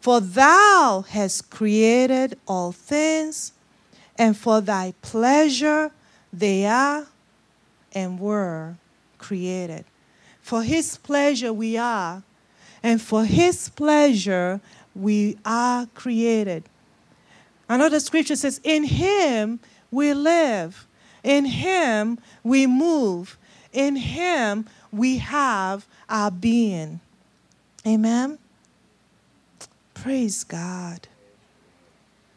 for 0.00 0.20
Thou 0.20 1.04
hast 1.08 1.50
created 1.50 2.38
all 2.46 2.72
things, 2.72 3.52
and 4.16 4.36
for 4.36 4.60
Thy 4.60 4.94
pleasure 5.02 5.90
they 6.32 6.66
are 6.66 7.06
and 7.92 8.18
were 8.18 8.76
created. 9.18 9.84
For 10.40 10.62
His 10.62 10.96
pleasure 10.96 11.52
we 11.52 11.76
are 11.76 12.22
and 12.82 13.00
for 13.00 13.24
his 13.24 13.68
pleasure 13.68 14.60
we 14.94 15.38
are 15.44 15.86
created. 15.94 16.64
Another 17.68 18.00
scripture 18.00 18.36
says, 18.36 18.60
In 18.64 18.84
him 18.84 19.60
we 19.90 20.12
live, 20.12 20.86
in 21.22 21.44
him 21.44 22.18
we 22.42 22.66
move, 22.66 23.38
in 23.72 23.96
him 23.96 24.66
we 24.92 25.18
have 25.18 25.86
our 26.08 26.30
being. 26.30 27.00
Amen. 27.86 28.38
Praise 29.94 30.44
God. 30.44 31.08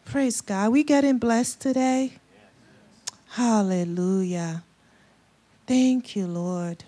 Praise 0.06 0.41
God. 0.41 0.72
We 0.72 0.84
getting 0.84 1.18
blessed 1.18 1.60
today? 1.60 2.14
Hallelujah. 3.30 4.64
Thank 5.68 6.16
you, 6.16 6.28
Lord. 6.28 6.86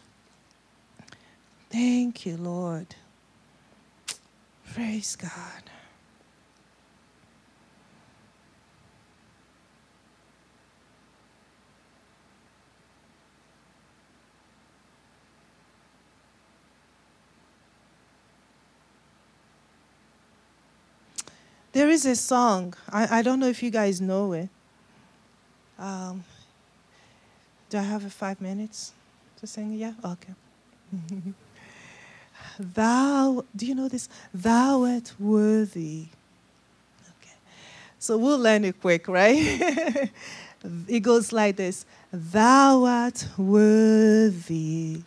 Thank 1.70 2.26
you, 2.26 2.38
Lord. 2.38 2.95
Praise 4.74 5.15
God. 5.15 5.66
There 21.78 21.91
is 21.91 22.07
a 22.07 22.15
song. 22.15 22.73
I, 22.89 23.19
I 23.19 23.21
don't 23.21 23.39
know 23.39 23.45
if 23.45 23.61
you 23.61 23.69
guys 23.69 24.01
know 24.01 24.34
it. 24.34 24.49
Um, 25.78 26.23
do 27.69 27.78
I 27.78 27.84
have 27.84 28.11
five 28.11 28.41
minutes 28.41 28.93
to 29.39 29.45
sing? 29.45 29.73
Yeah? 29.73 29.93
Okay. 30.03 30.34
Thou, 32.59 33.45
do 33.55 33.67
you 33.67 33.75
know 33.75 33.88
this? 33.88 34.09
Thou 34.34 34.86
art 34.86 35.13
worthy. 35.19 36.07
Okay. 37.19 37.38
So 37.99 38.17
we'll 38.17 38.39
learn 38.39 38.65
it 38.65 38.82
quick, 38.82 39.07
right? 39.07 39.38
it 40.88 41.01
goes 41.01 41.32
like 41.32 41.57
this 41.57 41.86
Thou 42.11 42.86
art 42.86 43.23
worthy. 43.38 45.03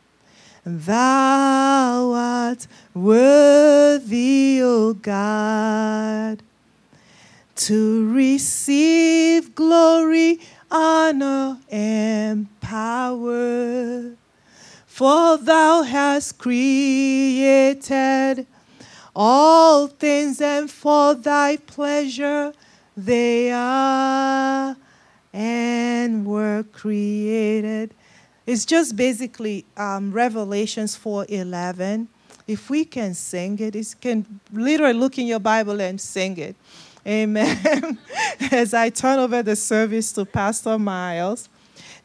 Thou 0.65 2.13
art 2.13 2.69
worthy, 2.95 4.61
O 4.63 4.95
God, 4.95 6.41
to 7.61 8.11
receive 8.11 9.55
glory, 9.55 10.41
honor, 10.71 11.59
and 11.71 12.47
power. 12.61 14.13
For 14.87 15.37
thou 15.37 15.83
hast 15.83 16.39
created 16.39 17.77
all 19.15 19.89
things, 19.89 20.41
and 20.41 20.71
for 20.71 21.15
thy 21.15 21.59
pleasure 21.59 22.55
they 22.97 23.53
are 23.53 24.75
and 25.33 26.25
were 26.25 26.65
created. 26.73 27.95
It's 28.47 28.65
just 28.65 28.97
basically 28.97 29.67
um, 29.77 30.13
Revelations 30.13 30.97
4:11. 30.97 32.09
If 32.47 32.71
we 32.71 32.87
can 32.87 33.13
sing 33.15 33.59
it, 33.59 33.75
you 33.75 33.85
can 34.01 34.41
literally 34.51 34.95
look 34.95 35.19
in 35.19 35.27
your 35.27 35.41
Bible 35.41 35.79
and 35.81 36.01
sing 36.01 36.39
it. 36.39 36.57
Amen. 37.07 37.99
As 38.53 38.75
I 38.75 38.91
turn 38.91 39.19
over 39.19 39.43
the 39.43 39.57
service 39.57 40.13
to 40.13 40.25
Pastor 40.25 40.79
Miles. 40.79 41.49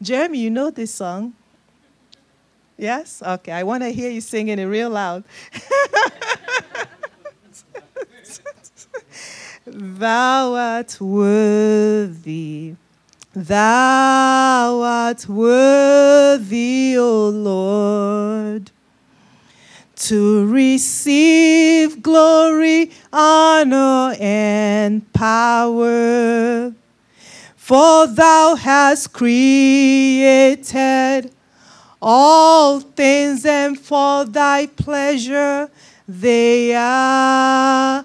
Jeremy, 0.00 0.38
you 0.38 0.50
know 0.50 0.70
this 0.70 0.92
song? 0.94 1.34
Yes? 2.76 3.22
Okay, 3.24 3.52
I 3.52 3.62
want 3.62 3.82
to 3.82 3.90
hear 3.90 4.10
you 4.10 4.20
singing 4.20 4.58
it 4.58 4.64
real 4.64 4.90
loud. 4.90 5.24
Thou 9.66 10.54
art 10.54 11.00
worthy. 11.00 12.76
Thou 13.34 14.80
art 14.80 15.28
worthy, 15.28 16.96
O 16.96 17.28
Lord, 17.28 18.70
to 19.96 20.46
receive 20.46 22.02
glory, 22.02 22.90
honor, 23.12 24.14
and 24.20 25.12
power. 25.12 26.72
For 27.56 28.06
thou 28.06 28.54
hast 28.54 29.12
created 29.12 31.32
all 32.00 32.80
things, 32.80 33.44
and 33.44 33.78
for 33.78 34.24
thy 34.24 34.66
pleasure 34.66 35.68
they 36.06 36.74
are 36.74 38.04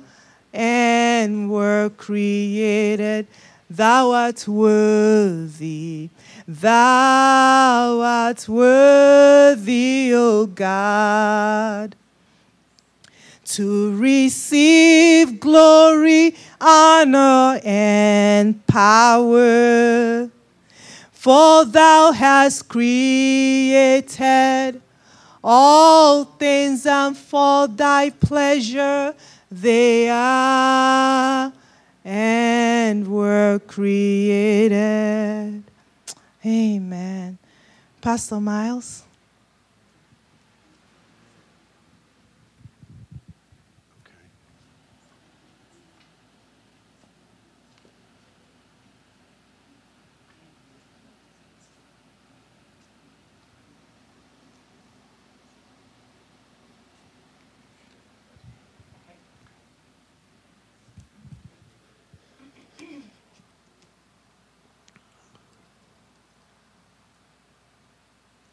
and 0.54 1.50
were 1.50 1.92
created. 1.98 3.28
Thou 3.70 4.12
art 4.12 4.48
worthy. 4.48 6.10
Thou 6.60 8.02
art 8.02 8.50
worthy, 8.50 10.12
O 10.14 10.46
God, 10.48 11.96
to 13.46 13.96
receive 13.96 15.40
glory, 15.40 16.36
honor, 16.60 17.58
and 17.64 18.68
power. 18.68 20.30
For 21.14 21.64
thou 21.64 22.12
hast 22.12 22.68
created 22.68 24.12
all 25.42 26.26
things, 26.26 26.86
and 26.86 27.16
for 27.16 27.70
thy 27.70 28.10
pleasure 28.10 29.16
they 29.50 30.10
are 30.10 31.54
and 32.04 33.08
were 33.08 33.62
created. 33.68 35.64
Amen. 36.46 37.38
Pastor 38.02 38.40
Miles. 38.40 39.04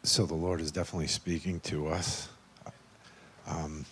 So 0.09 0.25
the 0.25 0.33
Lord 0.33 0.59
is 0.59 0.71
definitely 0.71 1.05
speaking 1.05 1.59
to 1.61 1.89
us. 1.89 2.29
Um, 3.47 3.85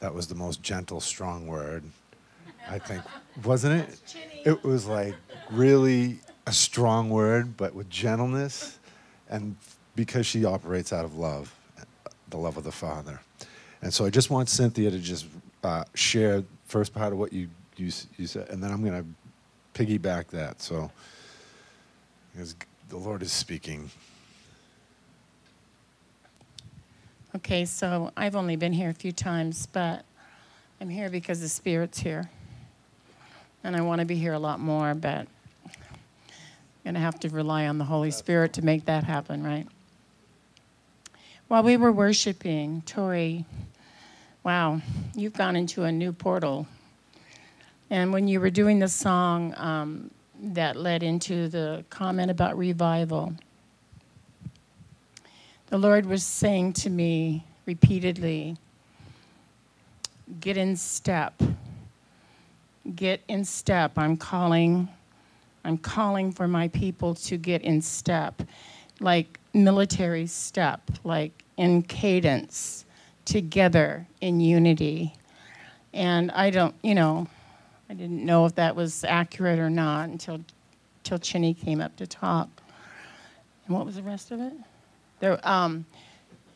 that 0.00 0.12
was 0.12 0.26
the 0.26 0.34
most 0.34 0.64
gentle, 0.64 1.00
strong 1.00 1.46
word, 1.46 1.84
I 2.68 2.80
think, 2.80 3.04
wasn't 3.44 3.80
it? 3.82 4.16
It 4.44 4.64
was 4.64 4.86
like 4.86 5.14
really 5.52 6.18
a 6.48 6.52
strong 6.52 7.08
word, 7.08 7.56
but 7.56 7.72
with 7.72 7.88
gentleness, 7.88 8.80
and 9.30 9.54
because 9.94 10.26
she 10.26 10.44
operates 10.44 10.92
out 10.92 11.04
of 11.04 11.16
love, 11.16 11.54
the 12.30 12.36
love 12.36 12.56
of 12.56 12.64
the 12.64 12.72
Father. 12.72 13.20
And 13.80 13.94
so 13.94 14.04
I 14.04 14.10
just 14.10 14.28
want 14.28 14.48
Cynthia 14.48 14.90
to 14.90 14.98
just 14.98 15.26
uh, 15.62 15.84
share 15.94 16.42
first 16.66 16.92
part 16.92 17.12
of 17.12 17.20
what 17.20 17.32
you, 17.32 17.48
you, 17.76 17.92
you 18.16 18.26
said, 18.26 18.48
and 18.48 18.60
then 18.60 18.72
I'm 18.72 18.84
going 18.84 19.04
to 19.04 19.80
piggyback 19.80 20.26
that. 20.30 20.60
So, 20.60 20.90
the 22.88 22.96
Lord 22.96 23.22
is 23.22 23.32
speaking. 23.32 23.90
Okay, 27.36 27.66
so 27.66 28.10
I've 28.16 28.34
only 28.34 28.56
been 28.56 28.72
here 28.72 28.88
a 28.88 28.94
few 28.94 29.12
times, 29.12 29.66
but 29.66 30.04
I'm 30.80 30.88
here 30.88 31.10
because 31.10 31.40
the 31.40 31.48
Spirit's 31.48 31.98
here. 31.98 32.30
And 33.62 33.76
I 33.76 33.82
want 33.82 34.00
to 34.00 34.06
be 34.06 34.14
here 34.14 34.32
a 34.32 34.38
lot 34.38 34.60
more, 34.60 34.94
but 34.94 35.26
I'm 35.66 35.72
going 36.82 36.94
to 36.94 37.00
have 37.00 37.20
to 37.20 37.28
rely 37.28 37.66
on 37.66 37.76
the 37.76 37.84
Holy 37.84 38.10
Spirit 38.10 38.54
to 38.54 38.62
make 38.62 38.86
that 38.86 39.04
happen, 39.04 39.42
right? 39.44 39.66
While 41.48 41.62
we 41.62 41.76
were 41.76 41.92
worshiping, 41.92 42.82
Tori, 42.86 43.44
wow, 44.44 44.80
you've 45.14 45.34
gone 45.34 45.56
into 45.56 45.84
a 45.84 45.92
new 45.92 46.12
portal. 46.12 46.66
And 47.90 48.12
when 48.12 48.28
you 48.28 48.40
were 48.40 48.50
doing 48.50 48.78
the 48.78 48.88
song 48.88 49.52
um, 49.58 50.10
that 50.40 50.76
led 50.76 51.02
into 51.02 51.48
the 51.48 51.84
comment 51.90 52.30
about 52.30 52.56
revival, 52.56 53.34
the 55.68 55.78
Lord 55.78 56.06
was 56.06 56.24
saying 56.24 56.74
to 56.74 56.90
me 56.90 57.44
repeatedly, 57.66 58.56
get 60.40 60.56
in 60.56 60.76
step. 60.76 61.42
Get 62.94 63.20
in 63.28 63.44
step. 63.44 63.98
I'm 63.98 64.16
calling 64.16 64.88
I'm 65.64 65.76
calling 65.76 66.32
for 66.32 66.48
my 66.48 66.68
people 66.68 67.14
to 67.14 67.36
get 67.36 67.60
in 67.62 67.82
step. 67.82 68.42
Like 69.00 69.38
military 69.52 70.26
step, 70.26 70.80
like 71.04 71.44
in 71.58 71.82
cadence, 71.82 72.86
together 73.26 74.06
in 74.22 74.40
unity. 74.40 75.14
And 75.92 76.30
I 76.30 76.48
don't, 76.50 76.74
you 76.82 76.94
know, 76.94 77.26
I 77.90 77.94
didn't 77.94 78.24
know 78.24 78.44
if 78.46 78.54
that 78.56 78.76
was 78.76 79.04
accurate 79.04 79.58
or 79.58 79.70
not 79.70 80.08
until 80.08 80.40
until 80.98 81.18
Chinny 81.18 81.54
came 81.54 81.80
up 81.80 81.96
to 81.96 82.06
talk. 82.06 82.48
And 83.66 83.76
what 83.76 83.86
was 83.86 83.96
the 83.96 84.02
rest 84.02 84.30
of 84.30 84.40
it? 84.40 84.52
There, 85.20 85.40
um, 85.48 85.86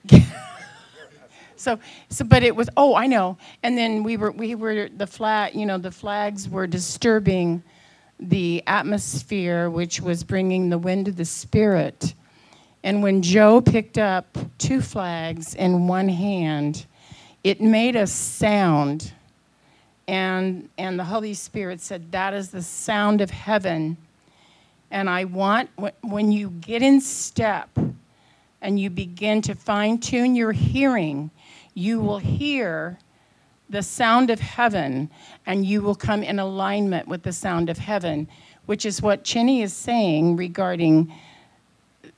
so, 1.56 1.78
so, 2.08 2.24
but 2.24 2.42
it 2.42 2.54
was. 2.54 2.68
Oh, 2.76 2.94
I 2.94 3.06
know. 3.06 3.38
And 3.62 3.78
then 3.78 4.02
we 4.02 4.16
were, 4.16 4.30
we 4.30 4.54
were 4.54 4.88
the 4.88 5.06
flag. 5.06 5.54
You 5.54 5.66
know, 5.66 5.78
the 5.78 5.90
flags 5.90 6.48
were 6.48 6.66
disturbing 6.66 7.62
the 8.20 8.62
atmosphere, 8.66 9.70
which 9.70 10.00
was 10.00 10.24
bringing 10.24 10.70
the 10.70 10.78
wind 10.78 11.08
of 11.08 11.16
the 11.16 11.24
spirit. 11.24 12.14
And 12.84 13.02
when 13.02 13.22
Joe 13.22 13.60
picked 13.60 13.98
up 13.98 14.36
two 14.58 14.80
flags 14.80 15.54
in 15.54 15.86
one 15.86 16.08
hand, 16.08 16.86
it 17.44 17.60
made 17.60 17.96
a 17.96 18.06
sound. 18.06 19.12
And, 20.09 20.68
and 20.78 20.98
the 20.98 21.05
Holy 21.05 21.34
Spirit 21.34 21.80
said, 21.80 22.12
That 22.12 22.34
is 22.34 22.50
the 22.50 22.62
sound 22.62 23.20
of 23.20 23.30
heaven. 23.30 23.96
And 24.90 25.09
I 25.09 25.24
want, 25.24 25.70
when 26.03 26.32
you 26.32 26.50
get 26.50 26.82
in 26.82 27.00
step 27.00 27.70
and 28.61 28.78
you 28.78 28.90
begin 28.90 29.40
to 29.42 29.55
fine 29.55 29.98
tune 29.98 30.34
your 30.34 30.53
hearing, 30.53 31.30
you 31.74 32.00
will 32.00 32.18
hear 32.18 32.98
the 33.70 33.82
sound 33.82 34.28
of 34.28 34.38
heaven 34.38 35.11
and 35.46 35.64
you 35.64 35.80
will 35.80 35.94
come 35.94 36.22
in 36.22 36.38
alignment 36.38 37.09
with 37.09 37.22
the 37.22 37.32
sound 37.32 37.70
of 37.70 37.78
heaven, 37.78 38.28
which 38.66 38.84
is 38.84 39.00
what 39.00 39.24
Chinny 39.24 39.62
is 39.62 39.72
saying 39.72 40.36
regarding 40.36 41.12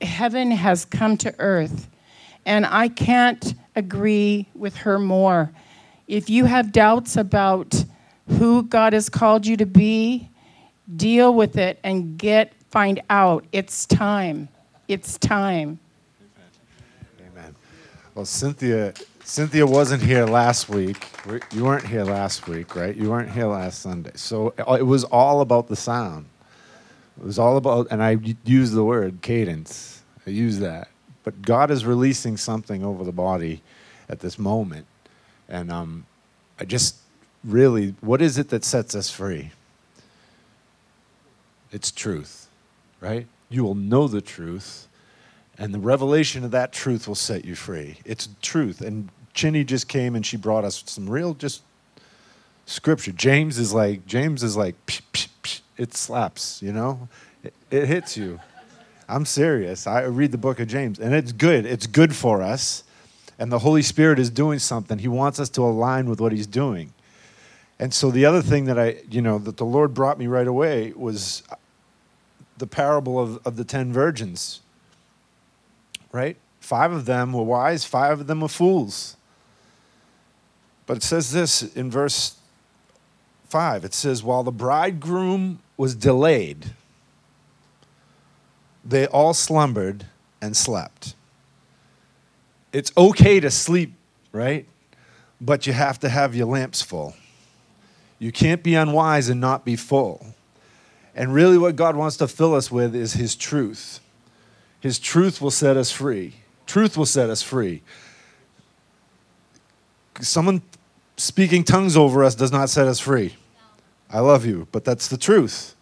heaven 0.01 0.51
has 0.51 0.83
come 0.85 1.15
to 1.17 1.33
earth. 1.39 1.89
And 2.45 2.65
I 2.65 2.89
can't 2.89 3.53
agree 3.75 4.47
with 4.53 4.75
her 4.77 4.99
more. 4.99 5.51
If 6.07 6.29
you 6.29 6.45
have 6.45 6.71
doubts 6.71 7.17
about 7.17 7.83
who 8.27 8.63
God 8.63 8.93
has 8.93 9.09
called 9.09 9.45
you 9.45 9.57
to 9.57 9.65
be, 9.65 10.29
deal 10.95 11.33
with 11.33 11.57
it 11.57 11.79
and 11.83 12.17
get 12.17 12.53
find 12.69 13.01
out. 13.09 13.45
It's 13.51 13.85
time. 13.85 14.49
It's 14.87 15.17
time. 15.17 15.79
Amen. 17.31 17.55
Well, 18.13 18.25
Cynthia, 18.25 18.93
Cynthia 19.23 19.65
wasn't 19.65 20.03
here 20.03 20.25
last 20.25 20.69
week. 20.69 21.07
You 21.51 21.63
weren't 21.63 21.87
here 21.87 22.03
last 22.03 22.47
week, 22.47 22.75
right? 22.75 22.95
You 22.95 23.09
weren't 23.09 23.31
here 23.31 23.47
last 23.47 23.81
Sunday. 23.81 24.11
So 24.15 24.53
uh, 24.59 24.73
it 24.73 24.83
was 24.83 25.05
all 25.05 25.41
about 25.41 25.67
the 25.67 25.75
sound. 25.75 26.25
It 27.17 27.25
was 27.25 27.39
all 27.39 27.57
about, 27.57 27.87
and 27.91 28.03
I 28.03 28.17
use 28.43 28.71
the 28.71 28.83
word 28.83 29.21
cadence. 29.21 30.03
I 30.27 30.31
use 30.31 30.59
that. 30.59 30.89
But 31.23 31.41
God 31.41 31.71
is 31.71 31.85
releasing 31.85 32.37
something 32.37 32.83
over 32.83 33.03
the 33.03 33.11
body 33.11 33.63
at 34.09 34.19
this 34.19 34.37
moment. 34.37 34.85
And 35.47 35.71
um, 35.71 36.05
I 36.59 36.65
just 36.65 36.95
really, 37.43 37.95
what 38.01 38.21
is 38.21 38.37
it 38.37 38.49
that 38.49 38.63
sets 38.63 38.95
us 38.95 39.09
free? 39.09 39.51
It's 41.71 41.91
truth, 41.91 42.47
right? 43.01 43.27
You 43.49 43.63
will 43.63 43.75
know 43.75 44.07
the 44.07 44.21
truth, 44.21 44.87
and 45.57 45.73
the 45.73 45.79
revelation 45.79 46.43
of 46.43 46.51
that 46.51 46.71
truth 46.71 47.07
will 47.07 47.15
set 47.15 47.45
you 47.45 47.55
free. 47.55 47.97
It's 48.05 48.29
truth. 48.41 48.81
And 48.81 49.09
Chinny 49.33 49.63
just 49.63 49.87
came 49.87 50.15
and 50.15 50.25
she 50.25 50.37
brought 50.37 50.63
us 50.63 50.83
some 50.85 51.09
real 51.09 51.33
just 51.33 51.61
scripture. 52.65 53.11
James 53.11 53.59
is 53.59 53.73
like, 53.73 54.05
James 54.05 54.41
is 54.41 54.57
like, 54.57 54.75
psh, 54.85 55.01
psh, 55.13 55.27
psh, 55.43 55.61
it 55.77 55.93
slaps, 55.93 56.61
you 56.61 56.71
know? 56.71 57.07
It, 57.43 57.53
it 57.69 57.87
hits 57.87 58.17
you. 58.17 58.39
I'm 59.07 59.25
serious. 59.25 59.85
I 59.85 60.03
read 60.03 60.31
the 60.31 60.37
book 60.37 60.59
of 60.59 60.67
James, 60.67 60.97
and 60.97 61.13
it's 61.13 61.31
good. 61.31 61.65
It's 61.65 61.85
good 61.85 62.15
for 62.15 62.41
us. 62.41 62.84
And 63.37 63.51
the 63.51 63.59
Holy 63.59 63.81
Spirit 63.81 64.19
is 64.19 64.29
doing 64.29 64.59
something. 64.59 64.99
He 64.99 65.07
wants 65.07 65.39
us 65.39 65.49
to 65.49 65.61
align 65.61 66.09
with 66.09 66.21
what 66.21 66.31
He's 66.31 66.47
doing. 66.47 66.93
And 67.79 67.93
so 67.93 68.09
the 68.09 68.25
other 68.25 68.41
thing 68.41 68.65
that 68.65 68.79
I, 68.79 69.01
you 69.09 69.21
know, 69.21 69.37
that 69.39 69.57
the 69.57 69.65
Lord 69.65 69.93
brought 69.93 70.17
me 70.17 70.27
right 70.27 70.47
away 70.47 70.93
was 70.95 71.43
the 72.57 72.67
parable 72.67 73.19
of, 73.19 73.45
of 73.45 73.57
the 73.57 73.65
ten 73.65 73.91
virgins. 73.91 74.61
Right? 76.11 76.37
Five 76.61 76.93
of 76.93 77.05
them 77.05 77.33
were 77.33 77.43
wise, 77.43 77.83
five 77.83 78.21
of 78.21 78.27
them 78.27 78.41
were 78.41 78.47
fools. 78.47 79.17
But 80.85 80.97
it 80.97 81.03
says 81.03 81.31
this 81.31 81.61
in 81.75 81.91
verse 81.91 82.37
5 83.47 83.85
it 83.85 83.93
says, 83.93 84.23
While 84.23 84.43
the 84.43 84.51
bridegroom 84.51 85.59
was 85.77 85.95
delayed, 85.95 86.73
they 88.83 89.07
all 89.07 89.33
slumbered 89.33 90.07
and 90.41 90.55
slept. 90.55 91.15
It's 92.75 92.91
okay 92.97 93.39
to 93.39 93.49
sleep, 93.49 93.93
right? 94.33 94.67
But 95.39 95.65
you 95.65 95.71
have 95.71 95.97
to 96.01 96.09
have 96.09 96.35
your 96.35 96.47
lamps 96.47 96.81
full. 96.81 97.15
You 98.19 98.33
can't 98.33 98.61
be 98.61 98.75
unwise 98.75 99.29
and 99.29 99.39
not 99.39 99.63
be 99.63 99.77
full. 99.77 100.35
And 101.15 101.33
really, 101.33 101.57
what 101.57 101.77
God 101.77 101.95
wants 101.95 102.17
to 102.17 102.27
fill 102.27 102.53
us 102.53 102.69
with 102.69 102.93
is 102.93 103.13
His 103.13 103.37
truth. 103.37 104.01
His 104.81 104.99
truth 104.99 105.41
will 105.41 105.51
set 105.51 105.77
us 105.77 105.89
free. 105.89 106.33
Truth 106.65 106.97
will 106.97 107.05
set 107.05 107.29
us 107.29 107.41
free. 107.41 107.81
Someone 110.19 110.61
speaking 111.15 111.63
tongues 111.63 111.95
over 111.95 112.25
us 112.25 112.35
does 112.35 112.51
not 112.51 112.69
set 112.69 112.89
us 112.89 112.99
free. 112.99 113.37
I 114.09 114.19
love 114.19 114.45
you, 114.45 114.67
but 114.73 114.83
that's 114.83 115.07
the 115.07 115.17
truth. 115.17 115.74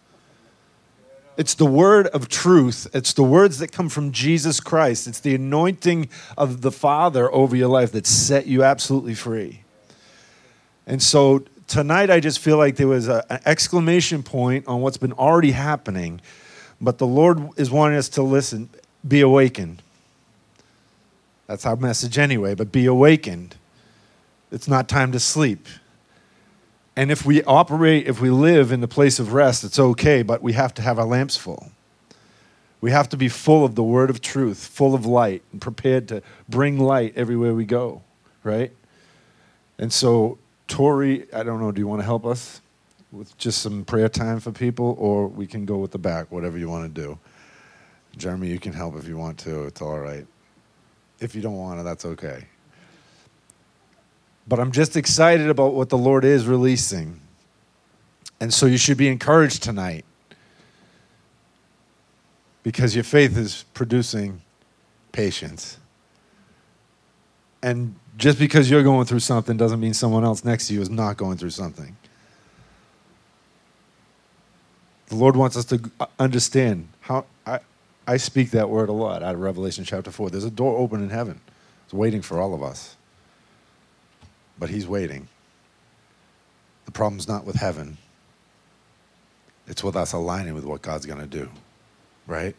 It's 1.36 1.54
the 1.54 1.66
word 1.66 2.06
of 2.08 2.28
truth. 2.28 2.86
It's 2.94 3.12
the 3.12 3.24
words 3.24 3.58
that 3.58 3.72
come 3.72 3.88
from 3.88 4.12
Jesus 4.12 4.60
Christ. 4.60 5.06
It's 5.08 5.20
the 5.20 5.34
anointing 5.34 6.08
of 6.38 6.60
the 6.60 6.70
Father 6.70 7.32
over 7.32 7.56
your 7.56 7.68
life 7.68 7.92
that 7.92 8.06
set 8.06 8.46
you 8.46 8.62
absolutely 8.62 9.14
free. 9.14 9.62
And 10.86 11.02
so 11.02 11.44
tonight, 11.66 12.10
I 12.10 12.20
just 12.20 12.38
feel 12.38 12.56
like 12.56 12.76
there 12.76 12.88
was 12.88 13.08
a, 13.08 13.24
an 13.30 13.40
exclamation 13.46 14.22
point 14.22 14.68
on 14.68 14.80
what's 14.80 14.96
been 14.96 15.12
already 15.12 15.50
happening, 15.50 16.20
but 16.80 16.98
the 16.98 17.06
Lord 17.06 17.48
is 17.56 17.70
wanting 17.70 17.98
us 17.98 18.08
to 18.10 18.22
listen, 18.22 18.68
be 19.06 19.20
awakened. 19.20 19.82
That's 21.46 21.66
our 21.66 21.76
message 21.76 22.16
anyway, 22.16 22.54
but 22.54 22.70
be 22.70 22.86
awakened. 22.86 23.56
It's 24.52 24.68
not 24.68 24.88
time 24.88 25.10
to 25.12 25.20
sleep. 25.20 25.66
And 26.96 27.10
if 27.10 27.26
we 27.26 27.42
operate, 27.42 28.06
if 28.06 28.20
we 28.20 28.30
live 28.30 28.70
in 28.70 28.80
the 28.80 28.88
place 28.88 29.18
of 29.18 29.32
rest, 29.32 29.64
it's 29.64 29.78
okay, 29.78 30.22
but 30.22 30.42
we 30.42 30.52
have 30.52 30.72
to 30.74 30.82
have 30.82 30.98
our 30.98 31.06
lamps 31.06 31.36
full. 31.36 31.72
We 32.80 32.90
have 32.90 33.08
to 33.08 33.16
be 33.16 33.28
full 33.28 33.64
of 33.64 33.74
the 33.74 33.82
word 33.82 34.10
of 34.10 34.20
truth, 34.20 34.66
full 34.66 34.94
of 34.94 35.06
light, 35.06 35.42
and 35.52 35.60
prepared 35.60 36.06
to 36.08 36.22
bring 36.48 36.78
light 36.78 37.14
everywhere 37.16 37.54
we 37.54 37.64
go, 37.64 38.02
right? 38.44 38.72
And 39.78 39.92
so, 39.92 40.38
Tori, 40.68 41.26
I 41.32 41.42
don't 41.42 41.60
know, 41.60 41.72
do 41.72 41.80
you 41.80 41.88
want 41.88 42.00
to 42.00 42.04
help 42.04 42.26
us 42.26 42.60
with 43.10 43.36
just 43.38 43.62
some 43.62 43.84
prayer 43.84 44.08
time 44.08 44.38
for 44.38 44.52
people, 44.52 44.94
or 44.98 45.26
we 45.26 45.46
can 45.46 45.64
go 45.64 45.78
with 45.78 45.92
the 45.92 45.98
back, 45.98 46.30
whatever 46.30 46.58
you 46.58 46.68
want 46.68 46.94
to 46.94 47.00
do? 47.00 47.18
Jeremy, 48.16 48.48
you 48.48 48.60
can 48.60 48.72
help 48.72 48.96
if 48.96 49.08
you 49.08 49.16
want 49.16 49.38
to. 49.38 49.64
It's 49.64 49.82
all 49.82 49.98
right. 49.98 50.26
If 51.18 51.34
you 51.34 51.42
don't 51.42 51.56
want 51.56 51.80
to, 51.80 51.84
that's 51.84 52.04
okay. 52.04 52.44
But 54.46 54.60
I'm 54.60 54.72
just 54.72 54.96
excited 54.96 55.48
about 55.48 55.74
what 55.74 55.88
the 55.88 55.98
Lord 55.98 56.24
is 56.24 56.46
releasing. 56.46 57.20
And 58.40 58.52
so 58.52 58.66
you 58.66 58.76
should 58.76 58.98
be 58.98 59.08
encouraged 59.08 59.62
tonight 59.62 60.04
because 62.62 62.94
your 62.94 63.04
faith 63.04 63.38
is 63.38 63.64
producing 63.74 64.42
patience. 65.12 65.78
And 67.62 67.94
just 68.18 68.38
because 68.38 68.70
you're 68.70 68.82
going 68.82 69.06
through 69.06 69.20
something 69.20 69.56
doesn't 69.56 69.80
mean 69.80 69.94
someone 69.94 70.24
else 70.24 70.44
next 70.44 70.68
to 70.68 70.74
you 70.74 70.82
is 70.82 70.90
not 70.90 71.16
going 71.16 71.38
through 71.38 71.50
something. 71.50 71.96
The 75.06 75.16
Lord 75.16 75.36
wants 75.36 75.56
us 75.56 75.64
to 75.66 75.90
understand 76.18 76.88
how 77.00 77.26
I, 77.46 77.60
I 78.06 78.16
speak 78.16 78.50
that 78.50 78.68
word 78.68 78.88
a 78.88 78.92
lot 78.92 79.22
out 79.22 79.34
of 79.34 79.40
Revelation 79.40 79.84
chapter 79.84 80.10
4. 80.10 80.30
There's 80.30 80.44
a 80.44 80.50
door 80.50 80.76
open 80.76 81.02
in 81.02 81.10
heaven. 81.10 81.40
It's 81.84 81.94
waiting 81.94 82.22
for 82.22 82.40
all 82.40 82.54
of 82.54 82.62
us. 82.62 82.96
But 84.58 84.70
he's 84.70 84.86
waiting. 84.86 85.28
The 86.84 86.92
problem's 86.92 87.28
not 87.28 87.44
with 87.44 87.56
heaven. 87.56 87.98
It's 89.66 89.82
with 89.82 89.96
us 89.96 90.12
aligning 90.12 90.54
with 90.54 90.64
what 90.64 90.82
God's 90.82 91.06
going 91.06 91.20
to 91.20 91.26
do. 91.26 91.48
Right? 92.26 92.54